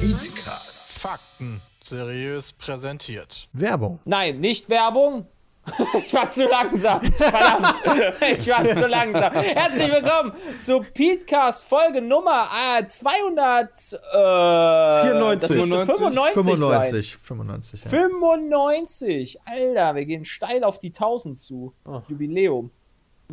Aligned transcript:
Petecast. 0.00 0.98
Fakten 0.98 1.60
seriös 1.82 2.52
präsentiert. 2.52 3.48
Werbung. 3.52 4.00
Nein, 4.04 4.40
nicht 4.40 4.68
Werbung. 4.68 5.26
Ich 6.06 6.12
war 6.12 6.28
zu 6.30 6.44
langsam. 6.46 7.00
Verdammt. 7.00 7.74
Ich 8.38 8.48
war 8.48 8.64
zu 8.64 8.86
langsam. 8.86 9.32
Herzlich 9.32 9.90
willkommen 9.92 10.32
zu 10.60 10.80
Petecast 10.80 11.64
Folge 11.64 12.02
Nummer 12.02 12.48
äh, 12.78 12.86
200. 12.86 13.70
Äh, 13.70 15.36
das 15.38 15.50
müsste 15.50 15.86
95, 15.86 16.34
95. 16.34 17.16
95, 17.16 17.80
sein. 17.80 17.92
ja. 17.92 17.98
95. 18.08 19.38
Alter, 19.46 19.94
wir 19.94 20.04
gehen 20.04 20.24
steil 20.24 20.64
auf 20.64 20.78
die 20.78 20.88
1000 20.88 21.38
zu. 21.38 21.72
Jubiläum. 22.08 22.70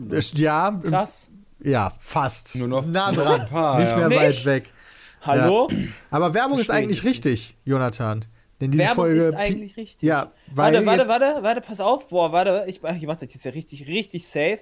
Ist- 0.10 0.38
Ja, 0.38 0.72
Krass. 0.82 1.32
ja, 1.62 1.92
fast. 1.98 2.56
Nur 2.56 2.68
noch- 2.70 2.86
nah 2.86 3.12
dran. 3.12 3.48
paar, 3.50 3.80
Nicht 3.80 3.92
ja. 3.92 3.98
mehr 3.98 4.08
Nicht? 4.08 4.20
weit 4.22 4.46
weg. 4.46 4.70
Hallo? 5.24 5.68
Aber 6.10 6.34
Werbung 6.34 6.60
ist 6.60 6.72
eigentlich 6.72 7.00
ich 7.00 7.04
nicht. 7.04 7.26
richtig, 7.26 7.58
Jonathan. 7.66 8.26
Denn 8.62 8.72
diese 8.72 8.84
Werbung 8.84 8.96
Folge. 8.96 9.22
ist 9.28 9.36
eigentlich 9.36 9.76
richtig. 9.76 10.08
Ja, 10.08 10.32
weil. 10.52 10.74
Warte, 10.74 11.08
warte, 11.08 11.08
warte, 11.08 11.44
warte, 11.44 11.62
pass 11.62 11.80
auf. 11.82 12.08
Boah, 12.08 12.32
warte, 12.32 12.64
ich, 12.68 12.80
ich 12.84 13.08
mach 13.08 13.18
das 13.18 13.34
jetzt 13.34 13.44
ja 13.44 13.52
richtig, 13.52 13.88
richtig 13.88 14.28
safe. 14.28 14.60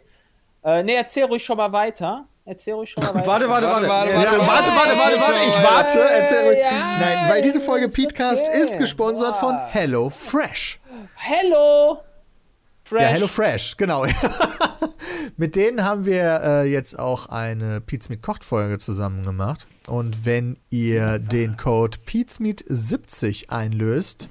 Äh, 0.64 0.84
ne, 0.84 0.94
erzähl 0.94 1.26
ruhig 1.26 1.44
schon 1.44 1.58
mal 1.58 1.72
weiter. 1.72 2.26
Erzähl 2.46 2.74
ruhig 2.74 2.90
schon 2.90 3.04
mal 3.04 3.14
weiter. 3.14 3.28
Warte, 3.28 3.50
warte, 3.50 3.68
warte. 3.68 3.88
Warte, 3.88 4.12
Ja, 4.12 4.22
warte, 4.22 4.40
warte, 4.48 4.72
warte, 4.72 4.98
warte, 4.98 5.22
warte. 5.22 5.50
Ich 5.50 5.64
warte. 5.64 6.00
Erzähl 6.00 6.48
ruhig. 6.48 6.60
ja, 6.60 6.98
Nein, 7.00 7.30
weil 7.30 7.42
diese 7.42 7.60
Folge 7.60 7.90
Petecast 7.90 8.48
okay. 8.48 8.62
ist 8.62 8.78
gesponsert 8.80 9.36
von 9.36 9.56
Boah. 9.56 9.70
Hello 9.72 10.10
Fresh. 10.10 10.80
Hello! 11.16 12.00
Fresh. 12.84 13.02
Ja, 13.02 13.08
Hello 13.10 13.28
Fresh, 13.28 13.78
genau. 13.78 14.06
mit 15.38 15.56
denen 15.56 15.84
haben 15.84 16.06
wir 16.06 16.42
äh, 16.44 16.72
jetzt 16.72 16.98
auch 16.98 17.28
eine 17.28 17.82
Pizmeet 17.82 18.22
Kocht 18.22 18.44
Folge 18.44 18.78
zusammen 18.78 19.26
gemacht. 19.26 19.68
Und 19.88 20.26
wenn 20.26 20.58
ihr 20.70 21.20
den 21.20 21.58
Code 21.58 21.98
Pizmeet70 22.06 23.50
einlöst 23.50 24.30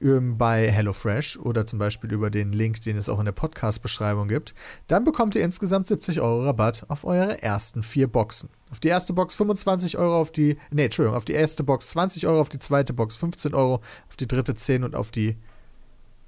ähm, 0.00 0.38
bei 0.38 0.70
HelloFresh 0.70 1.38
oder 1.38 1.66
zum 1.66 1.78
Beispiel 1.78 2.12
über 2.12 2.30
den 2.30 2.52
Link, 2.52 2.80
den 2.82 2.96
es 2.96 3.08
auch 3.08 3.18
in 3.18 3.24
der 3.24 3.32
Podcast-Beschreibung 3.32 4.28
gibt, 4.28 4.54
dann 4.86 5.04
bekommt 5.04 5.34
ihr 5.34 5.42
insgesamt 5.42 5.88
70 5.88 6.20
Euro 6.20 6.44
Rabatt 6.44 6.84
auf 6.88 7.04
eure 7.04 7.42
ersten 7.42 7.82
vier 7.82 8.06
Boxen. 8.06 8.50
Auf 8.70 8.80
die 8.80 8.88
erste 8.88 9.12
Box 9.12 9.34
25 9.34 9.98
Euro, 9.98 10.20
auf 10.20 10.30
die, 10.30 10.58
nee, 10.70 10.86
Entschuldigung, 10.86 11.16
auf 11.16 11.24
die 11.24 11.32
erste 11.32 11.64
Box 11.64 11.88
20 11.90 12.26
Euro, 12.26 12.40
auf 12.40 12.48
die 12.48 12.58
zweite 12.58 12.92
Box 12.92 13.16
15 13.16 13.54
Euro, 13.54 13.80
auf 14.08 14.16
die 14.18 14.26
dritte 14.26 14.54
10 14.54 14.84
und 14.84 14.96
auf 14.96 15.10
die, 15.10 15.36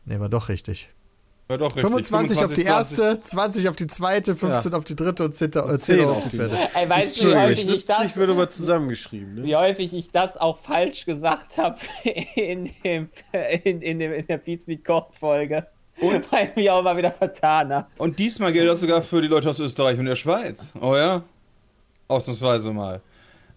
nee, 0.04 0.18
war 0.20 0.28
doch 0.28 0.48
richtig. 0.48 0.90
Ja, 1.48 1.58
doch, 1.58 1.76
richtig. 1.76 1.82
25, 1.82 2.44
auf 2.44 2.52
die 2.52 2.62
20. 2.62 2.66
erste, 2.66 3.20
20 3.20 3.68
auf 3.68 3.76
die 3.76 3.86
zweite, 3.86 4.34
15 4.34 4.74
auf 4.74 4.84
die 4.84 4.96
dritte 4.96 5.24
und 5.24 5.36
10, 5.36 5.50
äh, 5.50 5.52
10 5.52 5.78
10 5.78 6.04
auf 6.04 6.16
auf 6.16 6.24
die 6.24 6.36
vierte. 6.36 6.58
Ey, 6.74 6.88
weißt 6.88 7.22
du, 7.22 7.30
wie 7.30 7.36
häufig 7.36 7.60
ich 7.60 7.66
70 7.66 7.86
das, 7.86 8.16
wird 8.16 8.30
aber 8.30 8.48
zusammengeschrieben. 8.48 9.34
Ne? 9.36 9.44
wie 9.44 9.54
häufig 9.54 9.94
ich 9.94 10.10
das 10.10 10.36
auch 10.36 10.56
falsch 10.58 11.04
gesagt 11.04 11.56
habe 11.56 11.78
in, 12.34 12.72
dem, 12.82 13.08
in, 13.62 13.80
in, 13.80 13.98
dem, 14.00 14.12
in 14.12 14.26
der 14.26 14.38
Beats 14.38 14.66
mit 14.66 14.84
Koch 14.84 15.12
Folge. 15.12 15.68
Und 16.00 16.30
weil 16.32 16.48
ich 16.48 16.56
mich 16.56 16.70
auch 16.70 16.82
mal 16.82 16.96
wieder 16.96 17.12
vertan 17.12 17.72
habe. 17.72 17.86
Und 17.96 18.18
diesmal 18.18 18.52
gilt 18.52 18.68
das 18.68 18.80
sogar 18.80 19.00
für 19.02 19.22
die 19.22 19.28
Leute 19.28 19.48
aus 19.48 19.60
Österreich 19.60 19.98
und 19.98 20.06
der 20.06 20.16
Schweiz. 20.16 20.74
Oh 20.80 20.96
ja? 20.96 21.22
Ausnahmsweise 22.08 22.72
mal. 22.72 23.00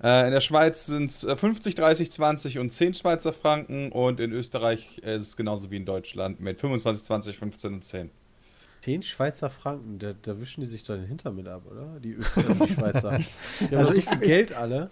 Äh, 0.02 0.26
in 0.28 0.32
der 0.32 0.42
Schweiz 0.42 0.86
sind 0.86 1.10
es 1.10 1.26
50, 1.26 1.76
30, 1.76 2.12
20 2.12 2.60
und 2.60 2.72
10 2.72 2.94
Schweizer 2.94 3.34
Franken 3.34 3.92
und 3.92 4.20
in 4.20 4.32
Österreich 4.32 4.98
ist 5.00 5.22
es 5.22 5.36
genauso 5.36 5.72
wie 5.72 5.78
in 5.78 5.86
Deutschland 5.86 6.40
mit 6.40 6.60
25, 6.60 7.04
20, 7.06 7.38
15 7.38 7.74
und 7.74 7.84
10. 7.84 8.10
10 8.82 9.04
Schweizer 9.04 9.50
Franken, 9.50 10.00
da, 10.00 10.14
da 10.22 10.40
wischen 10.40 10.62
die 10.62 10.68
sich 10.68 10.86
doch 10.86 10.96
den 10.96 11.06
Hintern 11.06 11.36
mit 11.36 11.48
ab, 11.50 11.64
oder? 11.70 12.00
Die 12.00 12.14
Österreicher, 12.14 12.50
also 12.50 12.66
die 12.66 12.74
Schweizer. 12.74 13.20
Die 13.70 13.76
Also 13.76 13.94
ich- 13.94 14.06
so 14.06 14.12
viel 14.12 14.22
ich- 14.24 14.30
Geld 14.30 14.56
alle. 14.56 14.90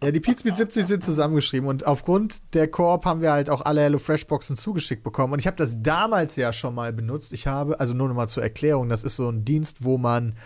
Ja, 0.00 0.12
die 0.12 0.20
Pizza 0.20 0.44
mit 0.46 0.56
70 0.56 0.86
sind 0.86 1.02
zusammengeschrieben 1.02 1.68
und 1.68 1.84
aufgrund 1.84 2.54
der 2.54 2.68
Koop 2.68 3.04
haben 3.04 3.20
wir 3.20 3.32
halt 3.32 3.50
auch 3.50 3.62
alle 3.62 3.80
HelloFresh-Boxen 3.80 4.54
zugeschickt 4.56 5.02
bekommen. 5.02 5.32
Und 5.32 5.40
ich 5.40 5.48
habe 5.48 5.56
das 5.56 5.82
damals 5.82 6.36
ja 6.36 6.52
schon 6.52 6.72
mal 6.76 6.92
benutzt. 6.92 7.32
Ich 7.32 7.48
habe, 7.48 7.80
also 7.80 7.94
nur 7.94 8.06
noch 8.06 8.14
mal 8.14 8.28
zur 8.28 8.44
Erklärung, 8.44 8.88
das 8.88 9.02
ist 9.02 9.16
so 9.16 9.28
ein 9.28 9.44
Dienst, 9.44 9.82
wo 9.82 9.98
man 9.98 10.36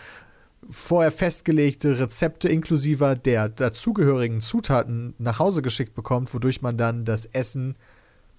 vorher 0.69 1.11
festgelegte 1.11 1.99
Rezepte 1.99 2.49
inklusive 2.49 3.17
der 3.17 3.49
dazugehörigen 3.49 4.41
Zutaten 4.41 5.15
nach 5.19 5.39
Hause 5.39 5.63
geschickt 5.63 5.95
bekommt, 5.95 6.33
wodurch 6.35 6.63
man 6.63 6.77
dann 6.77 7.05
das 7.05 7.25
Essen 7.27 7.77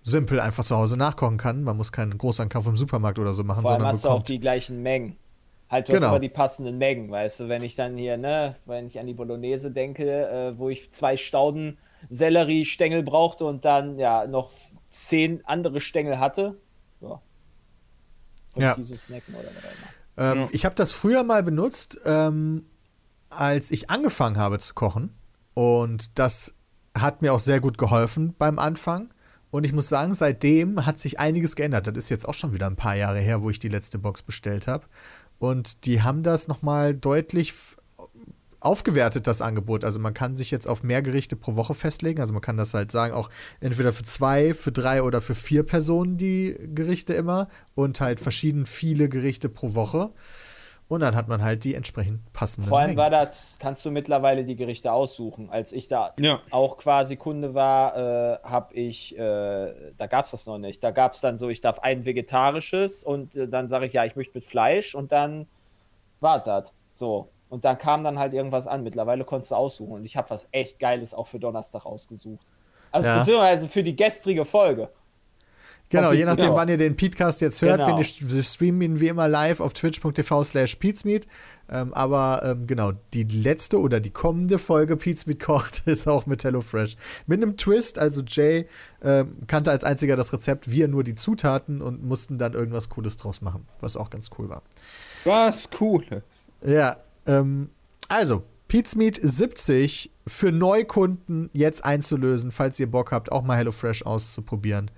simpel 0.02 0.40
einfach 0.40 0.64
zu 0.64 0.76
Hause 0.76 0.98
nachkochen 0.98 1.38
kann. 1.38 1.64
Man 1.64 1.78
muss 1.78 1.92
keinen 1.92 2.18
Großankauf 2.18 2.68
im 2.68 2.78
Supermarkt 2.78 3.20
oder 3.20 3.34
so 3.34 3.44
machen, 3.44 3.62
Vor 3.62 3.72
allem 3.72 3.80
sondern 3.80 3.94
hast 3.94 4.04
du 4.06 4.10
auch 4.10 4.24
die 4.24 4.40
gleichen 4.40 4.82
Mengen. 4.82 5.16
Halt, 5.70 5.88
du 5.88 5.94
Genau. 5.94 6.06
hast 6.08 6.10
aber 6.12 6.20
die 6.20 6.30
passenden 6.30 6.78
Mengen, 6.78 7.10
weißt 7.10 7.42
du, 7.42 7.50
wenn 7.50 7.64
ich 7.64 7.76
dann 7.76 7.98
hier, 7.98 8.18
ne, 8.18 8.56
wenn 8.66 8.86
ich 8.86 9.00
an 9.00 9.08
die 9.08 9.14
Bolognese 9.14 9.72
denke, 9.72 10.28
äh, 10.28 10.58
wo 10.58 10.70
ich 10.70 10.92
zwei 10.92 11.18
Stauden 11.18 11.78
Sellerie-Stängel 12.10 13.02
brauchte 13.02 13.46
und 13.46 13.66
dann 13.66 13.98
ja 13.98 14.28
noch 14.28 14.52
zehn 14.92 15.44
andere 15.46 15.80
Stängel 15.80 16.20
hatte, 16.20 16.58
ja. 17.02 17.22
Konnte 18.54 18.68
Ja. 18.68 18.76
die 18.76 18.84
so 18.84 18.96
snacken 18.96 19.34
oder 19.34 19.46
was 19.48 19.66
auch 19.66 19.78
immer. 19.78 20.03
Ähm, 20.18 20.48
Ich 20.52 20.66
habe 20.66 20.76
das 20.76 20.92
früher 20.92 21.24
mal 21.24 21.44
benutzt, 21.44 22.00
ähm, 22.06 22.66
als 23.30 23.72
ich 23.72 23.90
angefangen 23.90 24.38
habe 24.38 24.60
zu 24.60 24.74
kochen. 24.74 25.14
Und 25.54 26.18
das 26.20 26.54
hat 26.98 27.22
mir 27.22 27.34
auch 27.34 27.40
sehr 27.40 27.60
gut 27.60 27.78
geholfen 27.78 28.36
beim 28.38 28.60
Anfang. 28.60 29.14
Und 29.52 29.66
ich 29.66 29.74
muss 29.74 29.90
sagen, 29.90 30.14
seitdem 30.14 30.86
hat 30.86 30.98
sich 30.98 31.20
einiges 31.20 31.56
geändert. 31.56 31.88
Das 31.88 31.96
ist 31.96 32.10
jetzt 32.10 32.28
auch 32.28 32.34
schon 32.34 32.54
wieder 32.54 32.68
ein 32.68 32.76
paar 32.76 32.96
Jahre 32.96 33.20
her, 33.20 33.42
wo 33.42 33.50
ich 33.50 33.60
die 33.60 33.70
letzte 33.70 34.00
Box 34.00 34.24
bestellt 34.24 34.68
habe. 34.68 34.86
Und 35.38 35.86
die 35.86 36.02
haben 36.02 36.24
das 36.24 36.48
nochmal 36.48 36.96
deutlich 36.96 37.54
aufgewertet, 38.64 39.28
das 39.28 39.42
Angebot. 39.42 39.84
Also 39.84 40.00
man 40.00 40.14
kann 40.14 40.36
sich 40.36 40.52
jetzt 40.52 40.68
auf 40.68 40.84
mehr 40.84 41.02
Gerichte 41.02 41.36
pro 41.36 41.56
Woche 41.56 41.74
festlegen. 41.74 42.20
Also 42.22 42.34
man 42.34 42.42
kann 42.42 42.58
das 42.58 42.74
halt 42.74 42.92
sagen, 42.92 43.14
auch 43.14 43.30
entweder 43.60 43.94
für 43.94 44.04
zwei, 44.04 44.54
für 44.54 44.72
drei 44.72 45.04
oder 45.04 45.22
für 45.22 45.36
vier 45.36 45.64
Personen 45.64 46.18
die 46.18 46.56
Gerichte 46.74 47.14
immer. 47.14 47.48
Und 47.76 48.02
halt 48.02 48.20
verschieden 48.20 48.66
viele 48.66 49.10
Gerichte 49.10 49.50
pro 49.50 49.76
Woche. 49.76 50.12
Und 50.90 51.00
dann 51.00 51.16
hat 51.16 51.28
man 51.28 51.42
halt 51.42 51.64
die 51.64 51.76
entsprechend 51.76 52.32
passenden. 52.34 52.68
Vor 52.70 52.78
allem 52.78 52.88
Mengen. 52.90 53.00
war 53.00 53.10
das, 53.10 53.56
kannst 53.58 53.86
du 53.86 53.90
mittlerweile 53.90 54.44
die 54.44 54.56
Gerichte 54.56 54.92
aussuchen. 54.92 55.50
Als 55.50 55.72
ich 55.72 55.88
da 55.88 56.14
Ja. 56.20 56.42
auch 56.52 56.78
quasi 56.78 57.16
Kunde 57.16 57.54
war, 57.54 57.96
äh, 57.96 58.38
habe 58.44 58.74
ich, 58.76 59.18
äh, 59.18 59.74
da 59.98 60.08
gab 60.08 60.26
es 60.26 60.32
das 60.32 60.46
noch 60.46 60.58
nicht. 60.60 60.84
Da 60.84 60.92
gab 60.92 61.14
es 61.14 61.22
dann 61.22 61.38
so, 61.38 61.50
ich 61.50 61.62
darf 61.62 61.80
ein 61.80 62.06
vegetarisches 62.06 63.04
und 63.04 63.34
äh, 63.34 63.48
dann 63.48 63.70
sage 63.70 63.88
ich, 63.88 63.94
ja, 63.94 64.04
ich 64.06 64.16
möchte 64.16 64.38
mit 64.38 64.46
Fleisch 64.46 64.94
und 64.94 65.12
dann 65.12 65.48
war 66.20 66.44
das. 66.44 66.74
So. 66.94 67.30
Und 67.54 67.66
dann 67.66 67.78
kam 67.78 68.04
dann 68.04 68.18
halt 68.18 68.34
irgendwas 68.34 68.66
an. 68.66 68.82
Mittlerweile 68.82 69.26
konntest 69.26 69.52
du 69.52 69.56
aussuchen. 69.56 69.92
Und 69.92 70.06
ich 70.06 70.18
habe 70.18 70.32
was 70.32 70.48
echt 70.52 70.80
Geiles 70.80 71.14
auch 71.14 71.28
für 71.28 71.38
Donnerstag 71.38 71.86
ausgesucht. 71.86 72.48
Also 72.92 73.08
Ja. 73.08 73.20
beziehungsweise 73.20 73.68
für 73.68 73.84
die 73.84 73.96
gestrige 73.96 74.44
Folge. 74.44 74.90
Genau, 75.90 76.12
je 76.14 76.26
nachdem, 76.26 76.46
genau. 76.46 76.56
wann 76.56 76.70
ihr 76.70 76.78
den 76.78 76.98
Podcast 76.98 77.42
jetzt 77.42 77.62
hört, 77.62 77.80
Genau. 77.82 78.00
wir, 78.00 78.44
streamen 78.44 78.82
ihn 78.82 79.00
wie 79.00 79.10
immer 79.10 79.28
live 79.28 79.60
auf 79.60 79.74
twitch.tv 79.74 80.44
slash 80.44 80.78
Pizmeet. 80.78 81.28
Ähm, 81.70 81.94
aber 81.94 82.42
ähm, 82.44 82.66
genau, 82.66 82.94
die 83.14 83.24
letzte 83.24 83.80
oder 83.80 84.00
die 84.00 84.10
kommende 84.10 84.58
Folge 84.58 84.98
Pizmeet 84.98 85.40
kocht 85.40 85.84
ist 85.86 86.08
auch 86.08 86.26
mit 86.26 86.44
HelloFresh. 86.44 86.96
Mit 87.28 87.44
einem 87.44 87.56
Twist, 87.56 88.00
also 88.00 88.24
Jay 88.26 88.68
ähm, 89.04 89.38
kannte 89.46 89.70
als 89.70 89.84
einziger 89.84 90.16
das 90.16 90.34
Rezept, 90.34 90.72
wir 90.72 90.88
nur 90.88 91.04
die 91.04 91.14
Zutaten 91.14 91.84
und 91.84 92.04
mussten 92.04 92.40
dann 92.40 92.54
irgendwas 92.54 92.90
Cooles 92.90 93.18
draus 93.18 93.42
machen, 93.42 93.68
was 93.80 93.96
auch 93.96 94.10
ganz 94.10 94.32
cool 94.40 94.50
war. 94.50 94.64
Was 95.24 95.70
cool. 95.80 96.24
Ja, 96.66 96.98
ähm, 97.26 97.70
also, 98.10 98.44
Pizmeet 98.68 99.20
70 99.22 100.12
für 100.26 100.52
Neukunden 100.52 101.50
jetzt 101.54 101.86
einzulösen, 101.86 102.52
falls 102.52 102.80
ihr 102.80 102.90
Bock 102.90 103.12
habt, 103.12 103.32
auch 103.32 103.44
mal 103.44 103.58
HelloFresh 103.58 104.06
auszuprobieren. 104.06 104.90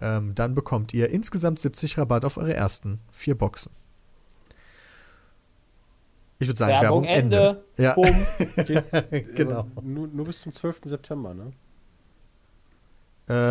Ähm, 0.00 0.34
dann 0.34 0.54
bekommt 0.54 0.94
ihr 0.94 1.10
insgesamt 1.10 1.60
70 1.60 1.98
Rabatt 1.98 2.24
auf 2.24 2.38
eure 2.38 2.54
ersten 2.54 3.00
vier 3.10 3.36
Boxen. 3.36 3.72
Ich 6.38 6.48
würde 6.48 6.58
sagen, 6.58 6.72
Werbung, 6.80 7.04
Werbung, 7.04 7.04
Ende. 7.04 7.36
Ende. 7.36 7.64
Ja, 7.76 7.94
Bumm. 7.94 8.26
genau. 9.34 9.66
Nur, 9.82 10.08
nur 10.08 10.24
bis 10.24 10.40
zum 10.40 10.52
12. 10.52 10.80
September, 10.84 11.34
ne? 11.34 11.52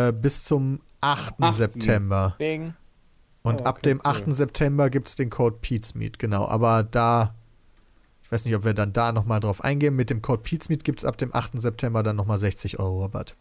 Äh, 0.08 0.12
bis 0.12 0.44
zum 0.44 0.82
8. 1.02 1.36
Achten. 1.40 1.54
September. 1.54 2.36
Bing. 2.40 2.74
Und 3.44 3.62
Oh, 3.62 3.66
ab 3.66 3.78
okay, 3.78 3.92
dem 3.92 4.02
8. 4.04 4.26
September 4.34 4.90
gibt 4.90 5.08
es 5.08 5.16
den 5.16 5.30
Code 5.30 5.58
Pizmeet, 5.62 6.18
genau. 6.18 6.48
Aber 6.48 6.84
da, 6.84 7.36
ich 8.30 8.32
weiß 8.32 8.46
nicht, 8.46 8.54
ob 8.54 8.64
wir 8.64 8.76
dann 8.76 8.94
da 8.94 9.12
nochmal 9.12 9.40
drauf 9.40 9.64
eingehen. 9.64 9.96
Mit 9.96 10.12
dem 10.12 10.22
Code 10.22 10.44
Pizmeet 10.44 10.84
gibt 10.84 11.00
es 11.00 11.06
ab 11.06 11.18
dem 11.18 11.34
8. 11.34 11.60
September 11.60 12.04
dann 12.04 12.16
nochmal 12.16 12.38
60 12.38 12.78
Euro 12.78 13.02
Rabatt. 13.02 13.36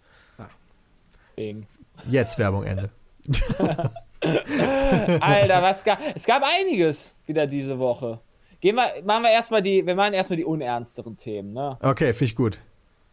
Bing. 1.36 1.66
Jetzt 2.08 2.38
Werbung 2.38 2.64
Ende. 2.64 2.88
Alter, 5.20 5.60
was 5.62 5.84
gab. 5.84 5.98
Es 6.14 6.24
gab 6.24 6.42
einiges 6.42 7.14
wieder 7.26 7.46
diese 7.46 7.78
Woche. 7.78 8.18
Gehen 8.62 8.76
wir, 8.76 9.02
machen 9.04 9.24
wir 9.24 9.30
erstmal 9.30 9.60
die, 9.60 9.84
wir 9.84 9.94
machen 9.94 10.14
erstmal 10.14 10.38
die 10.38 10.46
unernsteren 10.46 11.18
Themen, 11.18 11.52
ne? 11.52 11.76
Okay, 11.82 12.14
finde 12.14 12.24
ich 12.24 12.34
gut. 12.34 12.58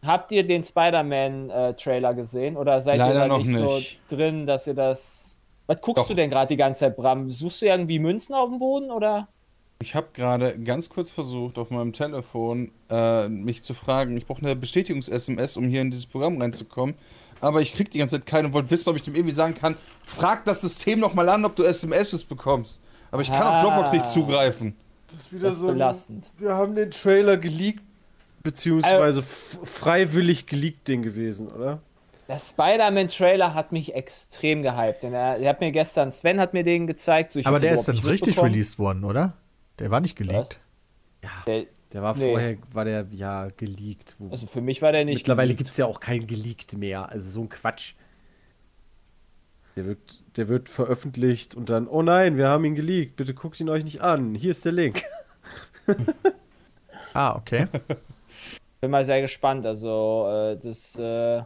Habt 0.02 0.32
ihr 0.32 0.46
den 0.46 0.64
Spider-Man-Trailer 0.64 2.14
gesehen? 2.14 2.56
Oder 2.56 2.80
seid 2.80 2.96
Leider 2.96 3.12
ihr 3.12 3.20
da 3.20 3.28
noch 3.28 3.38
nicht, 3.40 3.50
nicht. 3.50 4.00
so 4.08 4.16
drin, 4.16 4.46
dass 4.46 4.66
ihr 4.66 4.74
das. 4.74 5.36
Was 5.66 5.78
guckst 5.82 6.04
Doch. 6.04 6.08
du 6.08 6.14
denn 6.14 6.30
gerade 6.30 6.48
die 6.48 6.56
ganze 6.56 6.80
Zeit, 6.80 6.96
Bram? 6.96 7.28
Suchst 7.28 7.60
du 7.60 7.66
irgendwie 7.66 7.98
Münzen 7.98 8.34
auf 8.34 8.48
dem 8.48 8.60
Boden 8.60 8.90
oder? 8.90 9.28
Ich 9.82 9.94
habe 9.94 10.08
gerade 10.14 10.58
ganz 10.58 10.88
kurz 10.88 11.10
versucht, 11.10 11.58
auf 11.58 11.70
meinem 11.70 11.92
Telefon 11.92 12.70
äh, 12.90 13.28
mich 13.28 13.62
zu 13.62 13.74
fragen. 13.74 14.16
Ich 14.16 14.26
brauche 14.26 14.40
eine 14.40 14.56
Bestätigungs-SMS, 14.56 15.56
um 15.58 15.68
hier 15.68 15.82
in 15.82 15.90
dieses 15.90 16.06
Programm 16.06 16.40
reinzukommen. 16.40 16.94
Aber 17.42 17.60
ich 17.60 17.74
krieg 17.74 17.90
die 17.90 17.98
ganze 17.98 18.16
Zeit 18.18 18.26
keine 18.26 18.48
und 18.48 18.54
wollte 18.54 18.70
wissen, 18.70 18.88
ob 18.88 18.96
ich 18.96 19.02
dem 19.02 19.14
irgendwie 19.14 19.34
sagen 19.34 19.54
kann, 19.54 19.76
frag 20.04 20.46
das 20.46 20.62
System 20.62 20.98
nochmal 21.00 21.28
an, 21.28 21.44
ob 21.44 21.54
du 21.56 21.62
SMSs 21.62 22.24
bekommst. 22.24 22.80
Aber 23.10 23.20
ich 23.20 23.28
kann 23.28 23.42
Ah. 23.42 23.58
auf 23.58 23.64
Dropbox 23.64 23.92
nicht 23.92 24.06
zugreifen. 24.06 24.74
Das 25.08 25.20
ist 25.20 25.32
wieder 25.32 25.48
Das 25.50 25.58
ist 25.58 25.66
belastend. 25.66 26.30
wir 26.38 26.54
haben 26.54 26.74
den 26.74 26.90
Trailer 26.90 27.36
geleakt, 27.36 27.82
beziehungsweise 28.42 29.22
freiwillig 29.22 30.46
geleakt 30.46 30.88
Ding 30.88 31.02
gewesen, 31.02 31.48
oder? 31.48 31.80
Der 32.28 32.38
Spider-Man-Trailer 32.38 33.54
hat 33.54 33.70
mich 33.70 33.94
extrem 33.94 34.62
gehypt. 34.62 35.02
Denn 35.02 35.12
er, 35.12 35.36
er 35.36 35.50
hat 35.50 35.60
mir 35.60 35.70
gestern, 35.70 36.10
Sven 36.10 36.40
hat 36.40 36.54
mir 36.54 36.64
den 36.64 36.86
gezeigt. 36.86 37.30
So, 37.30 37.38
ich 37.38 37.46
Aber 37.46 37.60
der 37.60 37.70
den 37.72 37.78
ist 37.78 37.86
dann 37.88 37.98
richtig 37.98 38.42
released 38.42 38.78
worden, 38.78 39.04
oder? 39.04 39.34
Der 39.78 39.90
war 39.90 40.00
nicht 40.00 40.16
geleakt. 40.16 40.60
Der, 41.46 41.66
Der 41.92 42.02
war 42.02 42.16
Nee. 42.16 42.24
vorher, 42.30 42.56
war 42.72 42.84
der 42.84 43.06
ja 43.10 43.48
geleakt. 43.56 44.16
Wo 44.18 44.30
also 44.30 44.46
für 44.46 44.60
mich 44.60 44.80
war 44.82 44.92
der 44.92 45.04
nicht. 45.04 45.16
Mittlerweile 45.16 45.54
gibt 45.54 45.70
es 45.70 45.76
ja 45.76 45.86
auch 45.86 46.00
kein 46.00 46.26
geleakt 46.26 46.76
mehr. 46.76 47.08
Also 47.10 47.30
so 47.30 47.40
ein 47.42 47.48
Quatsch. 47.48 47.94
Der 49.76 49.84
wird, 49.86 50.22
der 50.36 50.48
wird 50.48 50.68
veröffentlicht 50.70 51.54
und 51.54 51.68
dann, 51.68 51.86
oh 51.86 52.02
nein, 52.02 52.36
wir 52.36 52.48
haben 52.48 52.64
ihn 52.64 52.74
geleakt. 52.74 53.16
Bitte 53.16 53.34
guckt 53.34 53.60
ihn 53.60 53.68
euch 53.68 53.84
nicht 53.84 54.00
an. 54.00 54.34
Hier 54.34 54.50
ist 54.52 54.64
der 54.64 54.72
Link. 54.72 55.02
Ah, 57.14 57.34
okay. 57.34 57.66
Bin 58.82 58.90
mal 58.90 59.04
sehr 59.04 59.22
gespannt. 59.22 59.64
Also, 59.64 60.26
äh, 60.30 60.58
das 60.58 60.96
äh, 60.98 61.42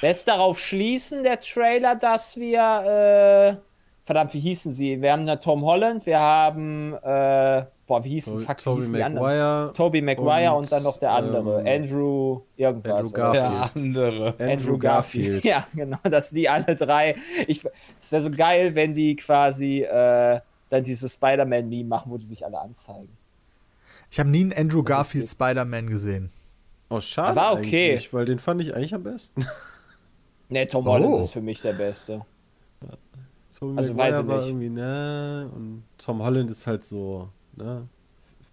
lässt 0.00 0.26
darauf 0.26 0.58
schließen, 0.58 1.22
der 1.22 1.38
Trailer, 1.40 1.96
dass 1.96 2.38
wir. 2.38 3.58
Äh, 3.60 3.69
verdammt, 4.10 4.34
wie 4.34 4.40
hießen 4.40 4.72
sie? 4.74 5.00
Wir 5.00 5.12
haben 5.12 5.24
da 5.24 5.36
Tom 5.36 5.64
Holland, 5.64 6.04
wir 6.04 6.18
haben. 6.18 6.94
Äh, 6.94 7.64
boah, 7.86 8.02
wie 8.02 8.08
hießen, 8.08 8.40
fuck, 8.40 8.58
wie 8.58 8.62
Tobey 8.64 8.80
hießen 8.80 8.94
die 8.96 9.02
anderen? 9.04 9.24
Maguire, 9.24 9.72
Toby 9.72 10.02
Maguire 10.02 10.50
und, 10.50 10.64
und, 10.64 10.72
dann 10.72 10.82
noch 10.82 10.98
der 10.98 11.12
andere. 11.12 11.60
ähm, 11.60 11.82
Andrew, 11.84 12.40
irgendwas. 12.56 12.92
Andrew? 12.92 13.12
Garfield. 13.12 13.44
Der 13.54 13.70
andere. 13.76 14.34
Andrew 14.40 14.78
Garfield. 14.78 15.44
Ja, 15.50 15.64
genau, 15.72 15.98
dass 16.02 16.30
die 16.30 16.48
alle 16.48 16.74
drei. 16.74 17.14
Ich, 17.46 17.64
es 18.00 18.10
wäre 18.10 18.20
so 18.20 18.32
geil, 18.32 18.74
wenn 18.74 18.96
die 18.96 19.14
quasi 19.14 19.82
äh, 19.82 20.40
dann 20.70 20.82
dieses 20.82 21.12
Spider-Man-Meme 21.12 21.88
machen, 21.88 22.10
wo 22.10 22.18
die 22.18 22.26
sich 22.26 22.44
alle 22.44 22.58
anzeigen. 22.58 23.16
Ich 24.10 24.18
habe 24.18 24.28
nie 24.28 24.40
einen 24.40 24.52
Andrew 24.52 24.82
Garfield. 24.82 25.28
Spider-Man 25.28 25.86
gesehen. 25.86 26.32
Oh, 26.88 26.98
schade. 26.98 27.36
war 27.36 27.52
okay. 27.52 27.90
eigentlich, 27.92 28.12
Weil 28.12 28.24
den 28.24 28.40
fand 28.40 28.60
ich 28.60 28.74
eigentlich 28.74 28.92
am 28.92 29.04
besten. 29.04 29.46
Ne, 30.48 30.66
Tom 30.66 30.84
Oh. 30.88 30.90
Holland 30.94 31.20
ist 31.20 31.30
für 31.30 31.40
mich 31.40 31.60
der 31.60 31.74
Beste. 31.74 32.22
Tobey 33.60 33.76
Also 33.78 33.92
Maguire 33.94 34.12
weiß 34.12 34.20
ich 34.20 34.26
war 34.28 34.36
nicht. 34.38 34.46
irgendwie, 34.48 34.70
ne? 34.70 35.50
Und 35.54 35.82
Tom 35.98 36.22
Holland 36.22 36.50
ist 36.50 36.66
halt 36.66 36.84
so, 36.84 37.28
ne? 37.56 37.86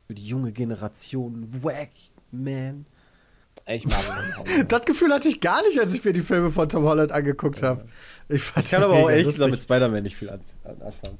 Für 0.07 0.13
die 0.13 0.25
junge 0.25 0.51
Generation, 0.51 1.48
wack, 1.63 1.89
man. 2.31 2.86
Ich 3.65 3.86
mag 3.86 3.98
ihn. 4.00 4.33
Tom 4.36 4.45
Holland. 4.45 4.71
Das 4.71 4.81
Gefühl 4.86 5.13
hatte 5.13 5.27
ich 5.27 5.42
gar 5.42 5.62
nicht, 5.63 5.80
als 5.80 5.94
ich 5.94 6.04
mir 6.06 6.13
die 6.13 6.21
Filme 6.21 6.50
von 6.51 6.69
Tom 6.69 6.83
Holland 6.86 7.12
angeguckt 7.12 7.63
habe. 7.63 7.86
Ich 8.30 8.42
fand 8.44 8.65
Ich 8.65 8.71
kann 8.71 8.83
aber 8.83 8.94
auch 8.94 9.09
ehrlich 9.09 9.27
gesagt 9.27 9.51
mit. 9.51 9.62
Spider-Man 9.62 10.04
nicht 10.04 10.15
viel 10.15 10.30
an, 10.30 10.42
an, 10.63 10.81
anfangen. 10.81 11.18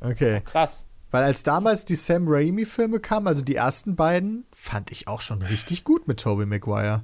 Okay. 0.00 0.40
Krass. 0.44 0.86
Weil 1.10 1.24
als 1.24 1.42
damals 1.42 1.84
die 1.84 1.94
Sam 1.94 2.26
Raimi-Filme 2.28 3.00
kamen, 3.00 3.26
also 3.26 3.42
die 3.42 3.54
ersten 3.54 3.96
beiden, 3.96 4.44
fand 4.52 4.90
ich 4.90 5.08
auch 5.08 5.20
schon 5.20 5.42
richtig 5.42 5.84
gut 5.84 6.06
mit 6.06 6.20
Tobey 6.20 6.46
Maguire. 6.46 7.02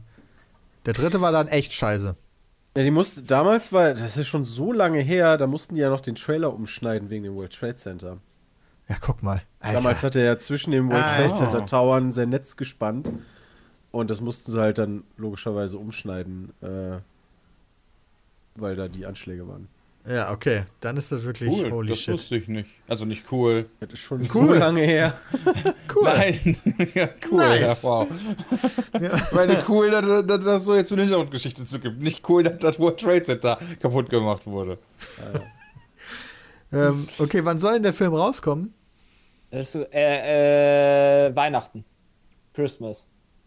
Der 0.86 0.92
dritte 0.92 1.20
war 1.20 1.32
dann 1.32 1.48
echt 1.48 1.72
scheiße. 1.72 2.14
Ja, 2.76 2.82
die 2.82 2.90
musste, 2.90 3.22
damals 3.22 3.72
war, 3.72 3.94
das 3.94 4.16
ist 4.16 4.26
schon 4.26 4.44
so 4.44 4.72
lange 4.72 4.98
her, 5.00 5.38
da 5.38 5.46
mussten 5.46 5.76
die 5.76 5.80
ja 5.80 5.90
noch 5.90 6.00
den 6.00 6.16
Trailer 6.16 6.52
umschneiden 6.52 7.08
wegen 7.08 7.22
dem 7.22 7.34
World 7.36 7.52
Trade 7.54 7.76
Center. 7.76 8.18
Ja, 8.88 8.96
guck 9.00 9.22
mal. 9.22 9.40
Alter. 9.60 9.78
Damals 9.78 10.02
hat 10.02 10.16
er 10.16 10.24
ja 10.24 10.38
zwischen 10.38 10.72
den 10.72 10.90
World 10.90 11.04
Ah. 11.04 11.16
Trade 11.16 11.32
Center 11.34 11.66
Towern 11.66 12.12
sein 12.12 12.30
Netz 12.30 12.56
gespannt. 12.56 13.10
Und 13.92 14.10
das 14.10 14.20
mussten 14.20 14.50
sie 14.50 14.60
halt 14.60 14.78
dann 14.78 15.04
logischerweise 15.16 15.78
umschneiden, 15.78 16.52
äh, 16.60 16.98
weil 18.56 18.74
da 18.74 18.88
die 18.88 19.06
Anschläge 19.06 19.46
waren. 19.46 19.68
Ja, 20.06 20.32
okay. 20.32 20.64
Dann 20.80 20.96
ist 20.96 21.10
das 21.12 21.24
wirklich 21.24 21.50
Cool, 21.50 21.70
holy 21.70 21.88
das 21.90 22.00
shit. 22.00 22.14
wusste 22.14 22.36
ich 22.36 22.48
nicht. 22.48 22.68
Also 22.88 23.04
nicht 23.04 23.30
cool. 23.32 23.66
Das 23.80 23.92
ist 23.92 24.00
schon 24.00 24.20
Cool. 24.34 24.46
so 24.48 24.54
lange 24.54 24.80
her. 24.82 25.14
Cool. 25.94 26.08
Nein. 26.08 26.56
ja, 26.94 27.08
cool. 27.30 27.38
Nice. 27.38 27.84
Ja, 27.84 27.88
wow. 27.90 28.08
Ich 29.00 29.32
meine, 29.32 29.64
cool, 29.68 29.90
dass, 29.92 30.26
dass, 30.26 30.44
es 30.44 30.64
so 30.64 30.74
jetzt 30.74 30.90
eine 30.92 31.02
Hintergrundgeschichte 31.02 31.64
zu 31.64 31.78
gibt. 31.78 32.00
Nicht 32.00 32.28
cool, 32.28 32.42
dass 32.42 32.58
das 32.58 32.78
World 32.80 32.98
Trade 32.98 33.22
Center 33.22 33.58
kaputt 33.80 34.10
gemacht 34.10 34.44
wurde. 34.46 34.78
Ähm, 36.72 37.06
okay, 37.20 37.44
wann 37.44 37.58
soll 37.58 37.74
denn 37.74 37.84
der 37.84 37.92
Film 37.92 38.14
rauskommen? 38.14 38.74
Das 39.52 39.74
ist 39.74 39.86
äh, 39.92 41.28
äh, 41.28 41.36
Weihnachten. 41.36 41.84
Christmas. 42.52 43.06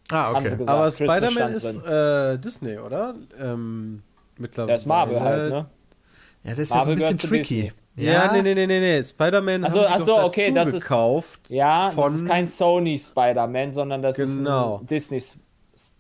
Ah, 0.10 0.32
okay. 0.32 0.58
Aber 0.66 0.90
Spider-Man 0.90 1.54
ist 1.54 1.76
äh, 1.86 2.38
Disney, 2.38 2.78
oder? 2.78 3.16
Ähm, 3.38 4.02
mittlerweile. 4.38 4.68
Der 4.68 4.76
ist 4.78 4.86
Marvel 4.86 5.20
halt, 5.20 5.52
ne? 5.52 5.66
Ja, 6.48 6.52
das 6.52 6.60
ist 6.60 6.70
ja 6.74 6.84
so 6.84 6.90
Marvel 6.92 7.06
ein 7.06 7.14
bisschen 7.16 7.30
tricky. 7.30 7.62
Disney. 7.64 7.72
Ja, 8.12 8.32
nee, 8.32 8.42
nee, 8.42 8.54
nee, 8.56 8.68
nee, 8.68 8.80
nee. 8.80 9.04
Spider-Man 9.04 9.66
Ach 9.66 9.72
so, 9.72 9.82
haben 9.82 9.88
die 9.88 9.94
ach 9.94 10.00
so, 10.00 10.06
doch 10.18 10.24
okay, 10.26 10.52
dazu 10.52 10.66
das 10.72 10.74
ist- 10.76 10.82
gekauft. 10.84 11.50
Ja, 11.50 11.90
von, 11.92 12.12
das 12.14 12.22
ist 12.22 12.28
kein 12.28 12.48
Sony 12.48 12.98
Spider-Man, 13.00 13.74
sondern 13.74 14.02
das 14.02 14.16
Genau. 14.16 14.80
ist 14.82 14.90
Disney. 14.92 15.18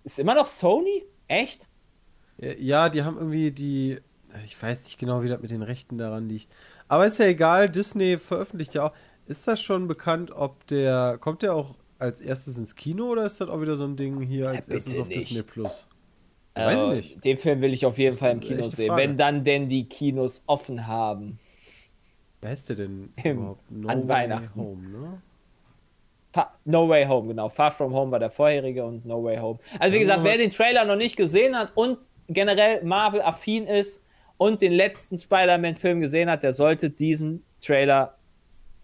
Ist 0.03 0.19
immer 0.19 0.35
noch 0.35 0.45
Sony? 0.45 1.05
Echt? 1.27 1.67
Ja, 2.37 2.89
die 2.89 3.03
haben 3.03 3.17
irgendwie 3.17 3.51
die. 3.51 3.99
Ich 4.45 4.61
weiß 4.61 4.83
nicht 4.85 4.99
genau, 4.99 5.23
wie 5.23 5.27
das 5.27 5.41
mit 5.41 5.49
den 5.51 5.63
Rechten 5.63 5.97
daran 5.97 6.29
liegt. 6.29 6.49
Aber 6.87 7.05
ist 7.05 7.17
ja 7.17 7.25
egal, 7.25 7.69
Disney 7.69 8.17
veröffentlicht 8.17 8.73
ja 8.75 8.85
auch. 8.87 8.93
Ist 9.25 9.47
das 9.47 9.59
schon 9.61 9.87
bekannt, 9.87 10.31
ob 10.31 10.65
der. 10.67 11.17
Kommt 11.19 11.41
der 11.41 11.55
auch 11.55 11.75
als 11.99 12.21
erstes 12.21 12.57
ins 12.57 12.75
Kino 12.75 13.07
oder 13.07 13.25
ist 13.25 13.41
das 13.41 13.49
auch 13.49 13.59
wieder 13.59 13.75
so 13.75 13.85
ein 13.85 13.97
Ding 13.97 14.21
hier 14.21 14.49
als 14.49 14.67
Ja, 14.67 14.73
erstes 14.75 14.99
auf 14.99 15.07
nicht. 15.07 15.21
Disney 15.31 15.41
Plus? 15.41 15.87
Weiß 16.65 16.79
ich 16.81 16.85
Äh, 16.87 16.95
nicht. 16.95 17.23
Den 17.25 17.37
Film 17.37 17.61
will 17.61 17.73
ich 17.73 17.85
auf 17.85 17.97
jeden 17.97 18.11
Das 18.11 18.19
Fall 18.19 18.31
im 18.31 18.39
Kino 18.39 18.63
sehen. 18.63 18.87
Frage. 18.87 19.01
Wenn 19.01 19.17
dann 19.17 19.43
denn 19.43 19.69
die 19.69 19.85
Kinos 19.85 20.43
offen 20.47 20.87
haben. 20.87 21.39
Wer 22.41 22.55
der 22.69 22.75
denn 22.75 23.13
Im- 23.23 23.37
überhaupt? 23.37 23.71
No 23.71 23.87
an 23.89 24.07
Way 24.07 24.15
Weihnachten. 24.15 24.59
Home, 24.61 24.87
ne? 24.89 25.21
No 26.65 26.87
Way 26.87 27.05
Home, 27.07 27.29
genau. 27.29 27.49
Far 27.49 27.71
From 27.71 27.93
Home 27.93 28.11
war 28.11 28.19
der 28.19 28.29
vorherige 28.29 28.85
und 28.85 29.05
No 29.05 29.23
Way 29.23 29.37
Home. 29.37 29.59
Also 29.79 29.95
wie 29.95 29.99
gesagt, 29.99 30.23
wer 30.23 30.37
den 30.37 30.51
Trailer 30.51 30.85
noch 30.85 30.95
nicht 30.95 31.15
gesehen 31.17 31.57
hat 31.57 31.71
und 31.75 31.97
generell 32.27 32.83
Marvel-affin 32.83 33.65
ist 33.65 34.03
und 34.37 34.61
den 34.61 34.71
letzten 34.73 35.17
Spider-Man-Film 35.17 35.99
gesehen 35.99 36.29
hat, 36.29 36.43
der 36.43 36.53
sollte 36.53 36.91
diesen 36.91 37.43
Trailer 37.59 38.15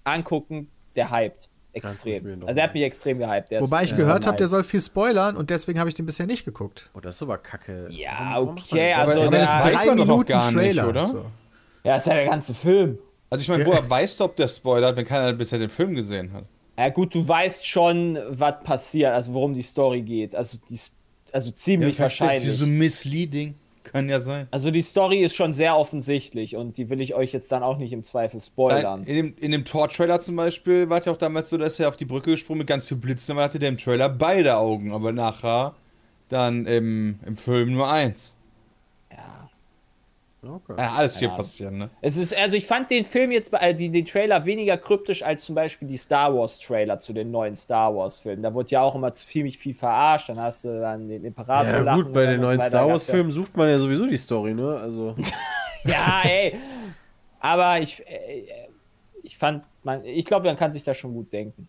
angucken. 0.04 0.68
Der 0.96 1.12
hypt. 1.12 1.48
Extrem. 1.74 2.44
Also 2.44 2.54
der 2.54 2.64
hat 2.64 2.74
mich 2.74 2.84
extrem 2.84 3.18
gehypt. 3.20 3.52
Der 3.52 3.62
Wobei 3.62 3.84
ist, 3.84 3.92
ich 3.92 3.94
äh, 3.94 4.02
gehört 4.02 4.28
habe, 4.28 4.34
nice. 4.34 4.38
der 4.38 4.48
soll 4.48 4.64
viel 4.64 4.82
spoilern 4.82 5.36
und 5.36 5.50
deswegen 5.50 5.80
habe 5.80 5.90
ich 5.90 5.96
den 5.96 6.06
bisher 6.06 6.28
nicht 6.28 6.46
geguckt. 6.46 6.90
Oh, 6.94 7.00
das 7.00 7.16
ist 7.16 7.24
aber 7.24 7.38
kacke. 7.40 7.88
Ja, 7.90 8.40
okay, 8.40 8.94
also 8.94 9.22
aber 9.22 9.30
der- 9.32 9.40
das 9.40 9.86
man 9.86 9.98
doch 9.98 10.06
noch 10.06 10.26
gar 10.26 10.52
nicht, 10.52 10.82
oder? 10.82 11.06
So. 11.06 11.26
Ja, 11.84 11.98
ist 11.98 12.08
ja 12.08 12.14
der 12.14 12.26
ganze 12.26 12.54
Film. 12.54 12.98
Also 13.30 13.42
ich 13.42 13.50
meine, 13.50 13.66
woher 13.66 13.90
weißt 13.90 14.20
du, 14.20 14.26
ob 14.26 14.36
der 14.36 14.48
spoilert, 14.48 14.96
wenn 14.96 15.06
keiner 15.06 15.34
bisher 15.34 15.58
den 15.58 15.70
Film 15.70 15.96
gesehen 15.96 16.32
hat? 16.32 16.46
Ja 16.78 16.90
gut, 16.90 17.14
du 17.16 17.28
weißt 17.28 17.66
schon, 17.66 18.18
was 18.30 18.64
passiert, 18.64 19.14
also 19.14 19.34
worum 19.34 19.54
die 19.54 19.62
Story 19.62 20.02
geht. 20.02 20.36
Also, 20.36 20.58
die, 20.70 20.80
also 21.32 21.52
ziemlich 21.52 22.00
wahrscheinlich. 22.00 22.56
So 22.56 22.66
misleading. 22.68 23.56
Kann 23.94 24.10
ja 24.10 24.22
sein. 24.22 24.48
Also 24.50 24.72
die 24.72 24.82
Story 24.82 25.20
ist 25.20 25.36
schon 25.36 25.54
sehr 25.54 25.78
offensichtlich 25.78 26.56
und 26.56 26.78
die 26.78 26.90
will 26.90 27.00
ich 27.00 27.14
euch 27.14 27.32
jetzt 27.32 27.52
dann 27.52 27.62
auch 27.62 27.78
nicht 27.78 27.94
im 27.94 28.04
Zweifel 28.04 28.42
spoilern. 28.42 29.04
In 29.04 29.16
dem, 29.16 29.36
in 29.40 29.52
dem 29.52 29.66
Tor-Trailer 29.66 30.20
zum 30.20 30.36
Beispiel 30.36 30.90
war 30.90 30.98
es 31.00 31.06
ja 31.06 31.12
auch 31.12 31.18
damals 31.18 31.52
so, 31.52 31.60
dass 31.60 31.80
er 31.80 31.90
auf 31.90 31.96
die 31.96 32.06
Brücke 32.06 32.32
gesprungen 32.32 32.58
mit 32.60 32.68
ganz 32.68 32.88
viel 32.88 32.98
Blitzen, 32.98 33.34
aber 33.34 33.44
hatte 33.44 33.60
der 33.60 33.70
im 33.70 33.78
Trailer 33.78 34.10
beide 34.10 34.58
Augen, 34.58 34.92
aber 34.94 35.12
nachher 35.12 35.76
dann 36.28 36.66
im, 36.66 37.20
im 37.24 37.38
Film 37.38 37.72
nur 37.72 37.88
eins. 37.88 38.36
Ja. 40.44 40.50
Okay. 40.52 40.74
Ja, 40.78 40.92
alles 40.94 41.18
hier 41.18 41.30
Ja. 41.30 41.36
passieren, 41.36 41.78
ne? 41.78 41.90
Es 42.02 42.18
ist, 42.18 42.38
also 42.38 42.56
ich 42.56 42.66
fand 42.66 42.92
den 42.92 43.06
Film 43.06 43.32
jetzt, 43.32 43.54
äh, 43.54 43.74
die, 43.74 43.90
den 43.90 44.06
Trailer 44.06 44.46
weniger 44.46 44.78
kryptisch 44.78 45.24
als 45.24 45.46
zum 45.46 45.56
Beispiel 45.56 45.88
die 45.88 45.98
Star 45.98 46.36
Wars 46.36 46.60
Trailer 46.60 47.00
zu 47.00 47.14
den 47.14 47.32
neuen 47.32 47.56
Star 47.56 47.96
Wars 47.96 48.20
Filmen. 48.20 48.44
Da 48.44 48.54
wurde 48.54 48.70
ja 48.72 48.82
auch 48.82 48.96
immer 48.96 49.14
ziemlich 49.14 49.58
viel 49.58 49.74
verarscht, 49.74 50.30
dann 50.30 50.40
hast 50.40 50.66
du 50.66 50.80
dann 50.80 51.08
den 51.08 51.24
Imperator 51.24 51.72
Ja, 51.72 51.80
lachen 51.80 52.04
gut, 52.04 52.14
bei 52.14 52.26
den 52.26 52.42
neuen. 52.42 52.60
Star 52.60 52.88
Gab's 52.88 53.08
Wars-Filmen 53.08 53.32
sucht 53.32 53.56
man 53.56 53.70
ja 53.70 53.80
sowieso 53.80 54.06
die 54.06 54.18
Story, 54.18 54.54
ne? 54.54 54.78
Also. 54.78 55.16
Ja, 55.18 55.24
ja 55.86 56.22
ey. 56.24 56.56
Aber 57.40 57.80
ich, 57.80 58.02
äh, 58.08 58.44
ich 59.22 59.38
fand, 59.38 59.64
man, 59.84 60.04
ich 60.06 60.26
glaube, 60.26 60.46
man 60.48 60.58
kann 60.58 60.74
sich 60.74 60.84
da 60.84 60.94
schon 60.94 61.14
gut 61.14 61.32
denken. 61.32 61.68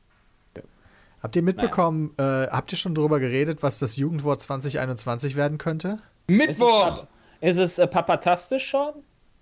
Habt 1.23 1.37
ihr 1.37 1.43
mitbekommen, 1.43 2.13
äh, 2.19 2.23
habt 2.23 2.71
ihr 2.71 2.77
schon 2.77 2.95
darüber 2.95 3.19
geredet, 3.19 3.63
was 3.63 3.79
das 3.79 3.97
Jugendwort 3.97 4.43
2021 4.43 5.37
werden 5.37 5.57
könnte? 5.57 5.99
Mittwoch! 6.29 7.07
Ist 7.45 7.59
es 7.59 7.79
äh, 7.79 7.87
papatastisch 7.87 8.67
schon? 8.67 8.93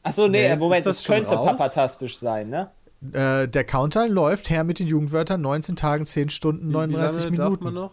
Achso, 0.02 0.28
nee, 0.28 0.48
Nee, 0.48 0.56
Moment, 0.56 0.84
das 0.84 1.02
schon 1.04 1.16
könnte 1.16 1.34
raus? 1.34 1.50
papatastisch 1.50 2.18
sein, 2.18 2.48
ne? 2.50 2.70
Äh, 3.12 3.48
der 3.48 3.64
Countdown 3.64 4.10
läuft 4.10 4.50
her 4.50 4.64
mit 4.64 4.78
den 4.78 4.86
Jugendwörtern 4.88 5.40
19 5.40 5.76
Tagen, 5.76 6.04
10 6.04 6.28
Stunden, 6.30 6.68
Wie- 6.68 6.72
39 6.72 7.24
wie 7.32 7.36
lange 7.36 7.50
Minuten. 7.50 7.64
Darf 7.64 7.72
man 7.72 7.74
noch? 7.74 7.92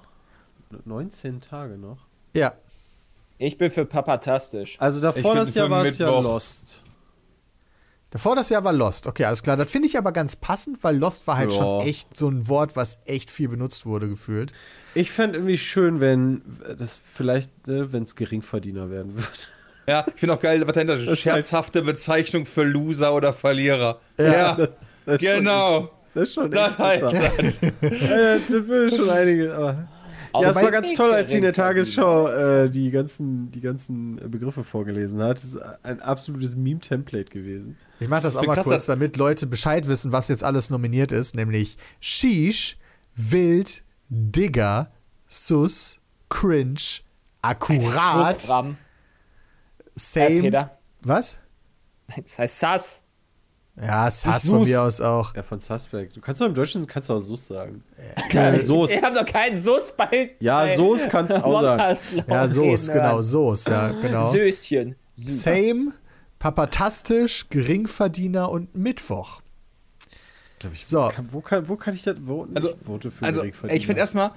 19 0.86 1.42
Tage 1.42 1.78
noch. 1.78 1.98
Ja. 2.34 2.54
Ich 3.38 3.58
bin 3.58 3.72
für 3.72 3.86
papatastisch. 3.86 4.76
Also 4.80 5.00
davor 5.02 5.34
das 5.36 5.54
Jahr 5.56 5.70
war 5.70 5.86
es 5.86 5.98
ja. 5.98 6.10
Lost. 6.20 6.84
Davor 8.12 8.36
das 8.36 8.50
Jahr 8.50 8.64
war 8.64 8.74
Lost. 8.74 9.06
Okay, 9.08 9.26
alles 9.26 9.44
klar. 9.44 9.56
Das 9.56 9.70
finde 9.70 9.88
ich 9.88 9.98
aber 9.98 10.12
ganz 10.12 10.36
passend, 10.36 10.84
weil 10.84 10.98
Lost 10.98 11.26
war 11.28 11.38
halt 11.38 11.52
Ja. 11.52 11.58
schon 11.60 11.82
echt 11.82 12.18
so 12.18 12.28
ein 12.30 12.48
Wort, 12.48 12.76
was 12.76 13.00
echt 13.06 13.30
viel 13.32 13.48
benutzt 13.50 13.86
wurde, 13.86 14.10
gefühlt. 14.10 14.52
Ich 14.96 15.12
fände 15.12 15.38
irgendwie 15.38 15.58
schön, 15.60 16.02
wenn 16.02 16.42
das 16.78 17.00
vielleicht, 17.04 17.68
ne, 17.68 17.94
wenn 17.94 18.04
es 18.04 18.16
Geringverdiener 18.16 18.90
werden 18.90 19.16
würde. 19.16 19.28
Ja, 19.90 20.06
ich 20.14 20.20
finde 20.20 20.36
auch 20.36 20.40
geil, 20.40 20.62
was 20.66 20.74
dahinter. 20.74 21.16
Scherzhafte 21.16 21.82
Bezeichnung 21.82 22.46
für 22.46 22.64
Loser 22.64 23.14
oder 23.14 23.34
Verlierer. 23.34 24.00
Ja, 24.18 24.56
das, 24.56 24.70
das 25.06 25.22
ist 25.22 25.28
schon 25.30 25.40
genau. 25.40 25.80
echt- 25.80 25.90
Das 26.14 26.24
ist 26.30 26.34
schon 26.36 26.52
Das 26.52 26.70
echt 26.70 26.80
heißt 26.80 27.04
das. 27.04 27.14
Ja, 27.62 28.34
das 28.34 28.50
will 28.50 28.96
schon 28.96 29.10
einige, 29.10 29.54
aber. 29.56 29.88
Ja, 30.42 30.52
es 30.52 30.56
war 30.58 30.70
ganz 30.70 30.94
toll, 30.94 31.12
als 31.12 31.32
sie 31.32 31.38
in 31.38 31.42
der 31.44 31.54
Tagesschau 31.54 32.28
äh, 32.28 32.70
die, 32.70 32.92
ganzen, 32.92 33.50
die 33.50 33.62
ganzen 33.62 34.18
Begriffe 34.30 34.64
vorgelesen 34.64 35.20
hat. 35.24 35.38
Das 35.38 35.44
ist 35.44 35.58
ein 35.82 36.00
absolutes 36.02 36.56
Meme-Template 36.56 37.32
gewesen. 37.32 37.78
Ich 38.00 38.08
mache 38.08 38.22
das 38.22 38.36
auch 38.36 38.42
bin 38.42 38.50
mal 38.50 38.54
krass, 38.54 38.66
kurz, 38.66 38.86
damit 38.86 39.18
Leute 39.18 39.48
Bescheid 39.48 39.88
wissen, 39.88 40.12
was 40.12 40.28
jetzt 40.28 40.44
alles 40.44 40.70
nominiert 40.70 41.12
ist, 41.12 41.36
nämlich 41.36 41.78
Sheesh, 42.00 42.78
Wild, 43.16 43.82
Digger, 44.10 44.92
Sus, 45.28 46.00
Cringe, 46.30 46.76
Akkurat. 47.42 48.38
Same. 49.96 50.42
Peter. 50.42 50.78
Was? 51.02 51.40
Das 52.24 52.40
heißt 52.40 52.60
Sass. 52.60 53.04
Ja, 53.82 54.12
Sass 54.12 54.48
von 54.48 54.64
mir 54.64 54.82
aus 54.82 55.00
auch. 55.00 55.34
Ja, 55.36 55.44
von 55.44 55.60
Suspect. 55.60 56.16
Du 56.18 56.20
kannst 56.22 56.42
doch 56.42 56.48
im 56.48 56.54
Deutschen 56.54 56.86
kannst 56.86 57.08
du 57.08 57.14
auch 57.14 57.20
Sus 57.20 57.48
sagen. 57.48 57.84
Geil. 58.30 58.56
Äh, 58.56 58.60
Soße. 58.60 58.94
Wir 58.94 59.02
haben 59.02 59.16
doch 59.16 59.26
keinen 59.26 59.62
Sus 59.62 59.94
bei. 59.96 60.36
Ja, 60.40 60.76
Soße 60.76 61.08
kannst 61.08 61.32
du 61.32 61.44
auch 61.46 61.62
sagen. 61.62 61.98
Ja, 62.28 62.48
Soße, 62.48 62.92
genau. 62.92 63.22
Soße, 63.22 63.72
ja, 63.72 63.92
genau. 63.92 64.30
Söschen. 64.32 64.96
Same, 65.16 65.94
Papatastisch, 66.40 67.48
Geringverdiener 67.50 68.50
und 68.50 68.76
Mittwoch. 68.76 69.42
Ich, 70.74 70.86
So. 70.88 71.08
Kann, 71.08 71.32
wo, 71.32 71.40
kann, 71.40 71.70
wo 71.70 71.78
kann 71.78 71.94
ich 71.94 72.04
das 72.04 72.18
voten? 72.20 72.54
Also, 72.56 72.72
ich 72.72 72.82
vote 72.86 73.12
für 73.12 73.24
Also, 73.26 73.42
Geringverdiener. 73.42 73.80
ich 73.80 73.86
finde 73.86 74.02
erstmal, 74.02 74.32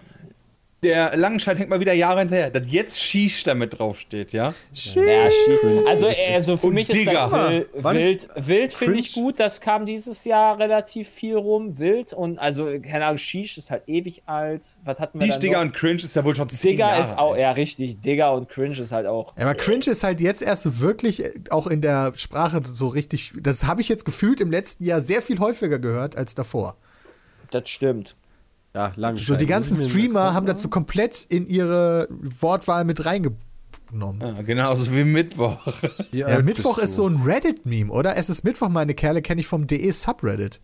der 0.83 1.17
Langenscheid 1.17 1.57
hängt 1.59 1.71
mal 1.71 1.79
wieder 1.79 1.93
Jahre 1.93 2.21
hinterher, 2.21 2.51
dass 2.51 2.65
jetzt 2.67 3.01
Shish 3.01 3.45
damit 3.45 3.79
draufsteht, 3.79 4.33
ja? 4.33 4.53
Ja, 4.73 5.31
schief. 5.31 5.61
Also, 5.87 6.09
also 6.33 6.57
für 6.57 6.67
Und 6.67 6.75
mich 6.75 6.91
ist 6.91 6.97
Digger. 6.99 7.13
das 7.13 7.33
Wild, 7.33 7.69
Wild, 7.75 8.29
Wild 8.35 8.73
finde 8.75 8.99
ich 8.99 9.13
gut. 9.13 9.39
Das 9.39 9.61
kam 9.61 9.87
dieses 9.87 10.25
Jahr 10.25 10.59
relativ 10.59 11.09
viel 11.09 11.37
rum. 11.37 11.79
Wild 11.79 12.13
und 12.13 12.39
also, 12.39 12.67
keine 12.81 13.07
Ahnung, 13.07 13.19
Shish 13.19 13.59
ist 13.59 13.71
halt 13.71 13.85
ewig 13.87 14.23
alt. 14.27 14.75
Was 14.85 14.99
hatten 14.99 15.21
wir 15.21 15.33
Shish, 15.33 15.53
noch? 15.53 15.61
und 15.61 15.73
Cringe 15.73 15.97
ist 15.97 16.17
ja 16.17 16.25
wohl 16.25 16.35
schon 16.35 16.49
zehn 16.49 16.73
Digger 16.73 16.89
Jahre 16.89 17.01
ist 17.03 17.17
auch, 17.17 17.33
alt. 17.33 17.41
ja 17.41 17.53
richtig, 17.53 18.01
Digger 18.01 18.33
und 18.33 18.49
Cringe 18.49 18.79
ist 18.79 18.91
halt 18.91 19.07
auch. 19.07 19.37
Ja, 19.37 19.45
aber 19.45 19.55
Cringe 19.55 19.87
ist 19.87 20.03
halt 20.03 20.21
jetzt 20.21 20.43
erst 20.43 20.65
so 20.65 20.81
wirklich 20.81 21.25
äh, 21.25 21.33
auch 21.51 21.69
in 21.69 21.81
der 21.81 22.13
Sprache 22.17 22.61
so 22.65 22.89
richtig. 22.89 23.33
Das 23.41 23.65
habe 23.65 23.81
ich 23.81 23.89
jetzt 23.89 24.05
gefühlt 24.05 24.41
im 24.41 24.51
letzten 24.51 24.85
Jahr 24.85 25.01
sehr 25.01 25.23
viel 25.23 25.39
häufiger 25.39 25.79
gehört 25.79 26.17
als 26.17 26.35
davor. 26.35 26.77
Das 27.53 27.69
stimmt. 27.69 28.17
Ja, 28.75 28.93
lang. 28.97 29.17
So 29.19 29.37
die 29.37 29.47
ganzen 29.47 29.77
Streamer 29.77 30.33
haben 30.35 30.47
dazu 30.47 30.71
komplett 30.71 31.25
in 31.29 31.47
ihre 31.47 32.09
Wortwahl 32.11 32.85
mit 32.85 33.05
reingenommen. 33.05 34.21
Ja, 34.21 34.43
genauso 34.43 34.93
wie 34.93 35.05
Mittwoch. 35.05 35.59
Ja, 36.11 36.41
Mittwoch 36.41 36.79
ist 36.79 36.95
so 36.95 37.07
ein 37.07 37.17
Reddit-Meme, 37.21 37.93
oder? 37.93 38.17
Es 38.17 38.31
ist 38.31 38.45
Mittwoch, 38.45 38.69
meine 38.71 38.95
Kerle, 38.95 39.21
kenne 39.21 39.41
ich 39.43 39.47
vom 39.47 39.67
DE 39.67 39.91
Subreddit. 39.91 40.61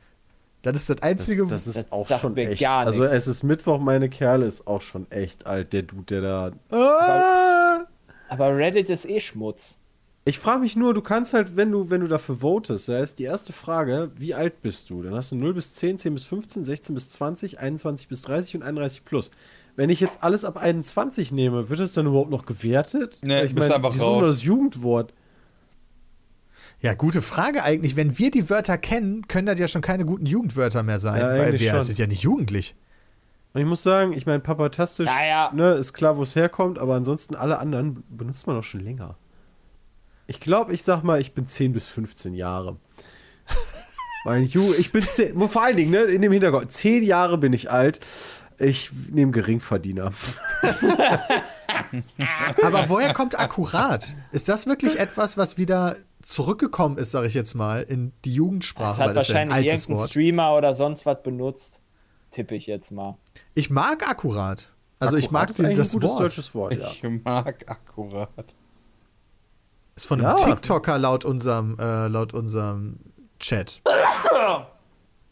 Das 0.63 0.75
ist 0.77 0.89
das 0.91 0.97
Das, 0.97 1.03
einzige. 1.05 1.47
das 1.47 1.67
ist 1.67 1.77
Das 1.77 1.93
auch 1.93 2.09
schon 2.19 2.37
echt. 2.37 2.61
gar 2.63 2.87
Also 2.87 3.03
nix. 3.03 3.13
es 3.13 3.27
ist 3.29 3.43
Mittwoch, 3.45 3.79
meine 3.79 4.09
Kerle 4.09 4.47
ist 4.47 4.67
auch 4.67 4.81
schon 4.83 5.09
echt 5.11 5.47
alt, 5.47 5.73
der 5.73 5.83
Dude, 5.83 6.21
der 6.21 6.53
da. 6.71 6.77
Ah! 6.77 7.87
Aber 8.29 8.57
Reddit 8.57 8.91
ist 8.91 9.09
eh 9.09 9.21
Schmutz. 9.21 9.79
Ich 10.29 10.39
frage 10.39 10.61
mich 10.61 10.77
nur, 10.77 10.93
du 10.93 11.01
kannst 11.01 11.33
halt, 11.33 11.57
wenn 11.57 11.73
du, 11.73 11.89
wenn 11.89 12.03
du 12.03 12.07
dafür 12.07 12.37
votest, 12.43 12.87
da 12.91 12.99
ist 12.99 13.19
die 13.19 13.25
erste 13.25 13.55
Frage, 13.55 14.11
wie 14.17 14.35
alt 14.35 14.61
bist 14.61 14.91
du? 14.91 15.03
Dann 15.03 15.15
hast 15.15 15.33
du 15.33 15.37
0 15.37 15.55
bis 15.55 15.73
10, 15.73 15.97
10 15.97 16.13
bis 16.13 16.25
15, 16.27 16.65
16 16.65 16.95
bis 16.95 17.09
20, 17.11 17.59
21 17.61 18.09
bis 18.09 18.21
30 18.23 18.57
und 18.57 18.63
31 18.63 19.07
plus. 19.07 19.31
Wenn 19.75 19.89
ich 19.89 20.01
jetzt 20.01 20.23
alles 20.23 20.45
ab 20.45 20.59
21 20.59 21.33
nehme, 21.33 21.71
wird 21.71 21.81
es 21.81 21.95
dann 21.95 22.07
überhaupt 22.07 22.29
noch 22.31 22.45
gewertet? 22.45 23.21
Nee, 23.23 23.45
ich 23.45 23.55
bist 23.55 23.73
einfach 23.73 23.93
die 23.95 24.01
raus. 24.01 24.23
das 24.27 24.43
Jugendwort. 24.43 25.15
ja, 26.83 26.93
gute 26.93 27.23
Frage 27.23 27.63
eigentlich. 27.65 27.97
Wenn 27.97 28.19
wir 28.19 28.31
die 28.31 28.51
Wörter 28.51 28.77
kennen, 28.77 29.27
können 29.29 29.47
das 29.47 29.59
ja 29.59 29.67
schon 29.67 29.81
keine 29.81 30.05
guten 30.05 30.27
Jugendwörter 30.27 30.83
mehr 30.83 30.99
sein, 30.99 31.23
Ja, 31.23 31.29
weil 31.39 31.59
wir 31.59 31.71
schon. 31.73 31.83
sind 31.85 31.99
ja 31.99 32.07
nicht 32.07 32.23
jugendlich. 32.23 32.75
Und 33.55 33.63
ich 33.63 33.67
muss 33.67 33.83
sagen, 33.83 34.13
ich 34.13 34.27
meine, 34.27 34.41
papatastisch, 34.41 35.09
Ja, 35.09 35.25
ja. 35.25 35.53
ne, 35.55 35.73
ist 35.73 35.95
klar, 35.95 36.19
wo 36.19 36.23
es 36.23 36.37
herkommt, 36.37 36.79
aber 36.79 36.97
ansonsten 36.97 37.35
alle 37.35 37.59
anderen 37.61 38.05
benutzt 38.11 38.47
man 38.47 38.59
auch 38.59 38.63
schon 38.63 38.81
länger. 38.81 39.17
Ich 40.29 40.41
glaube, 40.41 40.75
ich 40.75 40.83
sag 40.83 41.03
mal, 41.03 41.21
ich 41.21 41.33
bin 41.33 41.47
10 41.47 41.73
bis 41.73 41.87
15 41.87 42.35
Jahre. 42.35 42.77
Weil 44.25 44.43
Ju, 44.43 44.75
ich 44.79 44.93
bin 44.93 45.03
10, 45.03 45.49
vor 45.49 45.63
allen 45.63 45.79
Dingen, 45.79 45.91
ne, 45.91 46.03
in 46.03 46.21
dem 46.21 46.33
Hintergrund, 46.33 46.71
10 46.71 47.03
Jahre 47.03 47.39
bin 47.39 47.55
ich 47.55 47.71
alt. 47.71 48.01
Ich 48.59 48.91
nehme 49.11 49.33
Geringverdiener. 49.33 50.13
Aber 52.63 52.89
woher 52.89 53.15
kommt 53.15 53.39
akkurat? 53.39 54.15
Ist 54.31 54.51
das 54.51 54.67
wirklich 54.67 54.99
etwas, 54.99 55.39
was 55.39 55.57
wieder 55.57 55.97
zurückgekommen 56.21 56.99
ist, 56.99 57.13
sage 57.13 57.29
ich 57.29 57.35
jetzt 57.35 57.55
mal, 57.55 57.83
in 57.83 58.13
die 58.25 58.35
Jugendsprache? 58.35 58.89
Das 58.91 58.99
hat 58.99 59.07
weil 59.09 59.15
das 59.15 59.29
ja 59.29 59.35
wahrscheinlich 59.35 59.57
altes 59.57 59.83
irgendein 59.85 59.99
Wort. 60.01 60.11
Streamer 60.11 60.55
oder 60.57 60.75
sonst 60.75 61.07
was 61.07 61.23
benutzt. 61.23 61.81
Tippe 62.33 62.55
ich 62.55 62.67
jetzt 62.67 62.91
mal. 62.91 63.17
Ich 63.55 63.71
mag 63.71 64.07
akkurat. 64.07 64.71
Also 64.99 65.17
ich 65.17 65.31
mag 65.31 65.45
Akkurat 65.45 65.51
ist 65.51 65.59
den, 65.69 65.77
das 65.77 65.95
ein 65.95 66.01
gutes 66.01 66.11
Wort. 66.11 66.21
deutsches 66.21 66.55
Wort, 66.55 66.75
ja. 66.75 66.91
Ich 66.91 67.03
mag 67.25 67.65
akkurat. 67.71 68.55
Ist 69.99 70.07
von 70.07 70.25
einem 70.25 70.39
Ja. 70.39 70.45
TikToker 70.45 70.97
laut 70.97 71.25
unserem, 71.25 71.77
äh, 71.77 72.07
laut 72.07 72.33
unserem 72.33 73.01
Chat. 73.41 73.83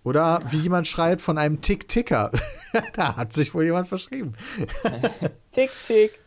Oder 0.02 0.40
wie 0.50 0.56
jemand 0.58 0.88
schreibt, 0.88 1.20
von 1.20 1.38
einem 1.38 1.60
Tick-Ticker. 1.60 2.32
da 2.94 3.14
hat 3.14 3.32
sich 3.32 3.54
wohl 3.54 3.62
jemand 3.62 3.86
verschrieben. 3.86 4.32
Tick, 5.52 5.70
tick. 5.86 6.18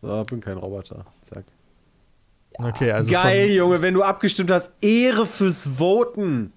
So, 0.00 0.22
bin 0.22 0.40
kein 0.40 0.58
Roboter. 0.58 1.06
Zack. 1.22 1.46
Okay, 2.52 2.92
also 2.92 3.10
Geil, 3.10 3.48
von, 3.48 3.56
Junge, 3.56 3.82
wenn 3.82 3.94
du 3.94 4.04
abgestimmt 4.04 4.52
hast. 4.52 4.74
Ehre 4.80 5.26
fürs 5.26 5.68
Voten. 5.80 6.52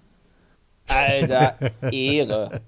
Alter, 0.86 1.58
Ehre. 1.90 2.60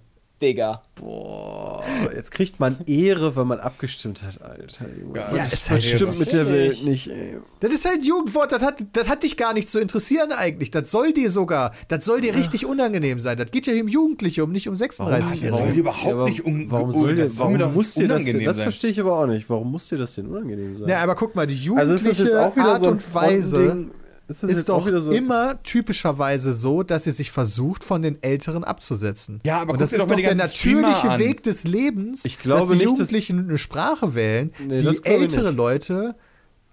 Digga. 0.43 0.83
Boah, 0.97 1.83
jetzt 2.15 2.31
kriegt 2.33 2.59
man 2.61 2.79
Ehre, 2.87 3.37
wenn 3.37 3.47
man 3.47 3.61
abgestimmt 3.61 4.23
hat, 4.23 4.43
Alter. 4.43 4.87
Junge. 5.01 5.21
Ja, 5.21 5.37
ja, 5.37 5.45
das 5.45 5.53
ist 5.55 5.71
halt 5.71 5.83
stimmt 5.85 6.19
mit 6.19 6.33
der. 6.33 6.51
Welt 6.51 6.85
nicht, 6.85 7.09
ey. 7.09 7.39
Das 7.61 7.73
ist 7.73 7.85
halt 7.85 8.01
ein 8.01 8.05
Jugendwort, 8.05 8.51
das 8.53 8.63
hat, 8.63 8.85
das 8.93 9.09
hat 9.09 9.23
dich 9.23 9.37
gar 9.37 9.55
nicht 9.55 9.69
zu 9.71 9.79
interessieren 9.81 10.33
eigentlich. 10.33 10.71
Das 10.71 10.91
soll 10.91 11.13
dir 11.13 11.31
sogar, 11.31 11.73
das 11.89 12.05
soll 12.05 12.21
dir 12.21 12.35
richtig 12.35 12.67
unangenehm 12.67 13.21
sein. 13.21 13.39
Das 13.39 13.51
geht 13.53 13.67
ja 13.67 13.73
hier 13.73 13.83
um 13.85 13.89
Jugendliche, 13.89 14.43
um 14.45 14.51
nicht 14.53 14.69
um 14.69 14.75
36 14.75 15.43
Warum? 15.45 15.59
Jahre. 15.59 15.73
dir 15.73 15.81
überhaupt 15.81 16.13
aber 16.13 16.25
nicht 16.29 16.45
un- 16.45 16.67
warum 16.71 16.93
soll 16.93 17.15
dir, 17.15 17.23
das 17.25 17.37
soll 17.37 17.47
warum 17.47 17.59
doch 17.61 17.73
muss 17.73 17.95
dir 17.95 18.09
das 18.09 18.19
denn, 18.19 18.27
unangenehm 18.27 18.45
das 18.47 18.59
verstehe 18.61 18.91
ich 18.91 19.01
aber 19.01 19.19
auch 19.21 19.27
nicht. 19.27 19.49
Warum 19.49 19.71
muss 19.71 19.89
dir 19.89 19.99
das 19.99 20.15
denn 20.17 20.27
unangenehm 20.27 20.77
sein? 20.79 20.89
Ja, 20.89 20.99
aber 21.03 21.15
guck 21.15 21.35
mal, 21.37 21.47
die 21.47 21.55
also 21.77 21.95
ist 21.95 22.07
das 22.07 22.19
jugendliche 22.19 22.25
jetzt 22.25 22.37
auch 22.37 22.57
wieder 22.57 22.67
Art 22.67 22.81
so 22.83 22.87
ein 22.89 22.93
und 22.95 23.15
Weise 23.15 23.57
Frontending? 23.57 23.91
Ist, 24.27 24.43
das 24.43 24.51
ist 24.51 24.69
doch 24.71 24.87
so 24.87 25.11
immer 25.13 25.63
typischerweise 25.63 26.53
so, 26.55 26.83
dass 26.83 27.05
sie 27.05 27.11
sich 27.11 27.31
versucht, 27.31 27.85
von 27.85 28.01
den 28.01 28.23
Älteren 28.23 28.65
abzusetzen. 28.65 29.41
Ja, 29.45 29.57
aber 29.57 29.63
und 29.63 29.69
guck 29.73 29.79
das 29.81 29.93
ist 29.93 30.01
doch 30.03 30.09
mal 30.09 30.17
doch 30.17 30.23
der 30.23 30.35
natürliche. 30.35 31.19
Weg 31.19 31.43
des 31.43 31.65
Lebens, 31.65 32.25
Ich 32.25 32.39
glaube 32.39 32.61
dass 32.61 32.69
die 32.69 32.75
nicht, 32.77 32.85
dass- 32.87 32.91
Jugendlichen 32.91 33.39
eine 33.41 33.59
Sprache 33.59 34.15
wählen, 34.15 34.51
Nee, 34.67 34.79
die 34.79 34.85
das 34.85 35.01
ältere. 35.01 35.51
Leute 35.51 36.15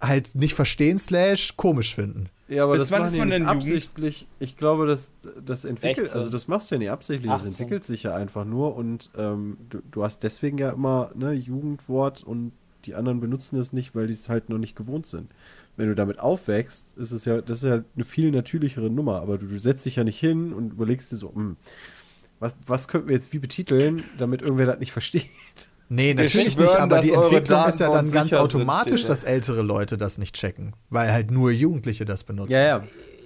halt 0.00 0.34
nicht 0.34 0.54
verstehen 0.54 0.98
slash 0.98 1.56
komisch 1.56 1.94
finden. 1.94 2.28
Ja, 2.48 2.64
aber 2.64 2.72
Bis 2.72 2.82
das 2.82 2.90
wann 2.90 3.06
ist 3.06 3.16
man 3.16 3.28
nicht 3.28 3.36
denn 3.38 3.42
Jugend? 3.46 3.58
absichtlich. 3.58 4.26
Ich 4.40 4.56
glaube, 4.56 4.86
das, 4.86 5.12
das 5.44 5.64
entwickelt, 5.64 5.98
16. 6.08 6.18
also 6.18 6.30
das 6.30 6.48
machst 6.48 6.70
du 6.70 6.74
ja 6.74 6.78
nicht 6.80 6.90
absichtlich, 6.90 7.30
das 7.30 7.42
18. 7.46 7.50
entwickelt 7.52 7.84
sich 7.84 8.02
ja 8.02 8.14
einfach 8.14 8.44
nur 8.44 8.76
und 8.76 9.10
ähm, 9.16 9.56
du, 9.70 9.78
du 9.90 10.02
hast 10.04 10.22
deswegen 10.22 10.58
ja 10.58 10.70
immer 10.70 11.10
ne, 11.14 11.32
Jugendwort 11.32 12.22
und 12.24 12.52
die 12.84 12.94
anderen 12.94 13.20
benutzen 13.20 13.58
es 13.60 13.72
nicht, 13.72 13.94
weil 13.94 14.08
die 14.08 14.12
es 14.14 14.28
halt 14.28 14.48
noch 14.48 14.58
nicht 14.58 14.74
gewohnt 14.74 15.06
sind. 15.06 15.30
Wenn 15.76 15.88
du 15.88 15.94
damit 15.94 16.18
aufwächst, 16.18 16.96
ist 16.98 17.12
es 17.12 17.24
ja, 17.24 17.40
das 17.40 17.58
ist 17.58 17.64
ja 17.64 17.82
eine 17.94 18.04
viel 18.04 18.30
natürlichere 18.30 18.90
Nummer, 18.90 19.20
aber 19.20 19.38
du, 19.38 19.46
du 19.46 19.58
setzt 19.58 19.86
dich 19.86 19.96
ja 19.96 20.04
nicht 20.04 20.20
hin 20.20 20.52
und 20.52 20.72
überlegst 20.72 21.10
dir 21.12 21.16
so, 21.16 21.34
hm, 21.34 21.56
was, 22.40 22.56
was 22.66 22.88
könnten 22.88 23.08
wir 23.08 23.14
jetzt 23.14 23.32
wie 23.32 23.38
betiteln, 23.38 24.04
damit 24.18 24.42
irgendwer 24.42 24.66
das 24.66 24.80
nicht 24.80 24.92
versteht. 24.92 25.26
Nee, 25.88 26.14
natürlich 26.14 26.54
schwören, 26.54 26.66
nicht, 26.66 26.76
aber 26.76 27.00
die 27.00 27.12
Entwicklung 27.12 27.66
ist 27.66 27.80
ja 27.80 27.90
dann 27.90 28.10
ganz 28.10 28.32
automatisch, 28.32 29.04
dass 29.04 29.24
ältere 29.24 29.62
Leute 29.62 29.98
das 29.98 30.16
nicht 30.16 30.34
checken, 30.34 30.72
weil 30.88 31.12
halt 31.12 31.30
nur 31.30 31.50
Jugendliche 31.50 32.04
das 32.04 32.24
benutzen. 32.24 32.52
ja. 32.52 32.84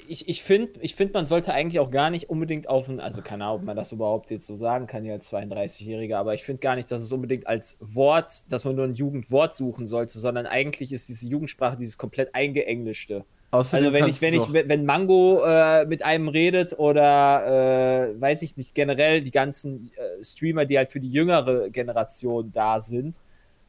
Ich, 0.09 0.29
ich 0.29 0.43
finde, 0.43 0.81
ich 0.81 0.95
find, 0.95 1.15
man 1.15 1.27
sollte 1.27 1.53
eigentlich 1.53 1.81
auch 1.81 1.91
gar 1.91 2.11
nicht 2.11 2.31
unbedingt 2.31 2.69
auf 2.69 2.89
ein, 2.89 3.01
also 3.01 3.23
keine 3.23 3.45
Ahnung, 3.45 3.61
ob 3.61 3.65
man 3.65 3.77
das 3.77 3.93
überhaupt 3.93 4.31
jetzt 4.31 4.47
so 4.47 4.57
sagen 4.57 4.87
kann, 4.87 5.05
hier 5.05 5.15
als 5.15 5.33
32-Jähriger, 5.33 6.17
aber 6.17 6.35
ich 6.35 6.45
finde 6.45 6.61
gar 6.61 6.77
nicht, 6.77 6.91
dass 6.91 7.03
es 7.03 7.13
unbedingt 7.13 7.47
als 7.47 7.77
Wort, 7.81 8.51
dass 8.51 8.65
man 8.65 8.77
nur 8.77 8.85
ein 8.85 8.95
Jugendwort 8.95 9.55
suchen 9.55 9.87
sollte, 9.87 10.19
sondern 10.19 10.47
eigentlich 10.47 10.93
ist 10.93 11.09
diese 11.09 11.29
Jugendsprache 11.29 11.77
dieses 11.77 11.99
komplett 11.99 12.35
eingeenglischte. 12.35 13.25
Außerdem 13.51 13.87
Also 13.87 13.95
wenn 13.95 14.09
ich, 14.09 14.23
wenn 14.23 14.35
ich, 14.35 14.69
wenn 14.69 14.85
Mango 14.85 15.43
äh, 15.45 15.87
mit 15.87 16.05
einem 16.05 16.29
redet 16.29 16.79
oder 16.79 18.11
äh, 18.11 18.21
weiß 18.21 18.43
ich 18.43 18.57
nicht, 18.57 18.75
generell 18.75 19.23
die 19.23 19.31
ganzen 19.31 19.91
äh, 19.97 20.25
Streamer, 20.25 20.65
die 20.65 20.77
halt 20.79 20.91
für 20.91 21.01
die 21.01 21.11
jüngere 21.11 21.71
Generation 21.71 22.51
da 22.53 22.81
sind, 22.81 23.21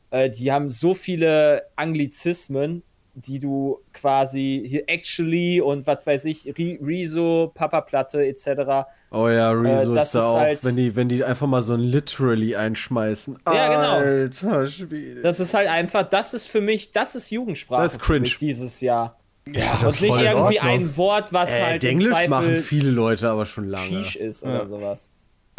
äh, 0.10 0.30
die 0.30 0.52
haben 0.52 0.72
so 0.72 0.94
viele 0.94 1.64
Anglizismen, 1.76 2.84
die 3.20 3.40
du 3.40 3.80
quasi 3.94 4.64
hier 4.68 4.84
actually 4.88 5.60
und 5.60 5.88
was 5.88 6.06
weiß 6.06 6.26
ich, 6.26 6.46
Re 6.58 6.78
Rezo, 6.80 7.52
Papa 7.54 7.82
Platte 7.82 8.24
etc. 8.24 8.88
Oh 9.12 9.28
ja, 9.28 9.50
Rezo 9.52 9.94
Äh, 9.94 9.96
das 9.96 10.06
ist 10.08 10.16
da 10.16 10.20
ist 10.20 10.26
auch, 10.26 10.38
halt- 10.38 10.64
wenn 10.64 10.76
die, 10.76 10.96
wenn 10.96 11.10
die 11.10 11.24
einfach 11.24 11.48
mal 11.48 11.62
so 11.62 11.74
ein 11.74 11.80
Literally 11.80 12.56
einschmeißen. 12.56 13.40
Ja, 13.48 13.68
genau. 13.68 13.94
Alter 14.08 14.66
Schwede. 14.68 15.22
Das 15.22 15.40
ist 15.40 15.54
halt 15.56 15.68
einfach, 15.68 16.04
das 16.04 16.36
ist 16.36 16.48
für 16.48 16.62
mich, 16.62 16.92
das 16.92 17.16
ist 17.16 17.32
Jugendsprache 17.32 17.84
Das 17.84 17.94
ist 17.94 18.02
cringe. 18.02 18.30
dieses 18.40 18.82
Jahr. 18.82 19.18
Ja, 19.52 19.78
Und 19.82 20.02
nicht 20.02 20.20
irgendwie 20.20 20.60
ein 20.60 20.98
Wort, 20.98 21.32
was 21.34 21.50
äh, 21.50 21.62
halt 21.64 21.84
im 21.86 21.90
Englisch 21.92 22.28
machen 22.28 22.56
viele 22.58 22.92
Leute 22.92 23.30
aber 23.30 23.46
schon 23.46 23.68
lange. 23.70 23.88
Quiche 23.88 24.20
ist 24.20 24.44
oder 24.44 24.68
sowas. 24.68 25.10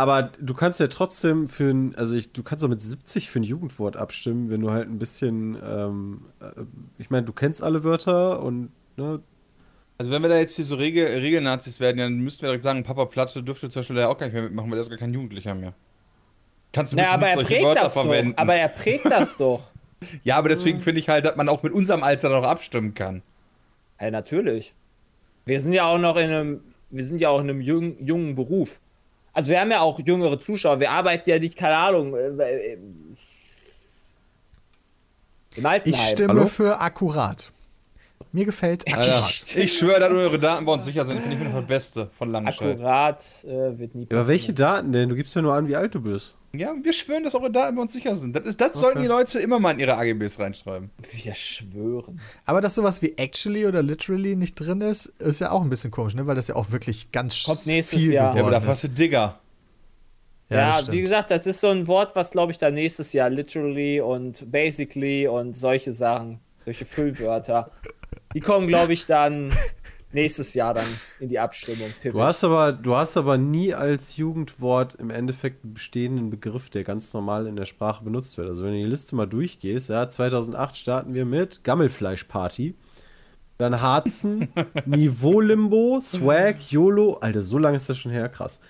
Aber 0.01 0.31
du 0.41 0.55
kannst 0.55 0.79
ja 0.81 0.87
trotzdem 0.87 1.49
für 1.49 1.71
ein, 1.71 1.95
also 1.97 2.15
ich, 2.15 2.33
du 2.33 2.45
kannst 2.45 2.65
auch 2.65 2.69
mit 2.69 2.81
70 2.81 3.31
für 3.31 3.41
ein 3.41 3.43
Jugendwort 3.43 3.97
abstimmen, 3.97 4.49
wenn 4.49 4.61
du 4.61 4.71
halt 4.71 4.89
ein 4.89 4.99
bisschen, 5.01 5.59
ähm, 5.63 6.23
äh, 6.41 6.53
ich 6.99 7.11
meine, 7.11 7.27
du 7.27 7.33
kennst 7.33 7.63
alle 7.65 7.83
Wörter 7.85 8.41
und, 8.43 8.71
ne, 8.97 9.21
Also 9.99 10.13
wenn 10.13 10.23
wir 10.23 10.29
da 10.29 10.39
jetzt 10.39 10.57
hier 10.57 10.65
so 10.65 10.77
Regel, 10.77 11.07
Regelnazis 11.07 11.81
werden, 11.81 11.99
dann 11.99 12.19
müssten 12.21 12.43
wir 12.43 12.49
direkt 12.51 12.65
sagen, 12.65 12.85
Papa 12.85 13.07
Platte 13.07 13.43
dürfte 13.43 13.71
zum 13.71 13.81
Beispiel 13.81 13.97
da 13.97 14.09
auch 14.09 14.19
gar 14.19 14.27
nicht 14.27 14.35
mehr 14.35 14.45
mitmachen, 14.45 14.71
weil 14.71 14.79
er 14.79 14.83
ist 14.83 14.91
gar 14.91 14.99
kein 14.99 15.15
Jugendlicher 15.15 15.55
mehr. 15.57 15.75
Kannst 16.73 16.93
du 16.93 16.97
Na, 16.97 17.03
bitte 17.03 17.15
aber 17.15 17.27
nicht 17.27 17.31
er 17.31 17.35
solche 17.35 17.55
prägt 17.55 17.65
Wörter 17.65 17.83
das 17.83 17.95
doch. 17.95 18.05
verwenden? 18.05 18.35
Aber 18.37 18.55
er 18.55 18.69
prägt 18.69 19.11
das 19.11 19.37
doch. 19.39 19.73
ja, 20.25 20.37
aber 20.37 20.49
deswegen 20.51 20.81
finde 20.81 21.01
ich 21.01 21.09
halt, 21.09 21.25
dass 21.25 21.37
man 21.37 21.49
auch 21.49 21.63
mit 21.63 21.73
unserem 21.73 22.03
Alter 22.03 22.29
noch 22.29 22.45
abstimmen 22.45 22.95
kann. 22.95 23.23
Ja, 24.01 24.11
natürlich. 24.11 24.75
Wir 25.47 25.61
sind 25.61 25.73
ja 25.73 25.87
auch 25.87 25.99
noch 25.99 26.17
in 26.17 26.31
einem, 26.31 26.61
wir 26.91 27.05
sind 27.05 27.21
ja 27.21 27.31
auch 27.31 27.41
in 27.41 27.51
einem 27.51 27.61
jungen, 27.61 28.05
jungen 28.05 28.35
Beruf. 28.35 28.81
Also 29.33 29.51
wir 29.51 29.61
haben 29.61 29.71
ja 29.71 29.81
auch 29.81 30.01
jüngere 30.01 30.41
Zuschauer. 30.41 30.81
Wir 30.81 30.91
arbeiten 30.91 31.29
ja 31.31 31.39
nicht, 31.39 31.57
keine 31.57 31.77
Ahnung, 31.77 32.15
äh, 32.17 32.73
äh, 32.73 32.79
im 35.57 35.67
Altenheim. 35.67 36.01
Ich 36.01 36.11
stimme 36.11 36.29
Hallo? 36.29 36.47
für 36.47 36.81
akkurat. 36.81 37.53
Mir 38.33 38.45
gefällt 38.45 38.85
Alter, 38.95 39.27
ich 39.57 39.79
schwöre, 39.79 40.01
dass 40.01 40.11
eure 40.11 40.39
Daten 40.39 40.65
bei 40.67 40.73
uns 40.73 40.85
sicher 40.85 41.07
sind, 41.07 41.21
finde 41.21 41.37
ich 41.37 41.43
mir 41.43 41.49
noch 41.49 41.61
das 41.61 41.67
Beste 41.67 42.11
von 42.19 42.31
Langenscheid. 42.31 42.73
Akkurat 42.73 43.25
äh, 43.45 43.79
wird 43.79 43.95
nie 43.95 44.07
aber 44.11 44.27
welche 44.29 44.53
Daten 44.53 44.93
denn? 44.93 45.09
Du 45.09 45.15
gibst 45.15 45.35
ja 45.35 45.41
nur 45.41 45.55
an, 45.55 45.67
wie 45.67 45.77
alt 45.77 45.95
du 45.95 46.01
bist. 46.01 46.35
Ja, 46.53 46.75
wir 46.83 46.93
schwören, 46.93 47.25
dass 47.25 47.35
eure 47.35 47.51
Daten 47.51 47.77
bei 47.77 47.83
uns 47.83 47.93
sicher 47.93 48.17
sind. 48.17 48.35
Das, 48.35 48.45
ist, 48.45 48.61
das 48.61 48.73
sollten 48.75 49.01
die 49.01 49.07
Leute 49.07 49.39
immer 49.39 49.61
mal 49.61 49.73
in 49.73 49.81
ihre 49.81 49.97
AGBs 49.97 50.39
reinschreiben. 50.39 50.91
Wir 51.13 51.35
schwören. 51.35 52.21
Aber 52.47 52.61
dass 52.61 52.75
sowas 52.75 53.03
wie 53.03 53.15
actually 53.19 53.67
oder 53.67 53.83
literally 53.83 54.35
nicht 54.35 54.55
drin 54.55 54.81
ist, 54.81 55.07
ist 55.19 55.41
ja 55.41 55.51
auch 55.51 55.63
ein 55.63 55.69
bisschen 55.69 55.91
komisch, 55.91 56.15
ne? 56.15 56.27
weil 56.27 56.35
das 56.35 56.49
ja 56.49 56.57
auch 56.57 56.71
wirklich 56.71 57.13
ganz 57.13 57.45
Kommt 57.45 57.67
nächstes 57.67 58.01
viel 58.01 58.13
Jahr. 58.13 58.25
Ja, 58.25 58.31
aber 58.31 58.51
geworden 58.51 58.65
da 58.65 58.67
hast 58.67 58.85
ist. 58.85 58.91
du 58.91 58.95
Digger. 58.95 59.41
Ja, 60.51 60.79
das 60.79 60.91
wie 60.91 61.03
gesagt, 61.03 61.31
das 61.31 61.47
ist 61.47 61.61
so 61.61 61.69
ein 61.69 61.87
Wort, 61.87 62.17
was 62.17 62.31
glaube 62.31 62.53
ich 62.53 62.59
da 62.59 62.71
nächstes 62.71 63.13
Jahr 63.13 63.29
literally 63.29 64.01
und 64.01 64.51
basically 64.51 65.29
und 65.29 65.55
solche 65.55 65.93
Sachen, 65.93 66.41
solche 66.59 66.87
Füllwörter, 66.87 67.71
die 68.35 68.41
kommen 68.41 68.69
glaube 68.69 68.93
ich 68.93 69.07
dann 69.07 69.53
nächstes 70.13 70.55
Jahr 70.55 70.75
dann 70.75 70.87
in 71.21 71.29
die 71.29 71.39
Abstimmung. 71.39 71.89
tippe 71.99 72.17
Du 72.17 72.23
hast 72.23 72.45
aber, 72.45 72.73
du 72.73 72.97
hast 72.97 73.17
aber 73.17 73.37
nie 73.37 73.75
als 73.75 74.17
Jugendwort 74.17 74.95
im 74.95 75.11
Endeffekt 75.11 75.65
einen 75.65 75.75
bestehenden 75.75 76.31
Begriff, 76.31 76.71
der 76.71 76.85
ganz 76.85 77.13
normal 77.13 77.47
in 77.47 77.57
der 77.57 77.67
Sprache 77.67 78.05
benutzt 78.05 78.39
wird. 78.39 78.49
Also 78.49 78.65
wenn 78.65 78.73
du 78.73 78.79
die 78.79 78.85
Liste 78.85 79.17
mal 79.17 79.27
durchgehst, 79.27 79.91
ja, 79.91 80.09
2008 80.09 80.77
starten 80.77 81.15
wir 81.15 81.25
mit 81.25 81.65
Gammelfleischparty, 81.65 82.75
dann 83.59 83.81
Harzen, 83.81 84.49
Niveau-Limbo, 84.87 86.01
Swag, 86.01 86.57
YOLO, 86.71 87.15
Alter, 87.15 87.41
so 87.41 87.59
lange 87.59 87.77
ist 87.77 87.89
das 87.89 87.99
schon 87.99 88.13
her, 88.13 88.29
krass. 88.29 88.61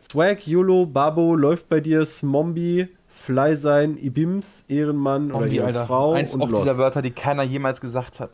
Swag, 0.00 0.46
YOLO, 0.46 0.86
Babo, 0.86 1.34
läuft 1.34 1.68
bei 1.68 1.80
dir, 1.80 2.04
Smombi, 2.06 2.88
Fly 3.08 3.56
sein, 3.56 3.96
Ibims, 3.98 4.64
Ehrenmann 4.68 5.32
oder 5.32 5.48
Ehrenfrau 5.48 6.12
Eins 6.12 6.34
und 6.34 6.42
auch 6.42 6.50
Lost. 6.50 6.62
dieser 6.64 6.78
Wörter, 6.78 7.02
die 7.02 7.10
keiner 7.10 7.42
jemals 7.42 7.80
gesagt 7.80 8.20
hat. 8.20 8.30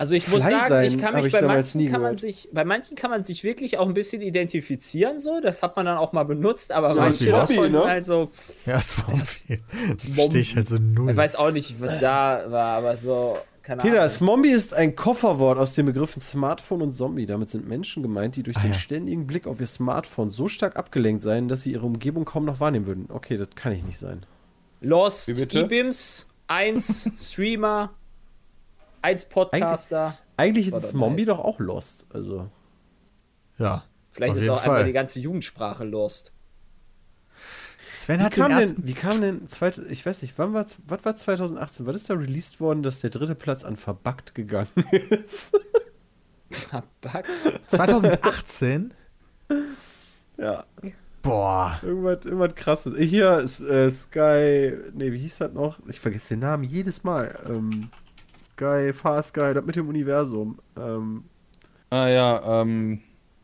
Also 0.00 0.14
ich 0.14 0.28
muss 0.28 0.42
sagen, 0.42 0.66
sein 0.66 0.86
ich 0.88 0.96
kann 0.98 1.14
mich 1.14 1.26
ich 1.26 1.32
bei 1.32 1.42
manchen 1.42 1.78
nie 1.78 1.84
kann 1.90 2.00
man 2.00 2.14
gehört. 2.14 2.20
sich, 2.20 2.48
bei 2.52 2.64
manchen 2.64 2.96
kann 2.96 3.10
man 3.10 3.22
sich 3.22 3.44
wirklich 3.44 3.76
auch 3.76 3.86
ein 3.86 3.92
bisschen 3.92 4.22
identifizieren, 4.22 5.20
so. 5.20 5.40
Das 5.42 5.62
hat 5.62 5.76
man 5.76 5.84
dann 5.84 5.98
auch 5.98 6.12
mal 6.14 6.24
benutzt, 6.24 6.72
aber 6.72 6.94
So 6.94 7.00
manche 7.00 7.30
davon 7.30 7.70
ne? 7.70 7.84
halt 7.84 8.06
so, 8.06 8.30
Ja, 8.64 8.80
Swampi. 8.80 9.58
Das 9.92 10.06
verstehe 10.06 10.40
ich 10.40 10.56
halt 10.56 10.68
so 10.68 10.78
null. 10.78 11.10
ich 11.10 11.16
weiß 11.18 11.36
auch 11.36 11.50
nicht, 11.50 11.82
was 11.82 12.00
da 12.00 12.44
war, 12.50 12.78
aber 12.78 12.96
so, 12.96 13.36
keine 13.62 13.82
Peter, 13.82 13.98
Ahnung. 13.98 14.08
Smombi 14.08 14.48
ist 14.48 14.72
ein 14.72 14.96
Kofferwort 14.96 15.58
aus 15.58 15.74
den 15.74 15.84
Begriffen 15.84 16.22
Smartphone 16.22 16.80
und 16.80 16.92
Zombie. 16.92 17.26
Damit 17.26 17.50
sind 17.50 17.68
Menschen 17.68 18.02
gemeint, 18.02 18.36
die 18.36 18.42
durch 18.42 18.56
den 18.56 18.72
ständigen 18.72 19.26
Blick 19.26 19.46
auf 19.46 19.60
ihr 19.60 19.66
Smartphone 19.66 20.30
so 20.30 20.48
stark 20.48 20.76
abgelenkt 20.76 21.22
seien, 21.22 21.48
dass 21.48 21.60
sie 21.64 21.72
ihre 21.72 21.84
Umgebung 21.84 22.24
kaum 22.24 22.46
noch 22.46 22.58
wahrnehmen 22.58 22.86
würden. 22.86 23.04
Okay, 23.10 23.36
das 23.36 23.48
kann 23.54 23.72
ich 23.72 23.84
nicht 23.84 23.98
sein. 23.98 24.24
Lost? 24.80 25.28
Ibims, 25.28 26.26
1 26.46 27.10
Streamer, 27.18 27.90
1 29.02 29.24
Podcaster. 29.26 30.16
Eigentlich 30.36 30.70
War 30.72 30.78
ist 30.78 30.88
Zombie 30.90 31.16
nice. 31.22 31.26
doch 31.26 31.38
auch 31.40 31.58
Lost. 31.60 32.06
Also. 32.12 32.48
ja. 33.58 33.82
Vielleicht 34.12 34.32
auf 34.32 34.38
ist 34.38 34.42
jeden 34.44 34.54
auch 34.54 34.58
einfach 34.58 34.72
Fall. 34.76 34.84
die 34.84 34.92
ganze 34.92 35.20
Jugendsprache 35.20 35.84
Lost. 35.84 36.32
Sven 37.92 38.20
Wie 38.20 38.24
hat 38.24 38.36
den 38.36 38.42
kam, 38.42 38.52
ersten. 38.52 38.76
denn, 38.76 38.86
wie 38.88 38.94
kam 38.94 39.20
denn, 39.20 39.48
zweit, 39.48 39.78
ich 39.88 40.04
weiß 40.06 40.22
nicht, 40.22 40.34
wann 40.36 40.52
war, 40.52 40.64
was 40.86 41.04
war 41.04 41.16
2018? 41.16 41.86
Was 41.86 41.96
ist 41.96 42.10
da 42.10 42.14
released 42.14 42.60
worden, 42.60 42.82
dass 42.82 43.00
der 43.00 43.10
dritte 43.10 43.34
Platz 43.34 43.64
an 43.64 43.76
Verbuggt 43.76 44.34
gegangen 44.34 44.68
ist? 45.24 45.52
Verpackt. 46.50 47.28
2018? 47.68 48.92
ja, 50.38 50.64
Boah. 51.22 51.78
irgendwas, 51.82 52.24
irgendwas 52.24 52.54
krasses. 52.54 52.96
Hier 52.98 53.38
ist 53.40 53.60
äh, 53.60 53.90
Sky, 53.90 54.72
nee, 54.94 55.12
wie 55.12 55.18
hieß 55.18 55.38
das 55.38 55.52
noch? 55.52 55.78
Ich 55.88 56.00
vergesse 56.00 56.30
den 56.30 56.40
Namen 56.40 56.64
jedes 56.64 57.04
Mal. 57.04 57.38
Ähm, 57.48 57.90
Sky, 58.60 58.92
Far 58.92 59.22
Sky, 59.22 59.54
das 59.54 59.64
mit 59.64 59.76
dem 59.76 59.88
Universum. 59.88 60.58
Ähm, 60.76 61.24
Ah 61.90 62.08
ja, 62.08 62.60
ähm. 62.62 63.00